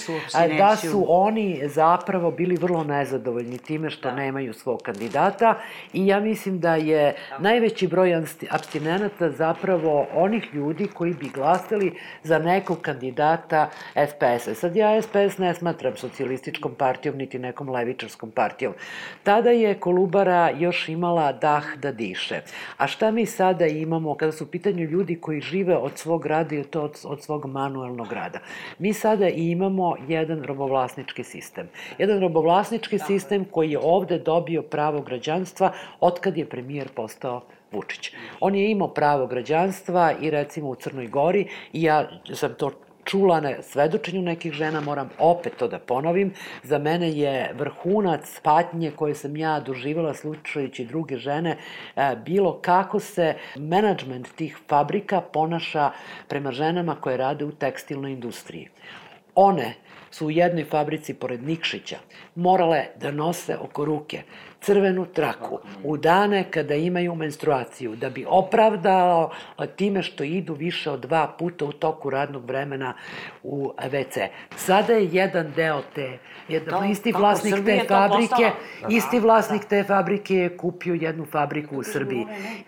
da 0.58 0.76
su 0.76 1.06
oni 1.08 1.70
zapravo 1.84 2.32
bili 2.32 2.56
vrlo 2.56 2.84
nezadovoljni 2.84 3.58
time 3.58 3.90
što 3.90 4.10
Da. 4.10 4.16
nemaju 4.16 4.54
svog 4.54 4.80
kandidata 4.82 5.56
i 5.94 6.08
ja 6.08 6.20
mislim 6.20 6.60
da 6.60 6.76
je 6.76 7.16
najveći 7.40 7.88
broj 7.88 8.16
abstinenata 8.50 9.30
zapravo 9.32 10.08
onih 10.16 10.54
ljudi 10.54 10.88
koji 10.94 11.14
bi 11.14 11.30
glasali 11.30 11.94
za 12.24 12.40
nekog 12.40 12.82
kandidata 12.82 13.70
SPS-a. 14.08 14.56
Sad 14.56 14.76
ja 14.76 15.02
SPS 15.02 15.38
ne 15.38 15.54
smatram 15.54 15.98
socijalističkom 15.98 16.76
partijom 16.76 17.18
niti 17.18 17.40
nekom 17.40 17.70
levičarskom 17.70 18.32
partijom. 18.32 18.74
Tada 19.24 19.50
je 19.50 19.80
Kolubara 19.80 20.50
još 20.58 20.90
imala 20.90 21.32
dah 21.34 21.76
da 21.78 21.92
diše. 21.92 22.42
A 22.78 22.88
šta 22.88 23.12
mi 23.12 23.26
sada 23.26 23.66
imamo 23.66 24.16
kada 24.16 24.32
su 24.32 24.44
u 24.44 24.48
pitanju 24.48 24.84
ljudi 24.84 25.20
koji 25.22 25.42
žive 25.42 25.76
od 25.78 25.98
svog 25.98 26.26
rada 26.26 26.56
i 26.56 26.64
to 26.64 26.82
od, 26.82 27.00
od 27.04 27.24
svog 27.24 27.46
manuelnog 27.46 28.14
rada? 28.14 28.40
Mi 28.80 28.94
sada 28.94 29.28
imamo 29.30 29.96
jedan 30.08 30.44
robovlasnički 30.44 31.24
sistem. 31.24 31.73
Jedan 31.98 32.20
robovlasnički 32.20 33.00
sistem 33.00 33.46
koji 33.46 33.72
je 33.72 33.80
ovde 33.80 34.20
dobio 34.20 34.62
pravo 34.62 35.02
građanstva 35.02 35.74
otkad 36.00 36.38
je 36.38 36.50
premijer 36.50 36.88
postao 36.96 37.42
Vučić. 37.72 38.12
On 38.40 38.56
je 38.56 38.72
imao 38.72 38.88
pravo 38.88 39.28
građanstva 39.28 40.14
i 40.22 40.30
recimo 40.30 40.70
u 40.70 40.76
Crnoj 40.76 41.08
Gori 41.08 41.48
i 41.74 41.84
ja 41.84 42.08
sam 42.34 42.54
to 42.54 42.72
čula 43.06 43.40
na 43.40 43.62
svedočenju 43.62 44.22
nekih 44.22 44.54
žena, 44.54 44.82
moram 44.82 45.10
opet 45.20 45.54
to 45.58 45.68
da 45.68 45.80
ponovim, 45.80 46.34
za 46.64 46.78
mene 46.78 47.12
je 47.12 47.52
vrhunac 47.58 48.40
patnje 48.44 48.92
koje 48.92 49.16
sam 49.16 49.38
ja 49.38 49.60
doživala 49.60 50.14
slučajući 50.14 50.86
druge 50.86 51.18
žene, 51.18 51.58
e, 51.96 52.16
bilo 52.26 52.60
kako 52.62 53.00
se 53.00 53.36
menadžment 53.56 54.36
tih 54.36 54.58
fabrika 54.68 55.22
ponaša 55.22 55.92
prema 56.28 56.52
ženama 56.52 56.96
koje 56.96 57.18
rade 57.18 57.46
u 57.46 57.52
tekstilnoj 57.52 58.12
industriji. 58.12 58.68
One 59.36 59.74
su 60.14 60.26
u 60.26 60.32
jednoj 60.32 60.66
fabrici 60.66 61.14
pored 61.14 61.44
Nikšića. 61.44 61.98
Morale 62.36 62.86
da 62.96 63.12
nose 63.12 63.58
oko 63.58 63.86
ruke 63.86 64.22
crvenu 64.64 65.06
traku 65.06 65.60
u 65.84 65.98
dane 65.98 66.44
kada 66.52 66.76
imaju 66.76 67.16
menstruaciju, 67.16 67.96
da 67.96 68.10
bi 68.10 68.26
opravdao 68.30 69.32
time 69.76 70.04
što 70.04 70.24
idu 70.24 70.54
više 70.54 70.92
od 70.92 71.00
dva 71.00 71.28
puta 71.40 71.66
u 71.66 71.72
toku 71.72 72.10
radnog 72.10 72.46
vremena 72.46 72.94
u 73.44 73.72
WC. 73.78 74.28
Sada 74.56 74.94
je 74.94 75.10
jedan 75.12 75.52
deo 75.56 75.82
te, 75.96 76.18
jedan 76.48 76.80
to, 76.80 76.86
isti 76.86 77.12
vlasnik 77.12 77.56
te 77.66 77.84
fabrike, 77.88 78.52
isti 78.90 79.20
vlasnik 79.20 79.66
te 79.66 79.84
fabrike 79.84 80.36
je 80.36 80.58
kupio 80.58 80.94
jednu 80.94 81.26
fabriku 81.26 81.78
u 81.78 81.84
Srbiji. 81.84 82.26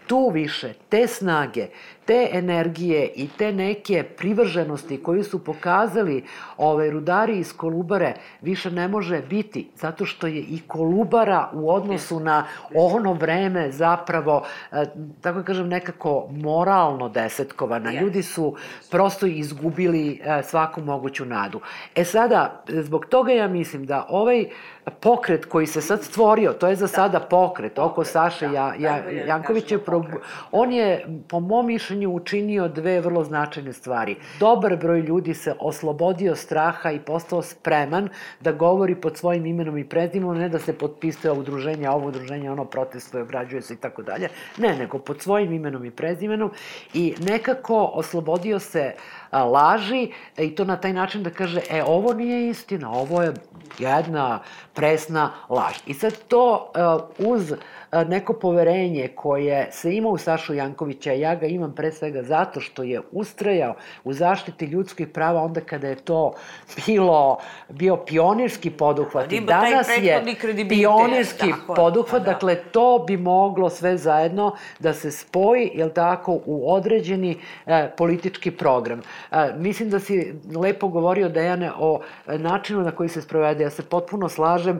Tu 0.07 0.30
više, 0.34 0.74
te 0.89 1.07
snage, 1.07 1.67
te 2.05 2.30
energije 2.32 3.11
i 3.15 3.28
te 3.38 3.51
neke 3.51 4.03
privrženosti 4.03 5.03
koju 5.03 5.24
su 5.24 5.43
pokazali 5.43 6.24
ove 6.57 6.91
rudari 6.91 7.38
iz 7.38 7.53
Kolubare 7.53 8.13
više 8.41 8.72
ne 8.72 8.88
može 8.88 9.22
biti, 9.22 9.67
zato 9.76 10.05
što 10.05 10.28
je 10.28 10.39
i 10.39 10.59
Kolubara 10.67 11.49
u 11.53 11.72
odnosu 11.72 11.84
na 12.19 12.45
ono 12.75 13.13
vreme 13.13 13.71
zapravo, 13.71 14.43
e, 14.71 14.86
tako 15.21 15.38
da 15.39 15.43
kažem, 15.43 15.67
nekako 15.67 16.27
moralno 16.31 17.09
desetkovana. 17.09 17.91
Ljudi 17.91 18.23
su 18.23 18.55
prosto 18.91 19.25
izgubili 19.25 20.21
e, 20.23 20.43
svaku 20.43 20.81
moguću 20.81 21.25
nadu. 21.25 21.59
E 21.95 22.03
sada, 22.03 22.63
zbog 22.67 23.05
toga 23.05 23.31
ja 23.31 23.47
mislim 23.47 23.86
da 23.86 24.05
ovaj 24.09 24.45
pokret 24.99 25.45
koji 25.45 25.67
se 25.67 25.81
sad 25.81 26.03
stvorio, 26.03 26.53
to 26.53 26.67
je 26.67 26.75
za 26.75 26.88
sada 26.88 27.19
pokret 27.19 27.79
oko 27.79 28.03
Saše 28.03 28.45
ja, 28.45 28.73
ja, 28.79 28.97
Janković 29.27 29.71
je, 29.71 29.77
pro, 29.77 30.03
on 30.51 30.73
je 30.73 31.05
po 31.27 31.39
mom 31.39 31.65
mišljenju 31.65 32.11
učinio 32.11 32.67
dve 32.67 33.01
vrlo 33.01 33.23
značajne 33.23 33.73
stvari. 33.73 34.15
Dobar 34.39 34.77
broj 34.77 34.99
ljudi 34.99 35.33
se 35.33 35.53
oslobodio 35.59 36.36
straha 36.36 36.91
i 36.91 36.99
postao 36.99 37.41
spreman 37.41 38.09
da 38.41 38.51
govori 38.51 38.95
pod 38.95 39.17
svojim 39.17 39.45
imenom 39.45 39.77
i 39.77 39.89
prezimenom, 39.89 40.38
ne 40.38 40.49
da 40.49 40.59
se 40.59 40.73
potpisuje 40.73 41.31
udruženje, 41.31 41.74
ovo 41.84 42.07
udruženje, 42.07 42.51
ono 42.51 42.65
protestuje, 42.65 43.23
obrađuje 43.23 43.61
se 43.61 43.73
i 43.73 43.78
tako 43.78 44.03
dalje. 44.03 44.30
Ne, 44.57 44.76
nego 44.78 44.99
pod 44.99 45.21
svojim 45.21 45.53
imenom 45.53 45.86
i 45.86 45.91
prezimenom 45.91 46.51
i 46.93 47.15
nekako 47.19 47.91
oslobodio 47.93 48.59
se 48.59 48.93
laži 49.43 50.11
i 50.38 50.55
to 50.55 50.65
na 50.65 50.77
taj 50.77 50.93
način 50.93 51.23
da 51.23 51.29
kaže, 51.29 51.61
e, 51.69 51.83
ovo 51.83 52.13
nije 52.13 52.49
istina, 52.49 52.91
ovo 52.91 53.21
je 53.21 53.33
jedna 53.79 54.39
presna 54.73 55.31
laž. 55.49 55.75
I 55.86 55.93
sad 55.93 56.13
to 56.27 56.71
uh, 57.19 57.27
uz 57.31 57.51
uh, 57.51 57.57
neko 58.07 58.33
poverenje 58.33 59.07
koje 59.15 59.69
se 59.71 59.95
ima 59.95 60.09
u 60.09 60.17
Sašu 60.17 60.53
Jankovića, 60.53 61.11
ja 61.11 61.36
ga 61.36 61.45
imam 61.45 61.75
pre 61.75 61.91
svega 61.91 62.23
zato 62.23 62.59
što 62.59 62.83
je 62.83 63.01
ustrajao 63.11 63.75
u 64.03 64.13
zaštiti 64.13 64.65
ljudskih 64.65 65.07
prava 65.07 65.43
onda 65.43 65.61
kada 65.61 65.88
je 65.88 65.95
to 65.95 66.33
bilo, 66.86 67.38
bio 67.69 67.97
pionirski 67.97 68.69
poduhvat. 68.69 69.31
I 69.31 69.41
danas 69.41 69.88
je 70.01 70.23
pionirski 70.69 71.53
poduhvat, 71.75 72.11
pa 72.11 72.19
da. 72.19 72.31
dakle 72.31 72.55
to 72.55 73.03
bi 73.07 73.17
moglo 73.17 73.69
sve 73.69 73.97
zajedno 73.97 74.55
da 74.79 74.93
se 74.93 75.11
spoji, 75.11 75.71
jel 75.73 75.89
tako, 75.89 76.39
u 76.45 76.73
određeni 76.73 77.38
e, 77.65 77.89
politički 77.97 78.51
program. 78.51 79.01
Mislim 79.57 79.89
da 79.89 79.99
si 79.99 80.34
lepo 80.55 80.88
govorio, 80.88 81.30
Dejane, 81.30 81.71
o 81.78 82.01
načinu 82.28 82.82
na 82.82 82.91
koji 82.91 83.09
se 83.09 83.21
sprovede. 83.21 83.63
Ja 83.63 83.69
se 83.69 83.84
potpuno 83.84 84.30
slažem, 84.30 84.80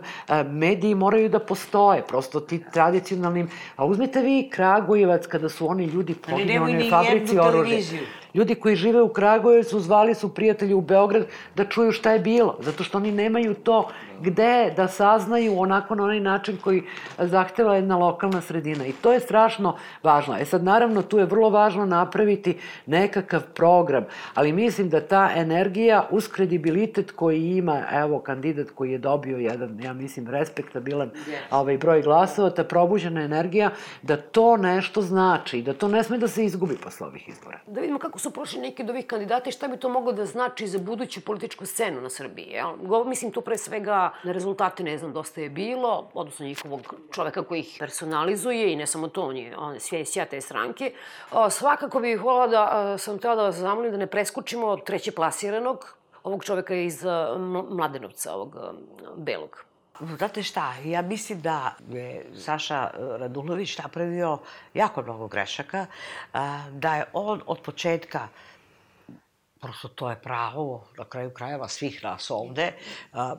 mediji 0.50 0.96
moraju 0.96 1.30
da 1.30 1.40
postoje, 1.40 2.04
prosto 2.08 2.40
ti 2.40 2.64
tradicionalnim, 2.74 3.50
a 3.76 3.86
uzmite 3.86 4.22
vi 4.22 4.50
Kragujevac 4.50 5.28
kada 5.28 5.50
su 5.50 5.68
oni 5.70 5.86
ljudi 5.86 6.16
poginuli 6.16 6.88
u 6.88 6.90
fabrici 6.90 7.40
oružja. 7.40 8.00
Ljudi 8.36 8.56
koji 8.56 8.76
žive 8.76 9.02
u 9.02 9.10
Kragujevcu 9.10 9.80
zvali 9.80 10.16
su 10.16 10.34
prijatelji 10.34 10.74
u 10.74 10.82
Beograd 10.82 11.26
da 11.56 11.66
čuju 11.66 11.92
šta 11.92 12.12
je 12.12 12.20
bilo, 12.20 12.58
zato 12.60 12.84
što 12.84 12.98
oni 12.98 13.12
nemaju 13.12 13.54
to 13.54 13.88
gde 14.22 14.74
da 14.76 14.88
saznaju 14.88 15.60
onako 15.60 15.96
na 15.96 16.04
onaj 16.04 16.20
način 16.20 16.58
koji 16.64 16.84
zahteva 17.20 17.76
jedna 17.76 17.98
lokalna 17.98 18.42
sredina. 18.42 18.86
I 18.86 18.92
to 18.92 19.14
je 19.14 19.20
strašno 19.20 19.78
važno. 20.04 20.38
E 20.38 20.46
sad, 20.46 20.64
naravno, 20.64 21.02
tu 21.02 21.18
je 21.18 21.26
vrlo 21.26 21.50
važno 21.50 21.86
napraviti 21.86 22.58
nekakav 22.86 23.42
program, 23.54 24.06
ali 24.34 24.54
mislim 24.54 24.90
da 24.90 25.02
ta 25.02 25.32
energija 25.36 26.08
uz 26.12 26.28
kredibilitet 26.28 27.12
koji 27.12 27.58
ima, 27.58 27.84
evo, 27.92 28.20
kandidat 28.20 28.70
koji 28.76 28.92
je 28.92 28.98
dobio 28.98 29.38
jedan, 29.38 29.80
ja 29.84 29.94
mislim, 29.94 30.28
respektabilan 30.28 31.10
ovaj, 31.52 31.78
broj 31.78 32.02
glasova, 32.02 32.50
ta 32.50 32.64
probuđena 32.64 33.22
energija, 33.22 33.72
da 34.02 34.18
to 34.18 34.58
nešto 34.58 35.02
znači, 35.02 35.62
da 35.62 35.74
to 35.74 35.88
ne 35.88 36.04
sme 36.04 36.18
da 36.18 36.28
se 36.28 36.46
izgubi 36.46 36.78
posle 36.84 37.08
ovih 37.08 37.30
izbora. 37.30 37.60
Da 37.68 37.82
vidimo 37.82 38.00
kako 38.00 38.20
su 38.26 38.32
prošli 38.32 38.60
neki 38.60 38.84
od 38.84 38.90
ovih 38.90 39.06
kandidata 39.06 39.50
i 39.50 39.54
šta 39.54 39.68
bi 39.68 39.78
to 39.78 39.90
moglo 39.90 40.12
da 40.12 40.26
znači 40.26 40.68
za 40.68 40.80
buduću 40.80 41.22
političku 41.22 41.66
scenu 41.66 42.02
na 42.02 42.10
Srbiji. 42.10 42.48
Jel? 42.58 43.04
Mislim 43.06 43.32
tu 43.32 43.42
pre 43.42 43.58
svega 43.58 44.14
na 44.24 44.32
rezultate, 44.32 44.84
ne 44.84 44.98
znam, 44.98 45.14
dosta 45.14 45.42
je 45.42 45.50
bilo, 45.50 46.10
odnosno 46.14 46.46
njihovog 46.46 46.96
čoveka 47.12 47.44
koji 47.44 47.60
ih 47.60 47.76
personalizuje 47.80 48.72
i 48.72 48.76
ne 48.76 48.88
samo 48.88 49.08
to, 49.08 49.28
on 49.28 49.38
je, 49.38 49.58
on 49.58 49.74
je 49.74 49.80
svjesija 49.80 50.26
te 50.26 50.42
stranke. 50.42 50.94
O, 51.32 51.50
svakako 51.50 52.00
bih 52.00 52.22
volila 52.22 52.48
da, 52.48 52.98
sam 52.98 53.20
tela 53.20 53.36
da 53.36 53.44
vas 53.44 53.56
zamolim 53.56 53.92
da 53.92 53.98
ne 53.98 54.08
preskočimo 54.08 54.78
treće 54.78 55.12
plasiranog, 55.12 55.86
ovog 56.24 56.44
čoveka 56.44 56.76
iz 56.76 57.04
Mladenovca, 57.70 58.34
ovog 58.34 58.58
belog. 59.18 59.66
Znate 60.00 60.44
šta, 60.44 60.74
ja 60.86 61.02
mislim 61.02 61.42
da 61.42 61.76
je 61.90 62.26
Saša 62.38 62.90
Radulović 63.20 63.78
napravio 63.78 64.40
jako 64.74 65.02
mnogo 65.02 65.28
grešaka, 65.28 65.86
da 66.72 66.96
je 66.96 67.06
on 67.14 67.42
od 67.46 67.62
početka 67.62 68.28
prosto 69.66 69.88
to 69.88 70.10
je 70.10 70.22
pravo, 70.22 70.88
na 70.98 71.06
kraju 71.06 71.34
krajeva, 71.34 71.68
svih 71.68 72.04
nas 72.04 72.32
ovde, 72.32 72.74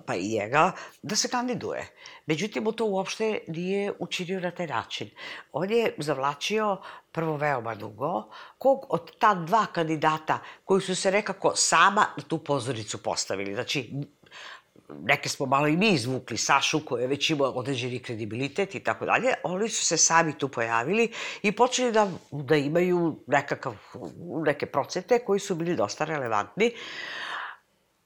pa 0.06 0.14
i 0.14 0.28
njega, 0.28 0.72
da 1.02 1.16
se 1.16 1.28
kandiduje. 1.28 1.86
Međutim, 2.26 2.72
to 2.72 2.84
uopšte 2.84 3.38
nije 3.48 3.92
učinio 3.98 4.40
na 4.40 4.50
taj 4.50 4.66
način. 4.66 5.10
On 5.52 5.70
je 5.70 5.94
zavlačio 5.98 6.76
prvo 7.12 7.36
veoma 7.36 7.74
dugo, 7.74 8.24
kog 8.58 8.86
od 8.88 9.18
ta 9.18 9.34
dva 9.34 9.66
kandidata 9.66 10.38
koji 10.64 10.80
su 10.80 10.94
se 10.94 11.10
nekako 11.10 11.52
sama 11.54 12.06
na 12.16 12.22
tu 12.22 12.38
pozornicu 12.38 13.02
postavili. 13.02 13.54
Znači, 13.54 13.92
neke 14.88 15.28
smo 15.28 15.46
malo 15.46 15.66
i 15.68 15.76
mi 15.76 15.88
izvukli, 15.88 16.36
Sašu 16.36 16.84
koji 16.84 17.02
je 17.02 17.06
već 17.06 17.30
imao 17.30 17.50
određeni 17.50 17.98
kredibilitet 17.98 18.74
i 18.74 18.80
tako 18.80 19.06
dalje, 19.06 19.34
oni 19.44 19.68
su 19.68 19.84
se 19.84 19.96
sami 19.96 20.38
tu 20.38 20.48
pojavili 20.48 21.12
i 21.42 21.52
počeli 21.52 21.92
da, 21.92 22.10
da 22.30 22.56
imaju 22.56 23.16
nekakav, 23.26 23.74
neke 24.46 24.66
procente 24.66 25.18
koji 25.18 25.40
su 25.40 25.54
bili 25.54 25.76
dosta 25.76 26.04
relevantni. 26.04 26.72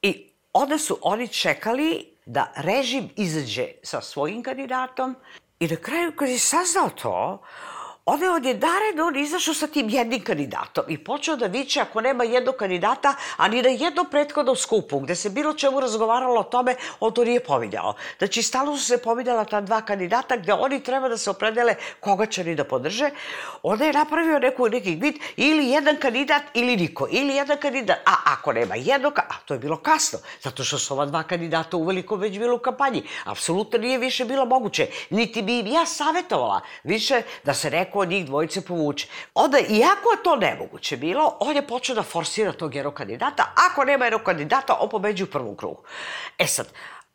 I 0.03 0.31
onda 0.53 0.78
su 0.78 0.99
oni 1.03 1.28
čekali 1.28 2.16
da 2.26 2.53
režim 2.57 3.09
izađe 3.16 3.66
sa 3.83 4.01
svojim 4.01 4.43
kandidatom 4.43 5.16
i 5.61 5.68
na 5.68 5.76
kraju 5.76 6.12
kad 6.16 6.28
je 6.28 6.39
saznao 6.39 6.91
to, 6.91 7.43
Onda 8.12 8.24
je 8.24 8.30
odjedared 8.30 9.00
on 9.00 9.16
izašao 9.16 9.54
sa 9.54 9.66
tim 9.66 9.88
jednim 9.88 10.24
kandidatom 10.24 10.84
i 10.88 10.98
počeo 10.98 11.36
da 11.36 11.46
viče 11.46 11.80
ako 11.80 12.00
nema 12.00 12.24
jednog 12.24 12.54
kandidata, 12.54 13.14
a 13.36 13.48
ni 13.48 13.62
na 13.62 13.68
jednom 13.68 14.06
prethodnom 14.11 14.56
skupu 14.56 14.98
gde 15.00 15.16
se 15.16 15.30
bilo 15.30 15.54
čemu 15.54 15.80
razgovaralo 15.80 16.40
o 16.40 16.42
tome, 16.42 16.74
on 17.00 17.12
to 17.14 17.24
nije 17.24 17.40
pominjao. 17.40 17.94
Znači, 18.18 18.42
stalno 18.42 18.76
su 18.76 18.84
se 18.84 18.98
pominjala 18.98 19.44
ta 19.44 19.61
dva 19.61 19.82
kandidata 19.82 20.36
gde 20.36 20.52
oni 20.52 20.82
treba 20.82 21.08
da 21.08 21.16
se 21.16 21.30
opredele 21.30 21.74
koga 22.00 22.26
će 22.26 22.44
ni 22.44 22.54
da 22.54 22.64
podrže. 22.64 23.11
Onda 23.62 23.84
je 23.84 23.92
napravio 23.92 24.38
neku, 24.38 24.68
neki 24.68 24.94
vid 24.94 25.14
ili 25.36 25.68
jedan 25.68 25.96
kandidat 25.96 26.42
ili 26.54 26.76
niko. 26.76 27.06
Ili 27.11 27.34
jedan 27.34 27.58
kandidat. 27.58 27.98
A 28.06 28.14
ako 28.26 28.52
nema 28.52 28.74
jednog, 28.74 29.18
a 29.18 29.34
to 29.44 29.54
je 29.54 29.61
bilo 29.61 29.76
kasno, 29.76 30.18
zato 30.42 30.64
što 30.64 30.78
su 30.78 30.94
ova 30.94 31.06
dva 31.06 31.22
kandidata 31.22 31.76
uveliko 31.76 32.16
već 32.16 32.38
bilo 32.38 32.56
u 32.56 32.58
kampanji. 32.58 33.02
Apsolutno 33.24 33.78
nije 33.78 33.98
više 33.98 34.24
bilo 34.24 34.44
moguće. 34.46 34.86
Niti 35.11 35.42
bi 35.42 35.58
im 35.58 35.66
ja 35.66 35.86
savjetovala 35.86 36.61
više 36.84 37.22
da 37.44 37.54
se 37.54 37.70
neko 37.70 37.99
od 38.01 38.09
njih 38.09 38.26
dvojice 38.26 38.61
povuče. 38.61 39.09
Onda, 39.34 39.59
iako 39.59 40.11
je 40.11 40.22
to 40.24 40.36
nemoguće 40.36 40.96
bilo, 40.96 41.36
on 41.40 41.57
je 41.57 41.66
počeo 41.66 41.94
da 41.94 42.03
forsira 42.03 42.53
tog 42.53 42.74
jednog 42.74 42.94
kandidata. 42.94 43.53
Ako 43.70 43.84
nema 43.84 44.05
jednog 44.05 44.22
kandidata, 44.22 44.76
on 44.80 44.88
pobeđu 44.88 45.24
u 45.24 45.26
prvom 45.26 45.57
krugu. 45.57 45.82
E 46.38 46.46
sad, 46.46 46.66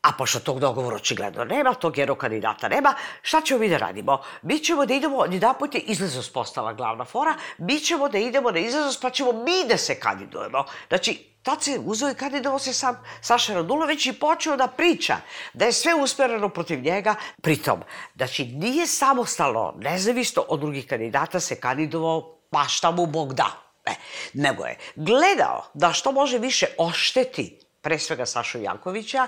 A 0.06 0.12
pošto 0.18 0.40
tog 0.40 0.60
dogovora 0.60 0.96
očigledno 0.96 1.44
nema, 1.46 1.74
tog 1.74 1.98
jednog 1.98 2.18
kandidata 2.18 2.68
nema, 2.68 2.94
šta 3.22 3.42
ćemo 3.42 3.60
mi 3.60 3.70
da 3.70 3.78
radimo? 3.78 4.22
Mi 4.42 4.60
ćemo 4.60 4.86
da 4.86 4.94
idemo, 4.94 5.26
jedan 5.26 5.56
put 5.60 5.76
je 5.76 5.82
izlaznost 5.82 6.34
postala 6.34 6.74
glavna 6.74 7.06
fora, 7.06 7.34
mi 7.58 7.80
ćemo 7.80 8.10
da 8.10 8.18
idemo 8.18 8.52
na 8.52 8.60
izlaznost 8.60 9.02
pa 9.02 9.10
ćemo 9.10 9.32
mi 9.32 9.66
da 9.70 9.78
se 9.78 10.00
kandidujemo. 10.00 10.66
Znači, 10.88 11.36
tad 11.44 11.64
se 11.64 11.80
uzeo 11.86 12.12
i 12.12 12.16
kandidovao 12.16 12.60
se 12.60 12.74
sam 12.74 13.04
Saša 13.22 13.54
Radulović 13.54 14.06
i 14.06 14.14
počeo 14.14 14.58
da 14.58 14.68
priča 14.68 15.18
da 15.54 15.66
je 15.66 15.74
sve 15.74 15.94
usmereno 15.94 16.50
protiv 16.50 16.82
njega. 16.82 17.16
Pritom, 17.42 17.80
znači, 18.16 18.46
nije 18.46 18.88
samostalno, 18.88 19.74
nezavisno 19.78 20.46
od 20.48 20.60
drugih 20.60 20.88
kandidata 20.88 21.40
se 21.40 21.60
kandidovao 21.60 22.38
pa 22.50 22.64
šta 22.68 22.92
mu 22.92 23.06
Bog 23.06 23.34
da. 23.34 23.52
Ne, 23.88 23.96
nego 24.34 24.66
je 24.66 24.78
gledao 24.96 25.66
da 25.74 25.94
što 25.94 26.12
može 26.12 26.38
više 26.38 26.66
ošteti 26.78 27.60
pre 27.82 28.00
svega 28.00 28.26
Sašu 28.26 28.60
Jankovića, 28.62 29.28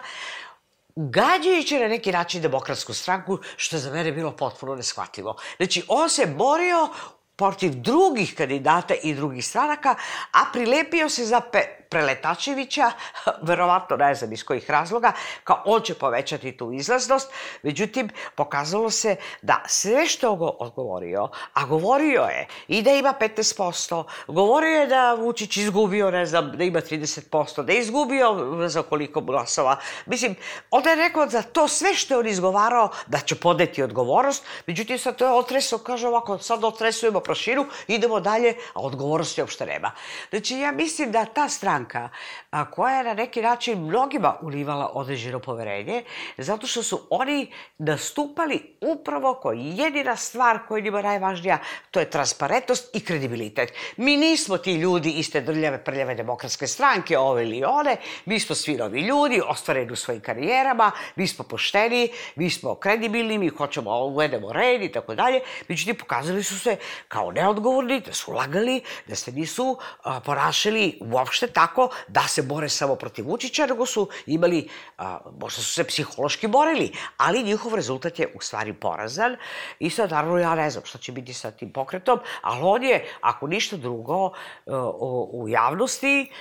gađajući 0.97 1.79
na 1.79 1.87
neki 1.87 2.11
način 2.11 2.41
demokratsku 2.41 2.93
stranku, 2.93 3.37
što 3.57 3.75
je 3.75 3.79
za 3.79 3.91
mene 3.91 4.11
bilo 4.11 4.31
potpuno 4.31 4.75
neshvatljivo. 4.75 5.35
Znači, 5.57 5.83
on 5.87 6.09
se 6.09 6.25
borio 6.25 6.89
protiv 7.35 7.71
drugih 7.75 8.35
kandidata 8.35 8.93
i 9.03 9.13
drugih 9.13 9.45
stranaka, 9.45 9.95
a 10.31 10.45
prilepio 10.53 11.09
se 11.09 11.25
za 11.25 11.39
pe 11.39 11.76
Preletačevića, 11.89 12.91
verovatno 13.47 13.97
ne 13.97 14.15
znam 14.15 14.33
iz 14.33 14.43
kojih 14.43 14.69
razloga, 14.69 15.11
kao 15.43 15.61
on 15.65 15.81
će 15.81 15.93
povećati 15.93 16.57
tu 16.57 16.71
izlaznost, 16.71 17.31
međutim, 17.63 18.09
pokazalo 18.35 18.89
se 18.89 19.15
da 19.41 19.63
sve 19.67 20.05
što 20.05 20.27
je 20.27 20.37
odgovorio, 20.59 21.29
a 21.53 21.65
govorio 21.65 22.21
je 22.21 22.47
i 22.67 22.81
da 22.81 22.91
ima 22.91 23.13
15%, 23.19 24.03
govorio 24.27 24.79
je 24.79 24.87
da 24.87 25.13
Vučić 25.13 25.57
izgubio, 25.57 26.11
ne 26.11 26.25
znam, 26.25 26.51
da 26.57 26.63
ima 26.63 26.81
30%, 26.81 27.63
da 27.63 27.73
je 27.73 27.79
izgubio 27.79 28.57
znam 28.69 28.83
koliko 28.89 29.21
glasova. 29.21 29.77
Mislim, 30.05 30.35
onda 30.71 30.89
je 30.89 30.95
rekao 30.95 31.29
za 31.29 31.41
to 31.41 31.67
sve 31.67 31.93
što 31.93 32.13
je 32.13 32.17
on 32.17 32.27
izgovarao 32.27 32.89
da 33.07 33.19
će 33.19 33.35
podeti 33.35 33.83
odgovornost, 33.83 34.45
međutim 34.67 34.99
sad 34.99 35.15
to 35.15 35.25
je 35.25 35.31
otresao, 35.31 35.79
kaže 35.79 36.07
ovako, 36.07 36.37
sad 36.37 36.63
otresujemo 36.63 37.19
prašinu, 37.19 37.65
idemo 37.87 38.19
dalje, 38.19 38.55
a 38.73 38.79
odgovornosti 38.81 39.41
uopšte 39.41 39.65
nema. 39.65 39.91
Znači, 40.29 40.57
ja 40.57 40.71
mislim 40.71 41.11
da 41.11 41.25
ta 41.25 41.49
stranka 41.77 42.09
a, 42.51 42.71
koja 42.71 42.97
je 42.97 43.03
na 43.03 43.13
neki 43.13 43.41
način 43.41 43.85
mnogima 43.85 44.35
ulivala 44.41 44.91
određeno 44.93 45.39
poverenje, 45.39 46.03
zato 46.37 46.67
što 46.67 46.83
su 46.83 47.07
oni 47.09 47.51
nastupali 47.77 48.75
upravo 48.81 49.33
koji 49.33 49.73
jedina 49.77 50.15
stvar 50.15 50.59
koja 50.67 50.77
je 50.77 50.81
njima 50.81 51.01
najvažnija, 51.01 51.59
to 51.91 51.99
je 51.99 52.09
transparentnost 52.09 52.95
i 52.95 52.99
kredibilitet. 52.99 53.73
Mi 53.97 54.17
nismo 54.17 54.57
ti 54.57 54.73
ljudi 54.73 55.11
iste 55.11 55.41
drljave, 55.41 55.83
prljave 55.83 56.15
demokratske 56.15 56.67
stranke, 56.67 57.17
ove 57.17 57.43
ili 57.43 57.63
one, 57.63 57.97
mi 58.25 58.39
smo 58.39 58.55
svi 58.55 58.75
novi 58.75 59.01
ljudi, 59.01 59.41
ostvareni 59.47 59.91
u 59.91 59.95
svojim 59.95 60.21
karijerama, 60.21 60.91
mi 61.15 61.27
smo 61.27 61.45
pošteni, 61.45 62.09
mi 62.35 62.49
smo 62.49 62.75
kredibilni, 62.75 63.37
mi 63.37 63.49
hoćemo 63.49 64.05
uvedemo 64.05 64.53
red 64.53 64.81
i 64.81 64.91
tako 64.91 65.15
dalje. 65.15 65.41
Međutim, 65.67 65.95
pokazali 65.95 66.43
su 66.43 66.59
se 66.59 66.77
kao 67.07 67.31
neodgovorni, 67.31 67.99
da 68.01 68.13
su 68.13 68.31
lagali, 68.31 68.81
da 69.07 69.15
se 69.15 69.31
nisu 69.31 69.77
a, 70.03 70.19
ponašali 70.19 70.99
uopšte 71.01 71.47
tako 71.47 71.66
da 72.07 72.27
se 72.27 72.41
bore 72.41 72.69
samo 72.69 72.95
protiv 72.95 73.27
Vučića, 73.27 73.65
nego 73.65 73.85
su 73.85 74.09
imali, 74.25 74.69
a, 74.97 75.17
možda 75.39 75.61
su 75.61 75.73
se 75.73 75.83
psihološki 75.83 76.47
borili, 76.47 76.91
ali 77.17 77.43
njihov 77.43 77.75
rezultat 77.75 78.19
je 78.19 78.27
u 78.35 78.41
stvari 78.41 78.73
porazan. 78.73 79.35
I 79.79 79.89
sad, 79.89 80.11
naravno, 80.11 80.37
ja 80.37 80.55
ne 80.55 80.69
znam 80.69 80.85
šta 80.85 80.97
će 80.97 81.11
biti 81.11 81.33
sa 81.33 81.51
tim 81.51 81.71
pokretom, 81.71 82.19
ali 82.41 82.59
on 82.63 82.83
je, 82.83 83.05
ako 83.21 83.47
ništa 83.47 83.77
drugo, 83.77 84.31
u, 84.65 85.29
u 85.33 85.49
javnosti, 85.49 86.31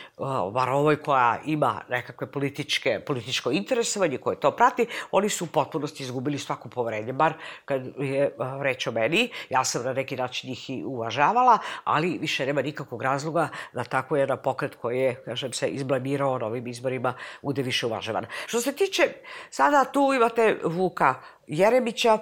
bar 0.53 0.68
ovoj 0.68 1.03
koja 1.03 1.41
ima 1.45 1.81
nekakve 1.89 2.27
političke, 2.31 3.01
političko 3.07 3.51
interesovanje 3.51 4.18
koje 4.18 4.41
to 4.41 4.51
prati, 4.51 4.87
oni 5.11 5.29
su 5.29 5.45
u 5.45 5.49
potpunosti 5.49 6.03
izgubili 6.03 6.39
svako 6.39 6.68
poverenje, 6.68 7.12
bar 7.12 7.33
kad 7.64 7.87
je 7.99 8.31
reč 8.62 8.87
o 8.87 8.93
meni. 8.93 9.31
Ja 9.51 9.64
sam 9.64 9.85
na 9.85 9.93
neki 9.93 10.16
način 10.16 10.51
ih 10.51 10.70
i 10.70 10.85
uvažavala, 10.85 11.59
ali 11.85 12.18
više 12.18 12.47
nema 12.47 12.62
nikakvog 12.62 13.03
razloga 13.03 13.49
da 13.72 13.85
tako 13.85 14.16
jedan 14.16 14.39
pokret 14.43 14.74
koji 14.74 14.99
je, 14.99 15.16
kažem 15.25 15.53
se, 15.53 15.69
izblamirao 15.69 16.39
na 16.39 16.47
ovim 16.47 16.67
izborima 16.67 17.14
bude 17.43 17.62
više 17.62 17.87
uvažavan. 17.87 18.27
Što 18.47 18.61
se 18.61 18.73
tiče, 18.73 19.03
sada 19.51 19.85
tu 19.85 20.12
imate 20.17 20.59
Vuka 20.64 21.14
Jeremića, 21.47 22.19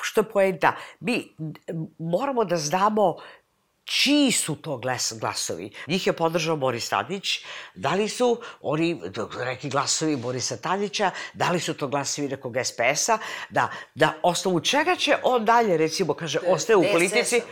što 0.00 0.20
je 0.20 0.24
poenta? 0.24 0.72
Mi 1.00 1.34
moramo 1.98 2.44
da 2.44 2.56
znamo 2.56 3.16
čiji 3.84 4.32
su 4.32 4.56
to 4.56 4.76
glas, 4.76 5.12
glasovi. 5.20 5.70
Njih 5.86 6.06
je 6.06 6.12
podržao 6.12 6.56
Boris 6.56 6.88
Tadić, 6.88 7.44
da 7.74 7.94
li 7.94 8.08
su 8.08 8.40
oni 8.60 9.00
neki 9.44 9.68
glasovi 9.68 10.16
Borisa 10.16 10.56
Tadića, 10.56 11.10
da 11.34 11.50
li 11.50 11.60
su 11.60 11.74
to 11.74 11.88
glasovi 11.88 12.28
nekog 12.28 12.56
SPS-a, 12.64 13.18
da, 13.50 13.68
da 13.94 14.12
osnovu 14.22 14.60
čega 14.60 14.96
će 14.96 15.16
on 15.22 15.44
dalje, 15.44 15.76
recimo, 15.76 16.14
kaže, 16.14 16.38
ostaje 16.46 16.76
u 16.76 16.84
politici, 16.92 17.42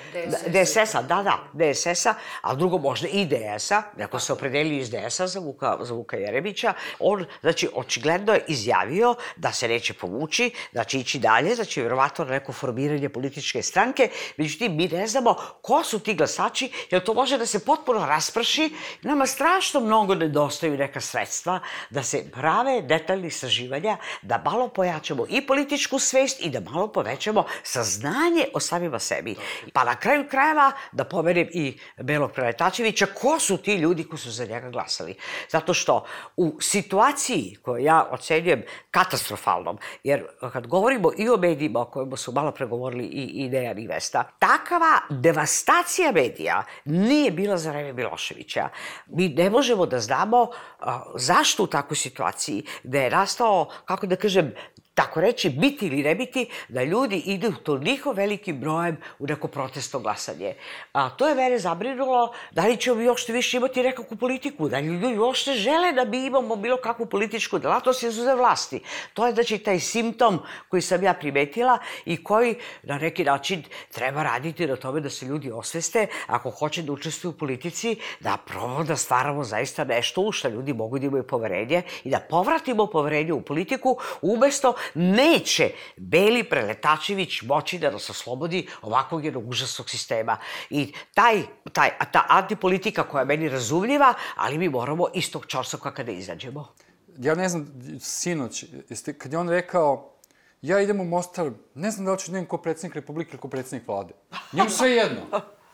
DSS-a, 0.46 1.02
da, 1.02 1.22
da, 1.22 1.38
DSS-a, 1.52 2.14
a 2.40 2.54
drugo 2.54 2.78
možda 2.78 3.08
i 3.08 3.26
DS-a, 3.26 3.82
neko 3.96 4.20
se 4.20 4.32
opredelio 4.32 4.80
iz 4.80 4.90
DS-a 4.90 5.26
za 5.26 5.40
Vuka, 5.40 5.78
za 5.80 5.94
Vuka 5.94 6.16
Jerebića, 6.16 6.74
on, 6.98 7.24
znači, 7.40 7.68
očigledno 7.74 8.32
je 8.32 8.44
izjavio 8.48 9.14
da 9.36 9.52
se 9.52 9.68
neće 9.68 9.94
povući, 9.94 10.50
da 10.72 10.84
će 10.84 10.98
ići 10.98 11.18
dalje, 11.18 11.54
znači, 11.54 11.80
vjerovatno 11.80 12.24
na 12.24 12.30
neko 12.30 12.52
formiranje 12.52 13.08
političke 13.08 13.62
stranke, 13.62 14.10
međutim, 14.36 14.76
mi 14.76 14.88
ne 14.88 15.06
znamo 15.06 15.36
ko 15.62 15.84
su 15.84 15.98
ti 15.98 16.14
glasači, 16.22 16.70
jer 16.90 17.02
to 17.04 17.14
može 17.14 17.38
da 17.38 17.46
se 17.46 17.64
potpuno 17.64 18.06
rasprši. 18.06 18.70
Nama 19.02 19.26
strašno 19.26 19.80
mnogo 19.80 20.14
nedostaju 20.14 20.76
neka 20.76 21.00
sredstva 21.00 21.60
da 21.90 22.02
se 22.02 22.30
prave 22.30 22.82
detaljni 22.82 23.26
istraživanja, 23.26 23.96
da 24.22 24.42
malo 24.44 24.68
pojačamo 24.68 25.26
i 25.28 25.46
političku 25.46 25.98
svest 25.98 26.40
i 26.40 26.50
da 26.50 26.60
malo 26.60 26.88
povećamo 26.88 27.44
saznanje 27.62 28.46
o 28.54 28.60
samima 28.60 28.98
sebi. 28.98 29.34
Pa 29.72 29.84
na 29.84 29.96
kraju 29.96 30.28
krajeva 30.30 30.72
da 30.92 31.04
pomenem 31.04 31.48
i 31.52 31.78
Belog 31.96 32.32
Preletačevića, 32.32 33.06
ko 33.06 33.38
su 33.38 33.56
ti 33.56 33.74
ljudi 33.74 34.04
koji 34.04 34.18
su 34.18 34.30
za 34.30 34.44
njega 34.44 34.70
glasali. 34.70 35.14
Zato 35.50 35.74
što 35.74 36.04
u 36.36 36.60
situaciji 36.60 37.56
koju 37.62 37.84
ja 37.84 38.08
ocenjujem 38.10 38.62
katastrofalnom, 38.90 39.78
jer 40.04 40.24
kad 40.52 40.66
govorimo 40.66 41.10
i 41.18 41.28
o 41.28 41.36
medijima 41.36 41.80
o 41.80 41.84
kojima 41.84 42.16
su 42.16 42.32
malo 42.32 42.52
pregovorili 42.52 43.04
i, 43.04 43.44
i 43.44 43.48
Dejan 43.48 43.78
i 43.78 43.86
Vesta, 43.86 44.24
takava 44.38 45.00
devastacija 45.10 46.11
medija 46.12 46.64
nije 46.84 47.30
bila 47.30 47.56
za 47.56 47.70
vreme 47.70 47.92
Miloševića. 47.92 48.68
Mi 49.06 49.28
ne 49.28 49.50
možemo 49.50 49.86
da 49.86 50.00
znamo 50.00 50.48
zašto 51.14 51.64
u 51.64 51.66
takvoj 51.66 51.96
situaciji 51.96 52.64
da 52.82 53.00
je 53.00 53.10
nastao, 53.10 53.68
kako 53.84 54.06
da 54.06 54.16
kažem, 54.16 54.54
tako 54.94 55.20
reći, 55.20 55.50
biti 55.50 55.86
ili 55.86 56.02
ne 56.02 56.14
biti, 56.14 56.46
da 56.68 56.82
ljudi 56.82 57.16
idu 57.16 57.52
toliko 57.52 58.12
velikim 58.12 58.60
brojem 58.60 58.96
u 59.18 59.26
neko 59.26 59.48
protestno 59.48 60.00
glasanje. 60.00 60.54
A, 60.92 61.10
to 61.10 61.28
je 61.28 61.34
mene 61.34 61.58
zabrinulo 61.58 62.32
da 62.50 62.66
li 62.66 62.76
ćemo 62.76 62.96
mi 62.96 63.08
uopšte 63.08 63.32
više 63.32 63.56
imati 63.56 63.82
nekakvu 63.82 64.16
politiku, 64.16 64.68
da 64.68 64.78
li 64.78 64.86
ljudi 64.86 65.18
uopšte 65.18 65.54
žele 65.54 65.92
da 65.92 66.04
mi 66.04 66.26
imamo 66.26 66.56
bilo 66.56 66.76
kakvu 66.76 67.06
političku 67.06 67.58
delatnost 67.58 68.02
izuze 68.02 68.34
vlasti. 68.34 68.80
To 69.14 69.26
je 69.26 69.34
znači 69.34 69.58
taj 69.58 69.80
simptom 69.80 70.38
koji 70.68 70.82
sam 70.82 71.02
ja 71.02 71.14
primetila 71.14 71.78
i 72.04 72.24
koji 72.24 72.54
na 72.82 72.98
neki 72.98 73.24
način 73.24 73.62
treba 73.92 74.22
raditi 74.22 74.66
na 74.66 74.76
tome 74.76 75.00
da 75.00 75.10
se 75.10 75.26
ljudi 75.26 75.50
osveste 75.50 76.06
ako 76.26 76.50
hoće 76.50 76.82
da 76.82 76.92
učestvuju 76.92 77.32
u 77.32 77.38
politici, 77.38 77.96
da 78.20 78.36
probamo 78.46 78.84
da 78.84 78.96
stvaramo 78.96 79.44
zaista 79.44 79.84
nešto 79.84 80.20
u 80.20 80.32
što 80.32 80.48
ljudi 80.48 80.72
mogu 80.72 80.98
da 80.98 81.06
imaju 81.06 81.26
poverenje 81.26 81.82
i 82.04 82.10
da 82.10 82.20
povratimo 82.20 82.86
poverenje 82.86 83.32
u 83.32 83.42
politiku 83.42 83.98
umesto 84.22 84.74
neće 84.94 85.70
Beli 85.96 86.44
Preletačević 86.44 87.42
moći 87.42 87.78
da 87.78 87.90
nas 87.90 88.10
oslobodi 88.10 88.68
ovakvog 88.82 89.24
jednog 89.24 89.48
užasnog 89.48 89.90
sistema. 89.90 90.38
I 90.70 90.92
taj, 91.14 91.42
taj, 91.72 91.90
ta 92.12 92.26
antipolitika 92.28 93.02
koja 93.02 93.20
je 93.20 93.26
meni 93.26 93.48
razumljiva, 93.48 94.14
ali 94.36 94.58
mi 94.58 94.68
moramo 94.68 95.06
istog 95.14 95.46
čorsoka 95.46 95.94
kada 95.94 96.12
izađemo. 96.12 96.74
Ja 97.18 97.34
ne 97.34 97.48
znam, 97.48 97.66
sinoć, 98.00 98.64
jeste, 98.88 99.18
kad 99.18 99.32
je 99.32 99.38
on 99.38 99.48
rekao 99.48 100.12
ja 100.62 100.80
idem 100.80 101.00
u 101.00 101.04
Mostar, 101.04 101.50
ne 101.74 101.90
znam 101.90 102.06
da 102.06 102.12
li 102.12 102.18
ću 102.18 102.32
da 102.32 102.44
ko 102.44 102.58
predsednik 102.58 102.94
Republike 102.94 103.30
ili 103.30 103.40
ko 103.40 103.48
predsednik 103.48 103.88
vlade. 103.88 104.14
Njemu 104.52 104.70
sve 104.70 104.90
jedno. 104.90 105.20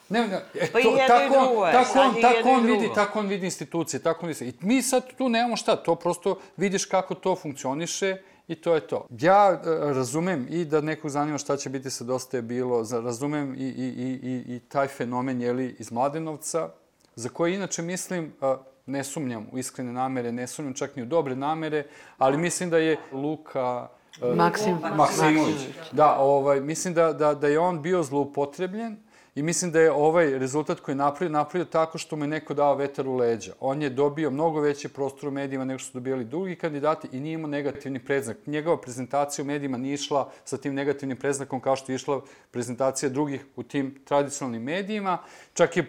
Ne, 0.08 0.28
ne, 0.28 0.40
e, 0.54 0.72
pa 0.72 0.80
to, 0.80 0.94
i 0.94 1.06
tako, 1.08 1.24
i 1.24 1.28
drugo, 1.30 1.66
tako 1.72 2.00
on, 2.00 2.14
tako 2.22 2.48
on 2.48 2.66
vidi, 2.66 2.90
tako 2.94 3.18
on 3.18 3.26
vidi 3.26 3.46
institucije, 3.46 4.02
tako 4.02 4.26
on 4.26 4.32
vidi. 4.32 4.48
I 4.48 4.66
mi 4.66 4.82
sad 4.82 5.16
tu 5.18 5.28
nemamo 5.28 5.56
šta, 5.56 5.76
to 5.76 5.94
prosto 5.94 6.40
vidiš 6.56 6.84
kako 6.84 7.14
to 7.14 7.36
funkcioniše 7.36 8.16
I 8.48 8.54
to 8.54 8.74
je 8.74 8.80
to. 8.80 9.06
Ja 9.10 9.52
e, 9.52 9.92
razumem 9.92 10.46
i 10.50 10.64
da 10.64 10.80
nekog 10.80 11.10
zanima 11.10 11.38
šta 11.38 11.56
će 11.56 11.70
biti 11.70 11.90
sa 11.90 12.04
Dosta 12.04 12.36
je 12.36 12.42
bilo, 12.42 12.84
razumem 12.90 13.54
i, 13.54 13.58
i, 13.58 13.86
i, 13.86 14.20
i, 14.22 14.56
i 14.56 14.60
taj 14.68 14.88
fenomen, 14.88 15.40
jeli, 15.40 15.76
iz 15.78 15.92
Mladenovca, 15.92 16.68
za 17.16 17.28
koje 17.28 17.54
inače 17.54 17.82
mislim, 17.82 18.32
e, 18.42 18.56
ne 18.86 19.04
sumnjam 19.04 19.46
u 19.52 19.58
iskrene 19.58 19.92
namere, 19.92 20.32
ne 20.32 20.46
sumnjam 20.46 20.74
čak 20.74 20.96
ni 20.96 21.02
u 21.02 21.06
dobre 21.06 21.36
namere, 21.36 21.84
ali 22.18 22.38
mislim 22.38 22.70
da 22.70 22.78
je 22.78 22.96
Luka 23.12 23.88
e, 24.22 24.34
Maksim. 24.34 24.78
Maksimović. 24.96 25.56
Da, 25.92 26.16
ovaj, 26.18 26.60
mislim 26.60 26.94
da, 26.94 27.12
da, 27.12 27.34
da 27.34 27.48
je 27.48 27.58
on 27.58 27.82
bio 27.82 28.02
zloupotrebljen 28.02 28.96
I 29.38 29.42
mislim 29.42 29.70
da 29.70 29.80
je 29.80 29.92
ovaj 29.92 30.38
rezultat 30.38 30.80
koji 30.80 30.92
je 30.92 30.96
napravio, 30.96 31.32
napravio 31.32 31.64
tako 31.64 31.98
što 31.98 32.16
mu 32.16 32.24
je 32.24 32.28
neko 32.28 32.54
dao 32.54 32.74
vetar 32.74 33.08
u 33.08 33.16
leđa. 33.16 33.52
On 33.60 33.82
je 33.82 33.90
dobio 33.90 34.30
mnogo 34.30 34.60
veći 34.60 34.88
prostor 34.88 35.28
u 35.28 35.32
medijima 35.32 35.64
nego 35.64 35.78
što 35.78 35.86
su 35.86 35.98
dobijali 35.98 36.24
drugi 36.24 36.56
kandidati 36.56 37.08
i 37.12 37.20
nije 37.20 37.34
imao 37.34 37.50
negativni 37.50 38.04
predznak. 38.04 38.36
Njegova 38.46 38.80
prezentacija 38.80 39.42
u 39.42 39.46
medijima 39.46 39.78
nije 39.78 39.94
išla 39.94 40.30
sa 40.44 40.56
tim 40.56 40.74
negativnim 40.74 41.16
predznakom 41.16 41.60
kao 41.60 41.76
što 41.76 41.92
je 41.92 41.96
išla 41.96 42.20
prezentacija 42.50 43.08
drugih 43.08 43.44
u 43.56 43.62
tim 43.62 43.94
tradicionalnim 44.04 44.62
medijima. 44.62 45.18
Čak 45.54 45.76
je 45.76 45.86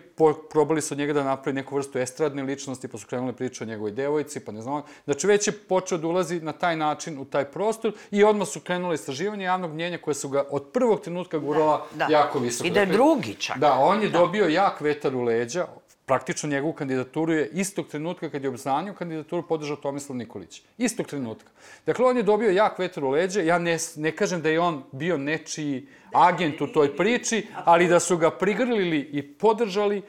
probali 0.51 0.81
su 0.81 0.93
od 0.93 0.97
njega 0.97 1.13
da 1.13 1.23
napravi 1.23 1.55
neku 1.55 1.75
vrstu 1.75 1.99
estradne 1.99 2.43
ličnosti, 2.43 2.87
pa 2.87 2.97
su 2.97 3.07
krenuli 3.07 3.33
priče 3.33 3.63
o 3.63 3.67
njegovoj 3.67 3.91
devojci, 3.91 4.39
pa 4.39 4.51
ne 4.51 4.61
znam. 4.61 4.81
Znači 5.05 5.27
već 5.27 5.47
je 5.47 5.53
počeo 5.53 5.97
da 5.97 6.07
ulazi 6.07 6.41
na 6.41 6.51
taj 6.51 6.75
način 6.75 7.19
u 7.19 7.25
taj 7.25 7.45
prostor 7.45 7.93
i 8.11 8.23
odmah 8.23 8.47
su 8.47 8.59
krenule 8.59 8.95
istraživanje 8.95 9.45
javnog 9.45 9.73
mnjenja 9.73 9.97
koje 9.97 10.15
su 10.15 10.29
ga 10.29 10.43
od 10.51 10.69
prvog 10.73 11.01
trenutka 11.01 11.37
gurala 11.37 11.85
da, 11.95 12.05
da. 12.05 12.13
jako 12.13 12.39
visoko. 12.39 12.67
I 12.67 12.71
da 12.71 12.79
je 12.79 12.85
dakle, 12.85 12.97
drugi 12.97 13.38
čak. 13.39 13.57
Da, 13.57 13.73
on 13.73 14.01
je 14.01 14.09
da. 14.09 14.19
dobio 14.19 14.47
jak 14.47 14.81
vetar 14.81 15.15
u 15.15 15.23
leđa, 15.23 15.67
praktično 16.05 16.49
njegovu 16.49 16.73
kandidaturu 16.73 17.33
je 17.33 17.49
istog 17.53 17.87
trenutka 17.87 18.29
kad 18.29 18.43
je 18.43 18.49
obznanio 18.49 18.93
kandidaturu 18.93 19.47
podržao 19.47 19.77
Tomislav 19.77 20.17
Nikolić. 20.17 20.61
Istog 20.77 21.07
trenutka. 21.07 21.49
Dakle, 21.85 22.05
on 22.05 22.17
je 22.17 22.23
dobio 22.23 22.49
jak 22.49 22.79
vetar 22.79 23.03
u 23.03 23.09
leđe. 23.09 23.45
Ja 23.45 23.59
ne, 23.59 23.77
ne 23.95 24.11
kažem 24.11 24.41
da 24.41 24.49
je 24.49 24.59
on 24.59 24.83
bio 24.91 25.17
nečiji 25.17 25.87
agent 26.13 26.61
u 26.61 26.67
toj 26.67 26.95
priči, 26.97 27.47
ali 27.65 27.87
da 27.87 27.99
su 27.99 28.17
ga 28.17 28.31
prigrlili 28.31 28.99
i 28.99 29.21
podržali, 29.21 30.01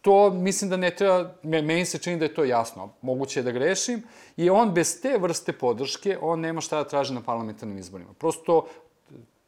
to 0.00 0.30
mislim 0.30 0.70
da 0.70 0.76
ne 0.76 0.90
treba, 0.90 1.34
meni 1.42 1.84
se 1.84 1.98
čini 1.98 2.16
da 2.16 2.24
je 2.24 2.34
to 2.34 2.44
jasno, 2.44 2.88
moguće 3.02 3.40
je 3.40 3.44
da 3.44 3.52
grešim, 3.52 4.02
i 4.36 4.50
on 4.50 4.74
bez 4.74 5.00
te 5.02 5.18
vrste 5.18 5.52
podrške, 5.52 6.18
on 6.20 6.40
nema 6.40 6.60
šta 6.60 6.82
da 6.82 6.88
traži 6.88 7.14
na 7.14 7.22
parlamentarnim 7.22 7.78
izborima. 7.78 8.12
Prosto, 8.18 8.66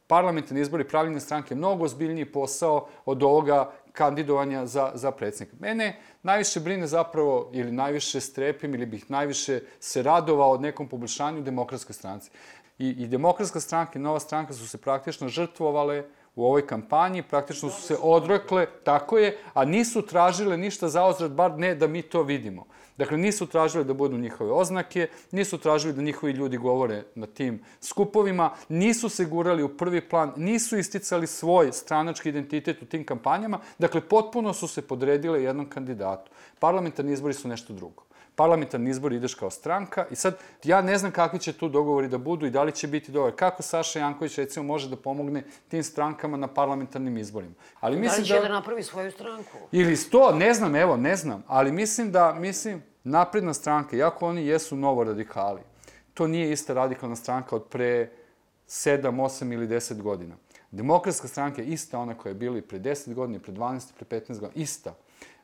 parlamentarni 0.07 0.61
izbori, 0.61 0.83
pravljene 0.87 1.19
stranke, 1.19 1.55
mnogo 1.55 1.85
ozbiljniji 1.85 2.25
posao 2.25 2.87
od 3.05 3.23
ovoga 3.23 3.71
kandidovanja 3.91 4.65
za, 4.65 4.91
za 4.93 5.11
predsednika. 5.11 5.57
Mene 5.59 5.99
najviše 6.23 6.59
brine 6.59 6.87
zapravo, 6.87 7.49
ili 7.53 7.71
najviše 7.71 8.21
strepim, 8.21 8.73
ili 8.73 8.85
bih 8.85 9.11
najviše 9.11 9.61
se 9.79 10.03
radovao 10.03 10.51
od 10.51 10.61
nekom 10.61 10.87
poboljšanju 10.87 11.41
demokratskoj 11.41 11.93
stranci. 11.93 12.31
I, 12.79 12.89
i 12.89 13.07
demokratska 13.07 13.59
stranka 13.59 13.99
i 13.99 14.01
nova 14.01 14.19
stranka 14.19 14.53
su 14.53 14.67
se 14.67 14.77
praktično 14.77 15.27
žrtvovale 15.27 16.03
u 16.35 16.45
ovoj 16.45 16.67
kampanji, 16.67 17.23
praktično 17.23 17.69
su 17.69 17.81
se 17.81 17.97
odrekle, 18.01 18.65
tako 18.83 19.17
je, 19.17 19.37
a 19.53 19.65
nisu 19.65 20.01
tražile 20.01 20.57
ništa 20.57 20.89
za 20.89 21.03
ozrad, 21.05 21.31
bar 21.31 21.59
ne 21.59 21.75
da 21.75 21.87
mi 21.87 22.01
to 22.01 22.23
vidimo. 22.23 22.65
Dakle, 22.97 23.17
nisu 23.17 23.47
tražili 23.47 23.85
da 23.85 23.93
budu 23.93 24.17
njihove 24.17 24.51
oznake, 24.51 25.07
nisu 25.31 25.57
tražili 25.57 25.93
da 25.93 26.01
njihovi 26.01 26.33
ljudi 26.33 26.57
govore 26.57 27.03
na 27.15 27.27
tim 27.27 27.59
skupovima, 27.81 28.51
nisu 28.69 29.09
se 29.09 29.25
gurali 29.25 29.63
u 29.63 29.77
prvi 29.77 30.01
plan, 30.01 30.33
nisu 30.37 30.77
isticali 30.77 31.27
svoj 31.27 31.71
stranački 31.71 32.29
identitet 32.29 32.81
u 32.81 32.85
tim 32.85 33.05
kampanjama, 33.05 33.59
dakle, 33.79 34.01
potpuno 34.01 34.53
su 34.53 34.67
se 34.67 34.81
podredile 34.81 35.43
jednom 35.43 35.69
kandidatu. 35.69 36.31
Parlamentarni 36.59 37.13
izbori 37.13 37.33
su 37.33 37.47
nešto 37.47 37.73
drugo 37.73 38.03
parlamentarni 38.35 38.89
izbor 38.89 39.13
ideš 39.13 39.35
kao 39.35 39.49
stranka 39.49 40.05
i 40.11 40.15
sad 40.15 40.37
ja 40.63 40.81
ne 40.81 40.97
znam 40.97 41.11
kakvi 41.11 41.39
će 41.39 41.53
tu 41.53 41.69
dogovori 41.69 42.07
da 42.07 42.17
budu 42.17 42.45
i 42.45 42.49
da 42.49 42.63
li 42.63 42.71
će 42.71 42.87
biti 42.87 43.11
dogovor. 43.11 43.35
Kako 43.35 43.63
Saša 43.63 43.99
Janković 43.99 44.37
recimo 44.37 44.65
može 44.65 44.89
da 44.89 44.95
pomogne 44.95 45.43
tim 45.67 45.83
strankama 45.83 46.37
na 46.37 46.47
parlamentarnim 46.47 47.17
izborima? 47.17 47.53
Ali 47.79 47.99
mislim 47.99 48.15
da 48.15 48.21
li 48.21 48.27
će 48.27 48.33
da... 48.33 48.41
da 48.41 48.53
napravi 48.53 48.83
svoju 48.83 49.11
stranku? 49.11 49.57
Ili 49.71 49.95
sto, 49.95 50.31
ne 50.35 50.53
znam, 50.53 50.75
evo, 50.75 50.97
ne 50.97 51.15
znam, 51.15 51.43
ali 51.47 51.71
mislim 51.71 52.11
da, 52.11 52.33
mislim, 52.33 52.83
napredna 53.03 53.53
stranka, 53.53 53.97
jako 53.97 54.27
oni 54.27 54.47
jesu 54.47 54.75
novo 54.75 55.03
radikali, 55.03 55.61
to 56.13 56.27
nije 56.27 56.51
ista 56.51 56.73
radikalna 56.73 57.15
stranka 57.15 57.55
od 57.55 57.63
pre 57.63 58.09
7, 58.67 59.01
8 59.01 59.53
ili 59.53 59.67
10 59.67 60.01
godina. 60.01 60.35
Demokratska 60.71 61.27
stranka 61.27 61.61
je 61.61 61.67
ista 61.67 61.99
ona 61.99 62.17
koja 62.17 62.29
je 62.29 62.35
bila 62.35 62.57
i 62.57 62.61
pre 62.61 62.79
10 62.79 63.13
godina, 63.13 63.39
pre 63.39 63.53
12, 63.53 63.93
pre 63.99 64.19
15 64.19 64.39
godina, 64.39 64.51
ista 64.55 64.93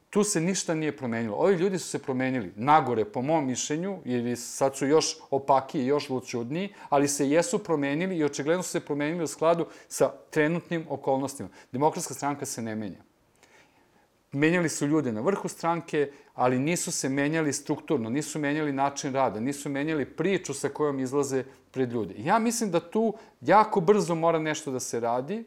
tu 0.10 0.24
se 0.24 0.41
ništa 0.41 0.76
nije 0.76 0.97
promenilo. 0.97 1.36
Ovi 1.36 1.55
ljudi 1.55 1.80
su 1.80 1.88
se 1.88 1.99
promenili 1.99 2.51
nagore, 2.55 3.05
po 3.05 3.22
mom 3.22 3.47
mišljenju, 3.47 3.99
ili 4.05 4.36
sad 4.36 4.76
su 4.76 4.88
još 4.88 5.18
opakiji, 5.30 5.86
još 5.86 6.10
lučudniji, 6.10 6.74
ali 6.89 7.07
se 7.07 7.30
jesu 7.30 7.60
promenili 7.60 8.18
i 8.18 8.24
očigledno 8.24 8.64
su 8.64 8.70
se 8.70 8.80
promenili 8.80 9.24
u 9.24 9.28
skladu 9.28 9.66
sa 9.88 10.12
trenutnim 10.30 10.86
okolnostima. 10.89 11.49
Demokratska 11.72 12.14
stranka 12.14 12.45
se 12.45 12.62
ne 12.62 12.76
menja. 12.76 13.10
Menjali 14.32 14.70
su 14.70 14.88
ljude 14.88 15.12
na 15.12 15.22
vrhu 15.22 15.47
stranke, 15.47 16.12
ali 16.36 16.60
nisu 16.60 16.91
se 16.91 17.10
menjali 17.10 17.53
strukturno, 17.53 18.10
nisu 18.10 18.39
menjali 18.39 18.74
način 18.74 19.14
rada, 19.14 19.39
nisu 19.39 19.70
menjali 19.70 20.05
priču 20.05 20.53
sa 20.53 20.70
kojom 20.70 20.99
izlaze 20.99 21.43
pred 21.72 21.91
ljude. 21.91 22.16
Ja 22.18 22.39
mislim 22.39 22.72
da 22.72 22.80
tu 22.80 23.14
jako 23.41 23.82
brzo 23.82 24.16
mora 24.16 24.39
nešto 24.39 24.72
da 24.72 24.80
se 24.80 24.99
radi, 24.99 25.43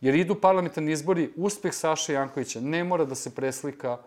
Jer 0.00 0.14
idu 0.14 0.34
parlamentarni 0.34 0.92
izbori, 0.92 1.30
uspeh 1.36 1.74
Saše 1.74 2.12
Jankovića 2.12 2.60
ne 2.60 2.84
mora 2.84 3.04
da 3.04 3.14
se 3.14 3.34
preslika 3.34 3.98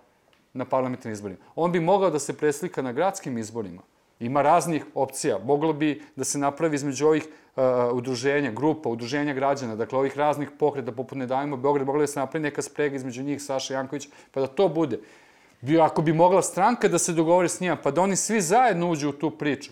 na 0.54 0.66
parlamentarnim 0.66 1.14
izborima. 1.14 1.40
On 1.56 1.72
bi 1.72 1.80
mogao 1.80 2.10
da 2.10 2.20
se 2.20 2.38
preslika 2.38 2.82
na 2.82 2.92
gradskim 2.92 3.38
izborima. 3.38 3.82
Ima 4.20 4.42
raznih 4.42 4.86
opcija. 4.96 5.40
Moglo 5.46 5.74
bi 5.74 6.02
da 6.16 6.24
se 6.24 6.38
napravi 6.38 6.76
između 6.76 7.08
ovih 7.08 7.28
uh, 7.28 7.64
udruženja, 7.94 8.52
grupa, 8.52 8.90
udruženja 8.90 9.34
građana, 9.34 9.76
dakle 9.76 10.00
ovih 10.00 10.18
raznih 10.18 10.50
pokreta, 10.60 10.92
poput 10.92 11.18
Ne 11.18 11.26
dajemo 11.26 11.58
Beograd, 11.58 11.88
mogla 11.88 12.02
da 12.02 12.08
se 12.08 12.20
napravi 12.20 12.44
neka 12.44 12.62
sprega 12.62 12.96
između 12.96 13.24
njih, 13.24 13.42
Saša 13.42 13.74
Janković, 13.74 14.08
pa 14.32 14.42
da 14.42 14.48
to 14.48 14.68
bude. 14.70 15.00
Bi, 15.62 15.80
ako 15.80 16.02
bi 16.02 16.14
mogla 16.14 16.42
stranka 16.42 16.88
da 16.88 17.00
se 17.00 17.14
dogovori 17.14 17.50
s 17.50 17.60
njima, 17.60 17.76
pa 17.76 17.92
da 17.92 18.02
oni 18.02 18.16
svi 18.16 18.42
zajedno 18.42 18.92
uđu 18.92 19.10
u 19.10 19.12
tu 19.12 19.32
priču. 19.32 19.72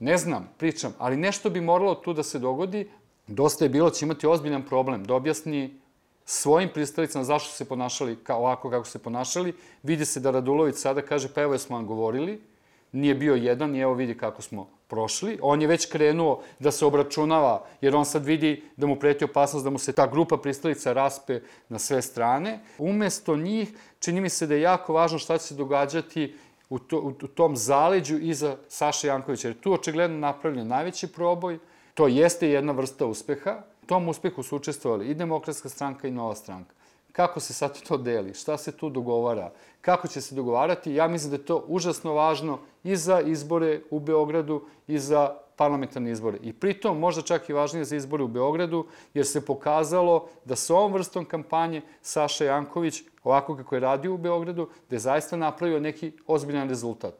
Ne 0.00 0.16
znam, 0.16 0.48
pričam, 0.58 0.94
ali 0.98 1.16
nešto 1.16 1.50
bi 1.50 1.60
moralo 1.60 1.94
tu 1.94 2.12
da 2.12 2.22
se 2.22 2.38
dogodi, 2.38 2.88
Dosta 3.26 3.64
je 3.64 3.68
bilo, 3.68 3.90
će 3.90 4.04
imati 4.04 4.26
ozbiljan 4.26 4.62
problem 4.62 5.04
da 5.04 5.14
objasni 5.14 5.80
svojim 6.24 6.68
pristalicama 6.74 7.24
zašto 7.24 7.52
se 7.52 7.64
ponašali 7.64 8.16
kao 8.16 8.38
ovako 8.38 8.70
kako 8.70 8.86
se 8.86 8.98
ponašali. 8.98 9.54
Vidi 9.82 10.04
se 10.04 10.20
da 10.20 10.30
Radulović 10.30 10.76
sada 10.76 11.02
kaže, 11.02 11.28
pa 11.34 11.42
evo 11.42 11.58
smo 11.58 11.76
vam 11.76 11.86
govorili, 11.86 12.40
nije 12.92 13.14
bio 13.14 13.34
jedan 13.34 13.74
i 13.74 13.80
evo 13.80 13.94
vidi 13.94 14.18
kako 14.18 14.42
smo 14.42 14.68
prošli. 14.88 15.38
On 15.42 15.62
je 15.62 15.68
već 15.68 15.86
krenuo 15.86 16.42
da 16.58 16.70
se 16.70 16.86
obračunava, 16.86 17.64
jer 17.80 17.96
on 17.96 18.04
sad 18.04 18.24
vidi 18.24 18.62
da 18.76 18.86
mu 18.86 18.96
preti 18.96 19.24
opasnost 19.24 19.64
da 19.64 19.70
mu 19.70 19.78
se 19.78 19.92
ta 19.92 20.06
grupa 20.06 20.36
pristalica 20.36 20.92
raspe 20.92 21.40
na 21.68 21.78
sve 21.78 22.02
strane. 22.02 22.60
Umesto 22.78 23.36
njih, 23.36 23.68
čini 23.98 24.20
mi 24.20 24.28
se 24.28 24.46
da 24.46 24.54
je 24.54 24.60
jako 24.60 24.92
važno 24.92 25.18
šta 25.18 25.38
će 25.38 25.44
se 25.44 25.54
događati 25.54 26.34
u, 26.70 26.78
to, 26.78 26.98
u 26.98 27.12
tom 27.12 27.56
zaleđu 27.56 28.18
iza 28.18 28.56
Saša 28.68 29.06
Jankovića, 29.06 29.48
jer 29.48 29.60
tu 29.60 29.72
očigledno 29.72 30.18
napravljen 30.18 30.68
najveći 30.68 31.06
proboj, 31.06 31.58
To 31.96 32.08
jeste 32.08 32.48
jedna 32.48 32.72
vrsta 32.72 33.06
uspeha. 33.06 33.62
U 33.82 33.86
tom 33.86 34.08
uspehu 34.08 34.42
su 34.42 34.56
učestvovali 34.56 35.06
i 35.06 35.14
Demokratska 35.14 35.68
stranka 35.68 36.08
i 36.08 36.10
Nova 36.10 36.34
stranka. 36.34 36.74
Kako 37.12 37.40
se 37.40 37.54
sad 37.54 37.80
to 37.88 37.96
deli? 37.96 38.34
Šta 38.34 38.58
se 38.58 38.72
tu 38.72 38.90
dogovara? 38.90 39.50
Kako 39.80 40.08
će 40.08 40.20
se 40.20 40.34
dogovarati? 40.34 40.92
Ja 40.94 41.08
mislim 41.08 41.30
da 41.30 41.36
je 41.36 41.44
to 41.44 41.64
užasno 41.66 42.12
važno 42.12 42.58
i 42.84 42.96
za 42.96 43.20
izbore 43.20 43.80
u 43.90 44.00
Beogradu 44.00 44.60
i 44.86 44.98
za 44.98 45.36
parlamentarne 45.56 46.10
izbore. 46.10 46.38
I 46.42 46.52
pritom 46.52 46.98
možda 46.98 47.22
čak 47.22 47.48
i 47.48 47.52
važnije 47.52 47.84
za 47.84 47.96
izbore 47.96 48.24
u 48.24 48.28
Beogradu, 48.28 48.84
jer 49.14 49.26
se 49.26 49.46
pokazalo 49.46 50.28
da 50.44 50.56
sa 50.56 50.74
ovom 50.74 50.92
vrstom 50.92 51.24
kampanje 51.24 51.82
Saša 52.02 52.44
Janković, 52.44 53.02
ovako 53.24 53.56
kako 53.56 53.74
je 53.74 53.80
radio 53.80 54.14
u 54.14 54.18
Beogradu, 54.18 54.68
da 54.90 54.96
je 54.96 55.00
zaista 55.00 55.36
napravio 55.36 55.80
neki 55.80 56.12
ozbiljan 56.26 56.68
rezultat. 56.68 57.14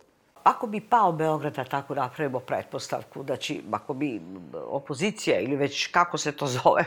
Ako 0.47 0.67
bi 0.67 0.81
pao 0.81 1.13
Beograd, 1.13 1.55
da 1.55 1.65
tako 1.65 1.95
napravimo 1.95 2.41
pretpostavku, 2.41 3.23
da 3.23 3.37
će, 3.37 3.55
ako 3.73 3.95
bi 3.95 4.21
opozicija 4.67 5.41
ili 5.41 5.57
već 5.57 5.87
kako 5.87 6.19
se 6.19 6.33
to 6.33 6.47
zove, 6.57 6.85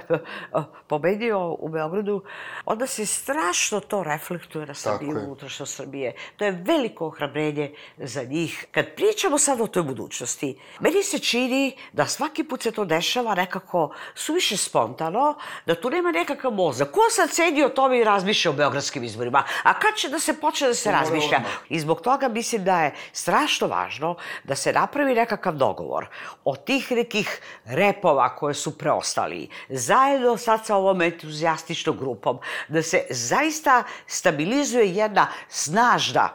pobedio 0.87 1.55
u 1.59 1.69
Beogradu, 1.69 2.23
onda 2.65 2.87
se 2.87 3.05
strašno 3.05 3.79
to 3.79 4.03
reflektuje 4.03 4.65
na 4.65 4.73
Srbiju, 4.73 5.17
unutrašnjo 5.25 5.65
Srbije. 5.65 6.13
To 6.37 6.45
je 6.45 6.51
veliko 6.51 7.07
ohrabrenje 7.07 7.73
za 7.97 8.23
njih. 8.23 8.65
Kad 8.71 8.85
pričamo 8.95 9.37
sad 9.37 9.61
o 9.61 9.67
toj 9.67 9.83
budućnosti, 9.83 10.59
meni 10.79 11.03
se 11.03 11.19
čini 11.19 11.75
da 11.93 12.05
svaki 12.05 12.43
put 12.43 12.63
se 12.63 12.71
to 12.71 12.85
dešava 12.85 13.35
nekako 13.35 13.89
suviše 14.15 14.57
spontano, 14.57 15.35
da 15.65 15.75
tu 15.75 15.89
nema 15.89 16.11
nekakav 16.11 16.51
mozak. 16.51 16.91
Ko 16.91 17.01
sad 17.11 17.31
sedi 17.31 17.63
o 17.63 17.69
tome 17.69 17.99
i 17.99 18.03
razmišlja 18.03 18.51
o 18.51 18.53
beogradskim 18.53 19.03
izborima? 19.03 19.43
A 19.63 19.79
kad 19.79 19.95
će 19.95 20.09
da 20.09 20.19
se 20.19 20.39
počne 20.39 20.67
da 20.67 20.73
se 20.73 20.91
razmišlja? 20.91 21.41
I 21.69 21.79
zbog 21.79 22.01
toga 22.01 22.27
mislim 22.27 22.63
da 22.63 22.81
je 22.81 22.95
strašno 23.11 23.48
strašno 23.49 23.67
važno 23.67 24.15
da 24.43 24.55
se 24.55 24.73
napravi 24.73 25.15
nekakav 25.15 25.55
dogovor 25.55 26.07
od 26.45 26.63
tih 26.63 26.91
nekih 26.91 27.41
repova 27.65 28.35
koje 28.35 28.53
su 28.53 28.77
preostali, 28.77 29.49
zajedno 29.69 30.37
sad 30.37 30.65
sa 30.65 30.75
ovom 30.75 31.01
entuzijastičnom 31.01 31.97
grupom, 31.97 32.39
da 32.67 32.81
se 32.81 33.05
zaista 33.09 33.83
stabilizuje 34.07 34.93
jedna 34.95 35.27
snažna 35.47 36.29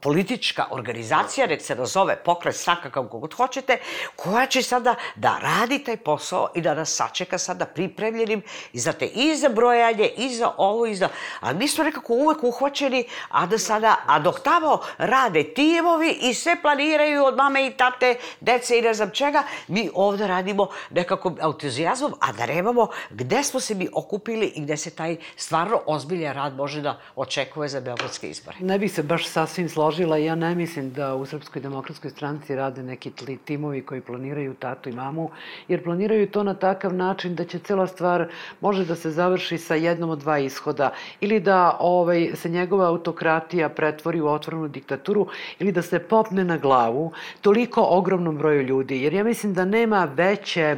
politička 0.00 0.64
organizacija, 0.70 1.46
nek 1.46 1.62
se 1.62 1.74
nazove 1.74 2.16
pokret 2.16 2.56
stranka 2.56 2.90
kako 2.90 3.28
hoćete, 3.36 3.78
koja 4.16 4.46
će 4.46 4.62
sada 4.62 4.94
da 5.16 5.38
radi 5.42 5.78
taj 5.84 5.96
posao 5.96 6.48
i 6.54 6.60
da 6.60 6.74
nas 6.74 6.94
sačeka 6.94 7.38
sada 7.38 7.66
pripremljenim 7.66 8.42
i 8.72 8.78
znate, 8.78 9.06
i 9.06 9.36
za 9.36 9.48
brojanje, 9.48 10.10
i 10.16 10.34
za 10.34 10.52
ovo, 10.56 10.86
i 10.86 10.94
za... 10.94 11.08
A 11.40 11.52
mi 11.52 11.68
smo 11.68 11.84
nekako 11.84 12.12
uvek 12.14 12.44
uhvaćeni, 12.44 13.04
a 13.28 13.46
da 13.46 13.58
sada, 13.58 13.96
a 14.06 14.18
dok 14.18 14.40
tamo 14.40 14.80
rade 14.98 15.44
timovi 15.54 16.18
i 16.22 16.34
sve 16.34 16.56
planiraju 16.62 17.24
od 17.24 17.36
mame 17.36 17.66
i 17.66 17.70
tate, 17.70 18.16
dece 18.40 18.78
i 18.78 18.82
ne 18.82 18.94
znam 18.94 19.10
čega, 19.10 19.42
mi 19.68 19.90
ovde 19.94 20.26
radimo 20.26 20.68
nekako 20.90 21.32
entuzijazmom, 21.42 22.14
a 22.20 22.32
da 22.32 22.46
nemamo 22.46 22.88
gde 23.10 23.42
smo 23.42 23.60
se 23.60 23.74
mi 23.74 23.88
okupili 23.92 24.46
i 24.46 24.60
gde 24.60 24.76
se 24.76 24.90
taj 24.90 25.16
stvarno 25.36 25.80
ozbiljan 25.86 26.34
rad 26.34 26.56
može 26.56 26.80
da 26.80 27.00
očekuje 27.16 27.68
za 27.68 27.80
beogradske 27.80 28.30
izbore. 28.30 28.56
Ne 28.60 28.78
bih 28.78 28.92
se 28.92 29.02
baš 29.02 29.28
sasvim 29.28 29.68
složila. 29.72 30.16
Ja 30.16 30.34
ne 30.34 30.54
mislim 30.54 30.92
da 30.92 31.14
u 31.14 31.26
Srpskoj 31.26 31.62
demokratskoj 31.62 32.10
stranci 32.10 32.54
rade 32.56 32.82
neki 32.82 33.10
timovi 33.44 33.82
koji 33.82 34.00
planiraju 34.00 34.54
tatu 34.54 34.88
i 34.88 34.92
mamu, 34.92 35.30
jer 35.68 35.84
planiraju 35.84 36.30
to 36.30 36.42
na 36.42 36.54
takav 36.54 36.94
način 36.94 37.34
da 37.34 37.44
će 37.44 37.58
cela 37.58 37.86
stvar 37.86 38.28
može 38.60 38.84
da 38.84 38.94
se 38.94 39.10
završi 39.10 39.58
sa 39.58 39.74
jednom 39.74 40.10
od 40.10 40.18
dva 40.18 40.38
ishoda. 40.38 40.92
Ili 41.20 41.40
da 41.40 41.76
ovaj, 41.80 42.30
se 42.34 42.48
njegova 42.48 42.88
autokratija 42.88 43.68
pretvori 43.68 44.20
u 44.20 44.28
otvorenu 44.28 44.68
diktaturu, 44.68 45.26
ili 45.58 45.72
da 45.72 45.82
se 45.82 45.98
popne 45.98 46.44
na 46.44 46.58
glavu 46.58 47.12
toliko 47.40 47.86
ogromnom 47.88 48.38
broju 48.38 48.62
ljudi. 48.62 49.02
Jer 49.02 49.14
ja 49.14 49.24
mislim 49.24 49.54
da 49.54 49.64
nema 49.64 50.04
veće, 50.04 50.76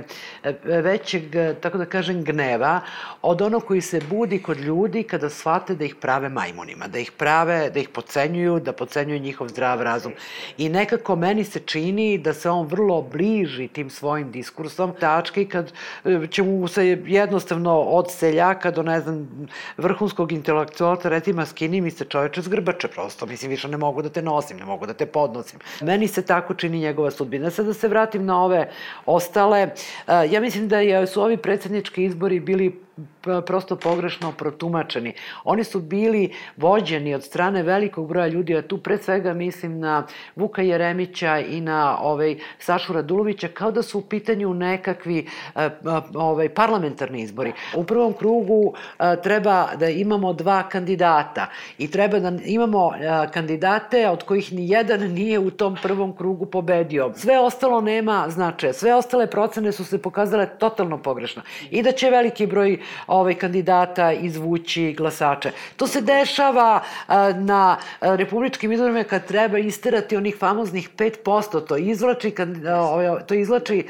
većeg, 0.65 1.23
tako 1.61 1.79
da 1.79 1.87
kažem, 1.87 2.25
gneva 2.25 2.81
od 3.23 3.43
onog 3.43 3.65
koji 3.65 3.81
se 3.81 4.01
budi 4.11 4.43
kod 4.43 4.59
ljudi 4.59 5.03
kada 5.03 5.31
shvate 5.31 5.75
da 5.75 5.85
ih 5.85 5.95
prave 5.95 6.29
majmunima, 6.29 6.89
da 6.89 6.99
ih 6.99 7.13
prave, 7.13 7.71
da 7.71 7.81
ih 7.81 7.89
pocenjuju, 7.89 8.61
da 8.61 8.73
pocenjuje 8.77 9.19
njihov 9.19 9.49
zdrav 9.49 9.83
razum. 9.83 10.13
I 10.59 10.69
nekako 10.69 11.17
meni 11.17 11.45
se 11.45 11.61
čini 11.61 12.19
da 12.19 12.35
se 12.35 12.51
on 12.51 12.67
vrlo 12.67 13.03
bliži 13.03 13.69
tim 13.69 13.91
svojim 13.91 14.31
diskursom 14.31 14.93
tački 15.01 15.49
kad 15.49 15.73
e, 16.05 16.27
će 16.31 16.43
mu 16.43 16.69
se 16.69 16.87
jednostavno 17.07 17.81
od 17.81 18.11
seljaka 18.11 18.71
do, 18.71 18.83
ne 18.83 19.01
znam, 19.01 19.49
vrhunskog 19.77 20.33
intelektualca 20.33 21.09
recimo 21.09 21.47
skini 21.47 21.81
mi 21.81 21.91
se 21.91 22.05
čoveče 22.05 22.43
zgrbače 22.43 22.89
prosto, 22.89 23.27
mislim 23.27 23.51
više 23.51 23.69
ne 23.69 23.77
mogu 23.77 24.03
da 24.03 24.09
te 24.09 24.23
nosim, 24.23 24.57
ne 24.57 24.65
mogu 24.65 24.87
da 24.87 24.95
te 24.95 25.07
podnosim. 25.07 25.61
Meni 25.81 26.09
se 26.09 26.23
tako 26.23 26.55
čini 26.55 26.79
njegova 26.79 27.11
sudbina. 27.11 27.51
Sad 27.51 27.67
da 27.67 27.75
se 27.75 27.89
vratim 27.89 28.25
na 28.27 28.45
ove 28.45 28.71
ostale, 29.07 29.61
e, 29.61 29.73
ja 30.31 30.41
mislim 30.41 30.69
da 30.69 31.07
su 31.07 31.23
ovi 31.23 31.37
predsednički 31.37 32.05
izbori 32.05 32.41
bili 32.41 32.85
prosto 33.47 33.77
pogrešno 33.77 34.33
protumačeni. 34.33 35.13
Oni 35.45 35.65
su 35.65 35.81
bili 35.81 36.33
vođeni 36.57 37.15
od 37.15 37.25
strane 37.25 37.63
velikog 37.63 38.09
broja 38.09 38.27
ljudi, 38.27 38.57
a 38.57 38.63
tu 38.63 38.79
pre 38.79 38.99
svega 38.99 39.33
mislim 39.33 39.81
na 39.81 40.07
Vuka 40.37 40.63
Jeremića 40.63 41.39
i 41.39 41.61
na 41.61 41.99
ovaj, 42.01 42.37
Sašu 42.59 42.93
Radulovića, 42.93 43.49
kao 43.49 43.71
da 43.71 43.83
su 43.83 43.99
u 43.99 44.03
pitanju 44.03 44.55
nekakvi 44.55 45.27
eh, 45.55 45.71
ovaj, 46.15 46.49
parlamentarni 46.49 47.23
izbori. 47.23 47.53
U 47.77 47.85
prvom 47.85 48.13
krugu 48.13 48.75
eh, 48.99 49.17
treba 49.23 49.69
da 49.77 49.89
imamo 49.89 50.33
dva 50.33 50.63
kandidata 50.69 51.47
i 51.79 51.91
treba 51.91 52.19
da 52.19 52.33
imamo 52.45 52.93
kandidate 53.33 54.09
od 54.11 54.23
kojih 54.23 54.53
ni 54.53 54.69
jedan 54.69 55.01
nije 55.01 55.39
u 55.39 55.51
tom 55.51 55.77
prvom 55.83 56.17
krugu 56.17 56.47
pobedio. 56.47 57.13
Sve 57.17 57.39
ostalo 57.39 57.81
nema 57.81 58.27
značaja. 58.29 58.73
Sve 58.73 58.95
ostale 58.95 59.27
procene 59.27 59.73
su 59.73 59.85
se 59.85 60.03
pokazale 60.03 60.47
totalno 60.59 61.03
pogrešno. 61.03 61.43
I 61.71 61.83
da 61.83 61.93
će 61.93 62.11
veliki 62.11 62.47
broj 62.47 62.79
ovaj, 63.07 63.35
kandidata 63.35 64.13
izvući 64.13 64.95
glasače. 64.99 65.51
To 65.77 65.87
se 65.87 66.01
dešava 66.01 66.81
na 67.35 67.77
republičkim 68.01 68.73
izborima 68.73 69.05
kad 69.05 69.27
treba 69.27 69.59
isterati 69.59 70.17
onih 70.17 70.37
famoznih 70.39 70.91
5%, 70.97 71.67
to 71.67 71.77
izvlači, 71.77 72.35
a, 72.69 73.21
to 73.27 73.35
izvlači 73.35 73.87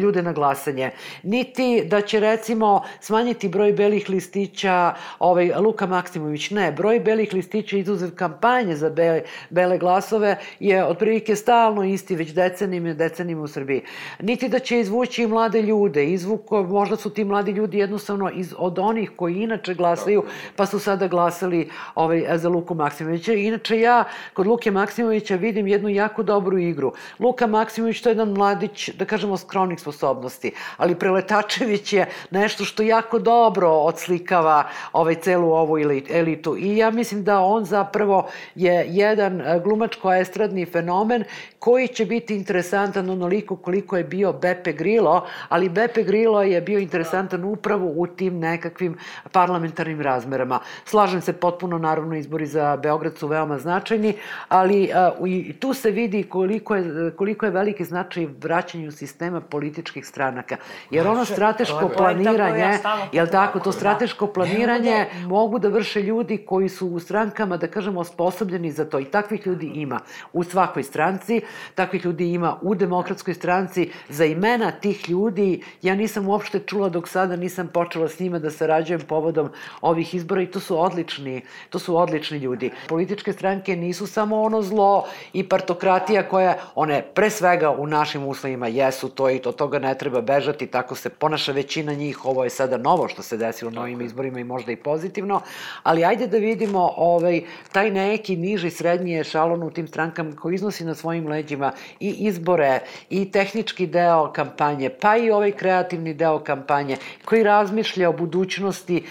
ljude 0.00 0.22
na 0.22 0.32
glasanje. 0.32 0.90
Niti 1.22 1.84
da 1.84 2.00
će 2.00 2.20
recimo 2.20 2.82
smanjiti 3.00 3.48
broj 3.48 3.72
belih 3.72 4.10
listića 4.10 4.94
ovaj, 5.18 5.52
Luka 5.58 5.86
Maksimović. 5.86 6.50
Ne, 6.50 6.72
broj 6.72 7.00
belih 7.00 7.32
listića 7.32 7.76
izuzev 7.76 8.10
kampanje 8.14 8.76
za 8.76 8.90
bele, 8.90 9.22
bele 9.50 9.78
glasove 9.78 10.38
je 10.60 10.84
otprilike 10.84 11.36
stalno 11.36 11.84
isti 11.84 12.16
već 12.16 12.30
decenijima 12.30 12.94
decenijima 12.94 13.42
u 13.42 13.48
Srbiji. 13.48 13.82
Niti 14.20 14.48
da 14.48 14.58
će 14.58 14.80
izvući 14.80 15.26
mlade 15.26 15.62
ljude, 15.62 16.06
izvuko, 16.06 16.62
možda 16.62 16.96
su 16.96 17.10
ti 17.10 17.24
mladi 17.24 17.52
ljudi 17.52 17.78
jednostavno 17.78 18.30
iz 18.36 18.54
od 18.58 18.78
onih 18.78 19.10
koji 19.16 19.34
inače 19.34 19.74
glasaju, 19.74 20.24
pa 20.56 20.66
su 20.66 20.78
sada 20.78 21.06
glasali 21.08 21.70
ovaj, 21.94 22.26
za 22.34 22.48
Luku 22.48 22.74
Maksimovića. 22.74 23.32
Inače, 23.32 23.80
ja 23.80 24.04
kod 24.34 24.46
Luke 24.46 24.70
Maksimovića 24.70 25.36
vidim 25.36 25.66
jednu 25.66 25.88
jako 25.88 26.22
dobru 26.22 26.58
igru. 26.58 26.92
Luka 27.20 27.46
Maksimović 27.46 28.00
to 28.00 28.08
je 28.08 28.10
jedan 28.10 28.32
mladić, 28.32 28.88
da 28.88 29.04
kažemo, 29.04 29.36
skromnih 29.36 29.80
sposobnosti, 29.80 30.52
ali 30.76 30.94
Preletačević 30.94 31.92
je 31.92 32.08
nešto 32.30 32.64
što 32.64 32.82
jako 32.82 33.18
dobro 33.18 33.70
odslikava 33.70 34.64
ovaj, 34.92 35.14
celu 35.14 35.52
ovu 35.52 35.78
elitu. 36.10 36.56
I 36.58 36.76
ja 36.76 36.90
mislim 36.90 37.24
da 37.24 37.40
on 37.40 37.64
zapravo 37.64 38.28
je 38.54 38.86
jedan 38.88 39.42
glumačko-estradni 39.64 40.72
fenomen 40.72 41.24
koji 41.58 41.88
će 41.88 42.04
biti 42.04 42.36
interesantan 42.36 43.10
onoliko 43.10 43.56
koliko 43.56 43.96
je 43.96 44.04
bio 44.04 44.32
Beppe 44.32 44.72
Grillo, 44.72 45.26
ali 45.48 45.68
Beppe 45.68 46.02
Grillo 46.02 46.42
je 46.42 46.60
bio 46.60 46.78
interesantan 46.78 47.44
upravo 47.44 47.92
u 47.96 48.06
tim 48.06 48.25
nekakvim 48.34 48.96
parlamentarnim 49.32 50.00
razmerama. 50.00 50.60
Slažem 50.84 51.20
se 51.20 51.32
potpuno, 51.32 51.78
naravno, 51.78 52.16
izbori 52.16 52.46
za 52.46 52.76
Beograd 52.76 53.18
su 53.18 53.28
veoma 53.28 53.58
značajni, 53.58 54.14
ali 54.48 54.90
uh, 55.18 55.28
i 55.28 55.52
tu 55.52 55.74
se 55.74 55.90
vidi 55.90 56.22
koliko 56.22 56.74
je, 56.74 57.10
koliko 57.16 57.46
je 57.46 57.52
veliki 57.52 57.84
značaj 57.84 58.26
vraćanju 58.40 58.92
sistema 58.92 59.40
političkih 59.40 60.06
stranaka. 60.06 60.56
Jer 60.90 61.06
ono 61.06 61.24
strateško 61.24 61.90
planiranje, 61.96 62.78
jel 63.12 63.26
tako, 63.26 63.60
to 63.60 63.72
strateško 63.72 64.26
planiranje 64.26 65.06
mogu 65.26 65.58
da 65.58 65.68
vrše 65.68 66.02
ljudi 66.02 66.36
koji 66.46 66.68
su 66.68 66.88
u 66.88 67.00
strankama, 67.00 67.56
da 67.56 67.66
kažemo, 67.66 68.00
osposobljeni 68.00 68.70
za 68.70 68.84
to. 68.84 69.00
I 69.00 69.04
takvih 69.04 69.46
ljudi 69.46 69.66
ima 69.66 70.00
u 70.32 70.44
svakoj 70.44 70.82
stranci, 70.82 71.40
takvih 71.74 72.04
ljudi 72.04 72.32
ima 72.32 72.56
u 72.62 72.74
demokratskoj 72.74 73.34
stranci. 73.34 73.90
Za 74.08 74.24
imena 74.24 74.70
tih 74.70 75.10
ljudi 75.10 75.62
ja 75.82 75.94
nisam 75.94 76.28
uopšte 76.28 76.58
čula 76.58 76.88
dok 76.88 77.08
sada 77.08 77.36
nisam 77.36 77.68
počela 77.68 78.08
s 78.16 78.20
njima 78.20 78.38
da 78.38 78.50
sarađujem 78.50 79.00
povodom 79.00 79.50
ovih 79.80 80.14
izbora 80.14 80.42
i 80.42 80.46
to 80.46 80.60
su 80.60 80.80
odlični, 80.80 81.42
to 81.70 81.78
su 81.78 81.96
odlični 81.96 82.38
ljudi. 82.38 82.70
Političke 82.88 83.32
stranke 83.32 83.76
nisu 83.76 84.06
samo 84.06 84.40
ono 84.42 84.62
zlo 84.62 85.04
i 85.32 85.48
partokratija 85.48 86.28
koja, 86.28 86.56
one 86.74 87.02
pre 87.14 87.30
svega 87.30 87.70
u 87.70 87.86
našim 87.86 88.26
uslovima 88.26 88.68
jesu 88.68 89.08
to 89.08 89.30
i 89.30 89.38
to, 89.38 89.52
toga 89.52 89.78
ne 89.78 89.94
treba 89.98 90.20
bežati, 90.20 90.66
tako 90.66 90.94
se 90.94 91.08
ponaša 91.08 91.52
većina 91.52 91.94
njih, 91.94 92.24
ovo 92.24 92.44
je 92.44 92.50
sada 92.50 92.76
novo 92.76 93.08
što 93.08 93.22
se 93.22 93.36
desilo 93.36 93.70
na 93.70 93.80
ovim 93.82 94.00
izborima 94.00 94.40
i 94.40 94.44
možda 94.44 94.72
i 94.72 94.76
pozitivno, 94.76 95.40
ali 95.82 96.04
ajde 96.04 96.26
da 96.26 96.38
vidimo 96.38 96.92
ovaj, 96.96 97.42
taj 97.72 97.90
neki 97.90 98.36
niži 98.36 98.70
srednji 98.70 99.20
ešalon 99.20 99.62
u 99.62 99.70
tim 99.70 99.88
strankama 99.88 100.36
koji 100.36 100.54
iznosi 100.54 100.84
na 100.84 100.94
svojim 100.94 101.28
leđima 101.28 101.72
i 102.00 102.10
izbore 102.28 102.80
i 103.10 103.30
tehnički 103.30 103.86
deo 103.86 104.32
kampanje, 104.32 104.90
pa 104.90 105.16
i 105.16 105.30
ovaj 105.30 105.52
kreativni 105.52 106.14
deo 106.14 106.38
kampanje 106.38 106.96
koji 107.24 107.42
razmišlja 107.42 108.05
o 108.08 108.12
budućnosti 108.12 109.04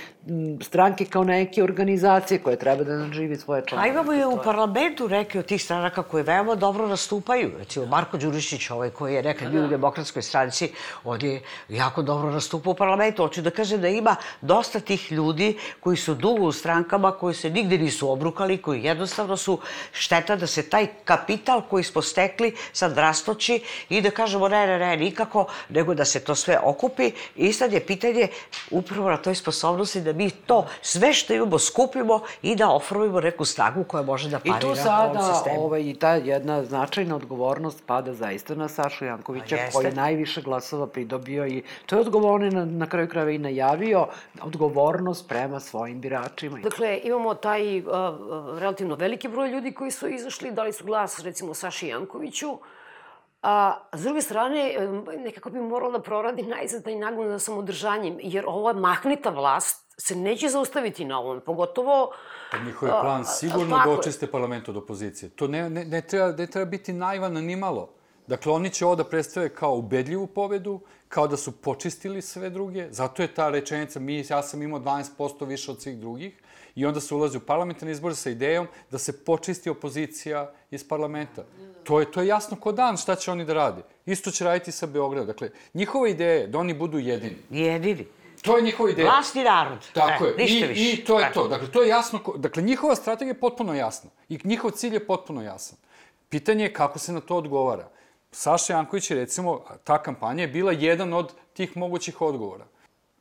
stranke 0.61 1.05
kao 1.05 1.23
neke 1.23 1.63
organizacije 1.63 2.39
koje 2.39 2.59
treba 2.59 2.83
da 2.83 2.97
nadživi 2.97 3.35
svoje 3.37 3.63
članove. 3.67 3.89
A 3.89 3.91
imamo 3.91 4.13
i 4.13 4.23
u 4.25 4.39
parlamentu 4.43 5.09
neke 5.09 5.39
od 5.39 5.45
tih 5.45 5.63
stranaka 5.63 6.03
koje 6.03 6.23
veoma 6.23 6.55
dobro 6.55 6.87
nastupaju. 6.87 7.51
Recimo, 7.57 7.85
Marko 7.85 8.17
Đurišić, 8.17 8.69
ovaj 8.69 8.89
koji 8.89 9.13
je 9.13 9.23
nekad 9.23 9.51
bio 9.51 9.65
u 9.65 9.67
demokratskoj 9.67 10.21
stranci, 10.21 10.71
on 11.03 11.21
je 11.21 11.41
jako 11.69 12.01
dobro 12.01 12.31
nastupao 12.31 12.71
u 12.71 12.75
parlamentu. 12.75 13.23
Hoću 13.23 13.41
da 13.41 13.49
kažem 13.49 13.81
da 13.81 13.87
ima 13.87 14.15
dosta 14.41 14.79
tih 14.79 15.11
ljudi 15.11 15.57
koji 15.79 15.97
su 15.97 16.15
dugo 16.15 16.45
u 16.45 16.51
strankama, 16.51 17.11
koji 17.11 17.35
se 17.35 17.49
nigde 17.49 17.77
nisu 17.77 18.11
obrukali, 18.11 18.57
koji 18.57 18.83
jednostavno 18.83 19.37
su 19.37 19.59
šteta 19.91 20.35
da 20.35 20.47
se 20.47 20.69
taj 20.69 20.87
kapital 21.05 21.61
koji 21.69 21.83
smo 21.83 22.01
stekli 22.01 22.55
sad 22.73 22.97
rastoči 22.97 23.61
i 23.89 24.01
da 24.01 24.11
kažemo 24.11 24.47
ne, 24.49 24.67
ne, 24.67 24.79
ne, 24.79 24.97
nikako, 24.97 25.47
nego 25.69 25.93
da 25.93 26.05
se 26.05 26.19
to 26.19 26.35
sve 26.35 26.59
okupi. 26.63 27.11
I 27.35 27.53
sad 27.53 27.73
je 27.73 27.85
pitanje 27.85 28.27
upravo 28.85 29.09
na 29.09 29.17
toj 29.17 29.35
sposobnosti 29.35 30.01
da 30.01 30.13
mi 30.13 30.29
to 30.29 30.65
sve 30.81 31.13
što 31.13 31.33
imamo 31.33 31.59
skupimo 31.59 32.21
i 32.41 32.55
da 32.55 32.69
oformimo 32.69 33.21
neku 33.21 33.45
snagu 33.45 33.83
koja 33.83 34.03
može 34.03 34.29
da 34.29 34.39
parira 34.39 34.57
I 34.57 34.61
tu 34.61 34.75
sada 34.75 35.35
ovaj, 35.57 35.81
i 35.81 35.93
ta 35.93 36.15
jedna 36.15 36.63
značajna 36.65 37.15
odgovornost 37.15 37.83
pada 37.85 38.13
zaista 38.13 38.55
na 38.55 38.67
Sašu 38.67 39.05
Jankovića 39.05 39.57
koji 39.73 39.85
je 39.85 39.91
najviše 39.93 40.41
glasova 40.41 40.87
pridobio 40.87 41.47
i 41.47 41.63
to 41.85 41.95
je 41.95 42.01
odgovorno 42.01 42.49
na, 42.49 42.65
na 42.65 42.89
kraju 42.89 43.09
krajeva 43.09 43.31
i 43.31 43.37
najavio 43.37 44.07
odgovornost 44.41 45.27
prema 45.27 45.59
svojim 45.59 46.01
biračima. 46.01 46.59
Dakle, 46.59 46.99
imamo 47.03 47.33
taj 47.33 47.79
uh, 47.79 47.85
relativno 48.59 48.95
veliki 48.95 49.27
broj 49.27 49.49
ljudi 49.49 49.71
koji 49.71 49.91
su 49.91 50.07
izašli, 50.07 50.51
dali 50.51 50.73
su 50.73 50.85
glas 50.85 51.19
recimo 51.19 51.53
Saši 51.53 51.87
Jankoviću, 51.87 52.57
A, 53.47 53.79
s 53.93 54.03
druge 54.03 54.21
strane, 54.21 54.75
nekako 55.17 55.49
bi 55.49 55.59
moralo 55.59 55.91
da 55.91 56.01
proradi 56.01 56.43
najzad 56.43 56.83
taj 56.83 56.95
nagon 56.95 57.29
za 57.29 57.39
samodržanjem, 57.39 58.17
jer 58.21 58.43
ova 58.47 58.73
mahnita 58.73 59.29
vlast 59.29 59.85
se 59.97 60.15
neće 60.15 60.49
zaustaviti 60.49 61.05
na 61.05 61.19
ovom, 61.19 61.41
pogotovo... 61.45 62.11
Pa 62.51 62.57
njihov 62.57 62.89
je 62.89 62.95
plan 63.01 63.25
sigurno 63.25 63.81
da 63.85 63.91
očiste 63.91 64.27
parlament 64.27 64.69
od 64.69 64.77
opozicije. 64.77 65.29
To 65.29 65.47
ne, 65.47 65.69
ne, 65.69 65.85
ne, 65.85 66.01
treba, 66.01 66.31
ne 66.31 66.47
treba 66.47 66.65
biti 66.65 66.93
naivan 66.93 67.33
ni 67.33 67.55
malo. 67.55 67.89
Dakle, 68.27 68.51
oni 68.51 68.69
će 68.69 68.85
ovo 68.85 68.95
da 68.95 69.03
predstave 69.03 69.49
kao 69.49 69.75
ubedljivu 69.75 70.27
pobedu, 70.27 70.79
kao 71.07 71.27
da 71.27 71.37
su 71.37 71.51
počistili 71.51 72.21
sve 72.21 72.49
druge. 72.49 72.87
Zato 72.91 73.21
je 73.21 73.33
ta 73.33 73.49
rečenica, 73.49 73.99
mi, 73.99 74.25
ja 74.29 74.41
sam 74.43 74.61
imao 74.61 74.79
12% 74.79 75.47
više 75.47 75.71
od 75.71 75.81
svih 75.81 75.97
drugih. 75.99 76.41
I 76.75 76.85
onda 76.85 77.01
se 77.01 77.15
ulazi 77.15 77.37
u 77.37 77.41
parlamentarni 77.41 77.91
izbor 77.91 78.15
sa 78.15 78.29
idejom 78.29 78.67
da 78.91 78.97
se 78.97 79.23
počisti 79.25 79.69
opozicija 79.69 80.51
iz 80.71 80.87
parlamenta. 80.87 81.43
To 81.83 81.99
je, 81.99 82.11
to 82.11 82.21
je 82.21 82.27
jasno 82.27 82.57
ko 82.57 82.71
dan 82.71 82.97
šta 82.97 83.15
će 83.15 83.31
oni 83.31 83.45
da 83.45 83.53
radi. 83.53 83.81
Isto 84.05 84.31
će 84.31 84.43
raditi 84.43 84.71
sa 84.71 84.85
Beograda. 84.85 85.25
Dakle, 85.25 85.49
njihova 85.73 86.09
ideja 86.09 86.33
je 86.33 86.47
da 86.47 86.59
oni 86.59 86.73
budu 86.73 86.99
jedini. 86.99 87.37
Jedini. 87.49 88.05
To 88.41 88.57
je 88.57 88.63
njihova 88.63 88.89
ideja. 88.89 89.07
Vlasni 89.07 89.43
narod. 89.43 89.87
Tako 89.93 90.25
e, 90.25 90.27
je. 90.27 90.47
I, 90.47 90.67
više. 90.67 90.91
I 90.93 91.05
to 91.05 91.19
je 91.19 91.31
to. 91.33 91.47
Dakle, 91.47 91.71
to 91.71 91.81
je 91.81 91.89
jasno. 91.89 92.19
Dakle, 92.35 92.63
njihova 92.63 92.95
strategija 92.95 93.31
je 93.31 93.39
potpuno 93.39 93.73
jasna. 93.73 94.09
I 94.29 94.39
njihov 94.43 94.71
cilj 94.71 94.93
je 94.93 95.07
potpuno 95.07 95.43
jasan. 95.43 95.77
Pitanje 96.29 96.63
je 96.63 96.73
kako 96.73 96.99
se 96.99 97.13
na 97.13 97.21
to 97.21 97.35
odgovara. 97.35 97.89
Saša 98.31 98.73
Janković 98.73 99.11
je, 99.11 99.17
recimo, 99.17 99.63
ta 99.83 100.03
kampanja 100.03 100.41
je 100.41 100.47
bila 100.47 100.71
jedan 100.71 101.13
od 101.13 101.33
tih 101.53 101.77
mogućih 101.77 102.21
odgovora. 102.21 102.65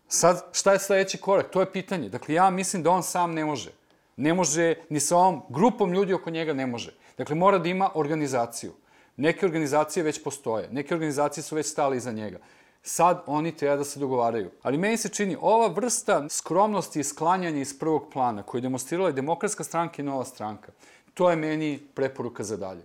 Sad, 0.09 0.45
šta 0.53 0.73
je 0.73 0.79
sledeći 0.79 1.19
korak? 1.19 1.51
To 1.51 1.61
je 1.61 1.73
pitanje. 1.73 2.09
Dakle, 2.09 2.35
ja 2.35 2.51
mislim 2.51 2.83
da 2.83 2.91
on 2.91 3.03
sam 3.03 3.35
ne 3.35 3.45
može. 3.45 3.71
Ne 4.17 4.35
može, 4.35 4.75
ni 4.89 5.01
sa 5.01 5.17
ovom 5.17 5.43
grupom 5.49 5.93
ljudi 5.93 6.15
oko 6.15 6.31
njega 6.31 6.53
ne 6.53 6.67
može. 6.67 6.95
Dakle, 7.19 7.35
mora 7.37 7.59
da 7.59 7.69
ima 7.69 7.91
organizaciju. 7.95 8.73
Neke 9.17 9.47
organizacije 9.47 10.03
već 10.03 10.23
postoje. 10.23 10.69
Neke 10.71 10.95
organizacije 10.95 11.45
su 11.45 11.57
već 11.57 11.67
stali 11.67 11.97
iza 11.97 12.13
njega. 12.13 12.39
Sad 12.83 13.23
oni 13.27 13.57
treba 13.57 13.77
da 13.77 13.85
se 13.85 14.01
dogovaraju. 14.01 14.51
Ali 14.63 14.79
meni 14.79 14.97
se 14.97 15.09
čini, 15.09 15.37
ova 15.41 15.67
vrsta 15.67 16.29
skromnosti 16.29 17.01
i 17.01 17.05
sklanjanja 17.05 17.61
iz 17.61 17.79
prvog 17.79 18.11
plana 18.13 18.43
koju 18.43 18.61
demonstrirala 18.61 19.09
je 19.09 19.13
demokratska 19.13 19.65
stranka 19.65 20.03
i 20.03 20.05
nova 20.05 20.25
stranka, 20.25 20.73
To 21.15 21.31
je 21.31 21.37
meni 21.37 21.79
preporuka 21.95 22.45
za 22.45 22.57
dalje. 22.57 22.83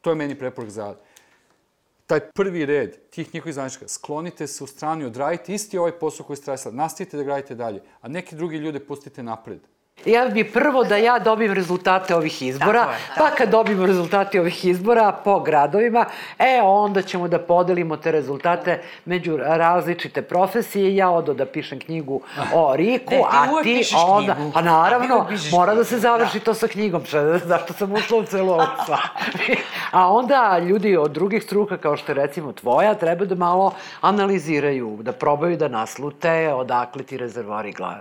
To 0.00 0.10
je 0.10 0.16
meni 0.16 0.38
preporuka 0.38 0.72
za 0.72 0.82
dalje. 0.82 0.98
Taj 2.06 2.20
prvi 2.34 2.66
red 2.66 2.96
tih 3.10 3.34
njihovih 3.34 3.54
zvanička, 3.54 3.88
sklonite 3.88 4.46
se 4.46 4.64
u 4.64 4.66
strani, 4.66 5.04
odradite 5.04 5.54
isti 5.54 5.78
ovaj 5.78 5.98
posao 5.98 6.26
koji 6.26 6.36
ste 6.36 6.50
radili 6.50 6.62
sad, 6.62 6.74
nastavite 6.74 7.16
da 7.16 7.22
gradite 7.22 7.54
dalje, 7.54 7.82
a 8.00 8.08
neki 8.08 8.36
drugi 8.36 8.56
ljude 8.56 8.80
pustite 8.86 9.22
napred. 9.22 9.60
Ja 10.04 10.28
bi 10.28 10.44
prvo 10.44 10.84
da 10.84 10.96
ja 10.96 11.18
dobijem 11.18 11.52
rezultate 11.52 12.14
ovih 12.14 12.42
izbora, 12.42 12.80
Tako 12.80 12.92
je, 12.92 12.98
tako 13.14 13.30
pa 13.30 13.36
kad 13.36 13.48
dobijem 13.48 13.84
rezultate 13.84 14.40
ovih 14.40 14.64
izbora 14.64 15.12
po 15.24 15.40
gradovima, 15.40 16.04
e, 16.38 16.60
onda 16.62 17.02
ćemo 17.02 17.28
da 17.28 17.38
podelimo 17.38 17.96
te 17.96 18.12
rezultate 18.12 18.82
među 19.04 19.36
različite 19.36 20.22
profesije. 20.22 20.96
Ja 20.96 21.10
odo 21.10 21.34
da 21.34 21.46
pišem 21.46 21.80
knjigu 21.80 22.20
o 22.54 22.76
Riku, 22.76 23.14
Ne, 23.14 23.22
a 23.30 23.62
ti 23.62 23.84
onda... 24.06 24.34
knjigu. 24.34 24.52
Pa 24.54 24.62
naravno, 24.62 25.26
mora 25.52 25.74
da 25.74 25.84
se 25.84 25.98
završi 25.98 26.38
da. 26.38 26.44
to 26.44 26.54
sa 26.54 26.68
knjigom, 26.68 27.02
zašto 27.44 27.72
sam 27.72 27.92
ušla 27.92 28.18
u 28.18 28.24
celu 28.24 28.52
ovu 28.52 28.62
a 29.92 30.12
onda 30.12 30.58
ljudi 30.58 30.96
od 30.96 31.10
drugih 31.10 31.42
struka, 31.42 31.76
kao 31.76 31.96
što 31.96 32.12
je 32.12 32.16
recimo 32.16 32.52
tvoja, 32.52 32.94
treba 32.94 33.24
da 33.24 33.34
malo 33.34 33.74
analiziraju, 34.00 34.98
da 35.00 35.12
probaju 35.12 35.56
da 35.56 35.68
naslute 35.68 36.52
odakle 36.54 37.02
ti 37.02 37.16
rezervari 37.16 37.72
gla, 37.72 38.00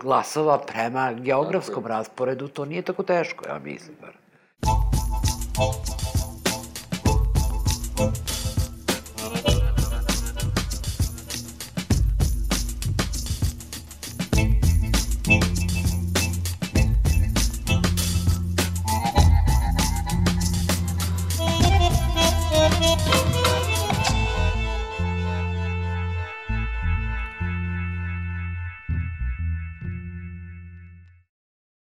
glasova 0.00 0.58
prema 0.58 1.12
geografskom 1.42 1.86
rasporedu. 1.86 2.48
To 2.48 2.64
nije 2.64 2.82
tako 2.82 3.02
teško, 3.02 3.48
ja 3.48 3.58
mislim. 3.58 3.96
Bar. 4.00 4.14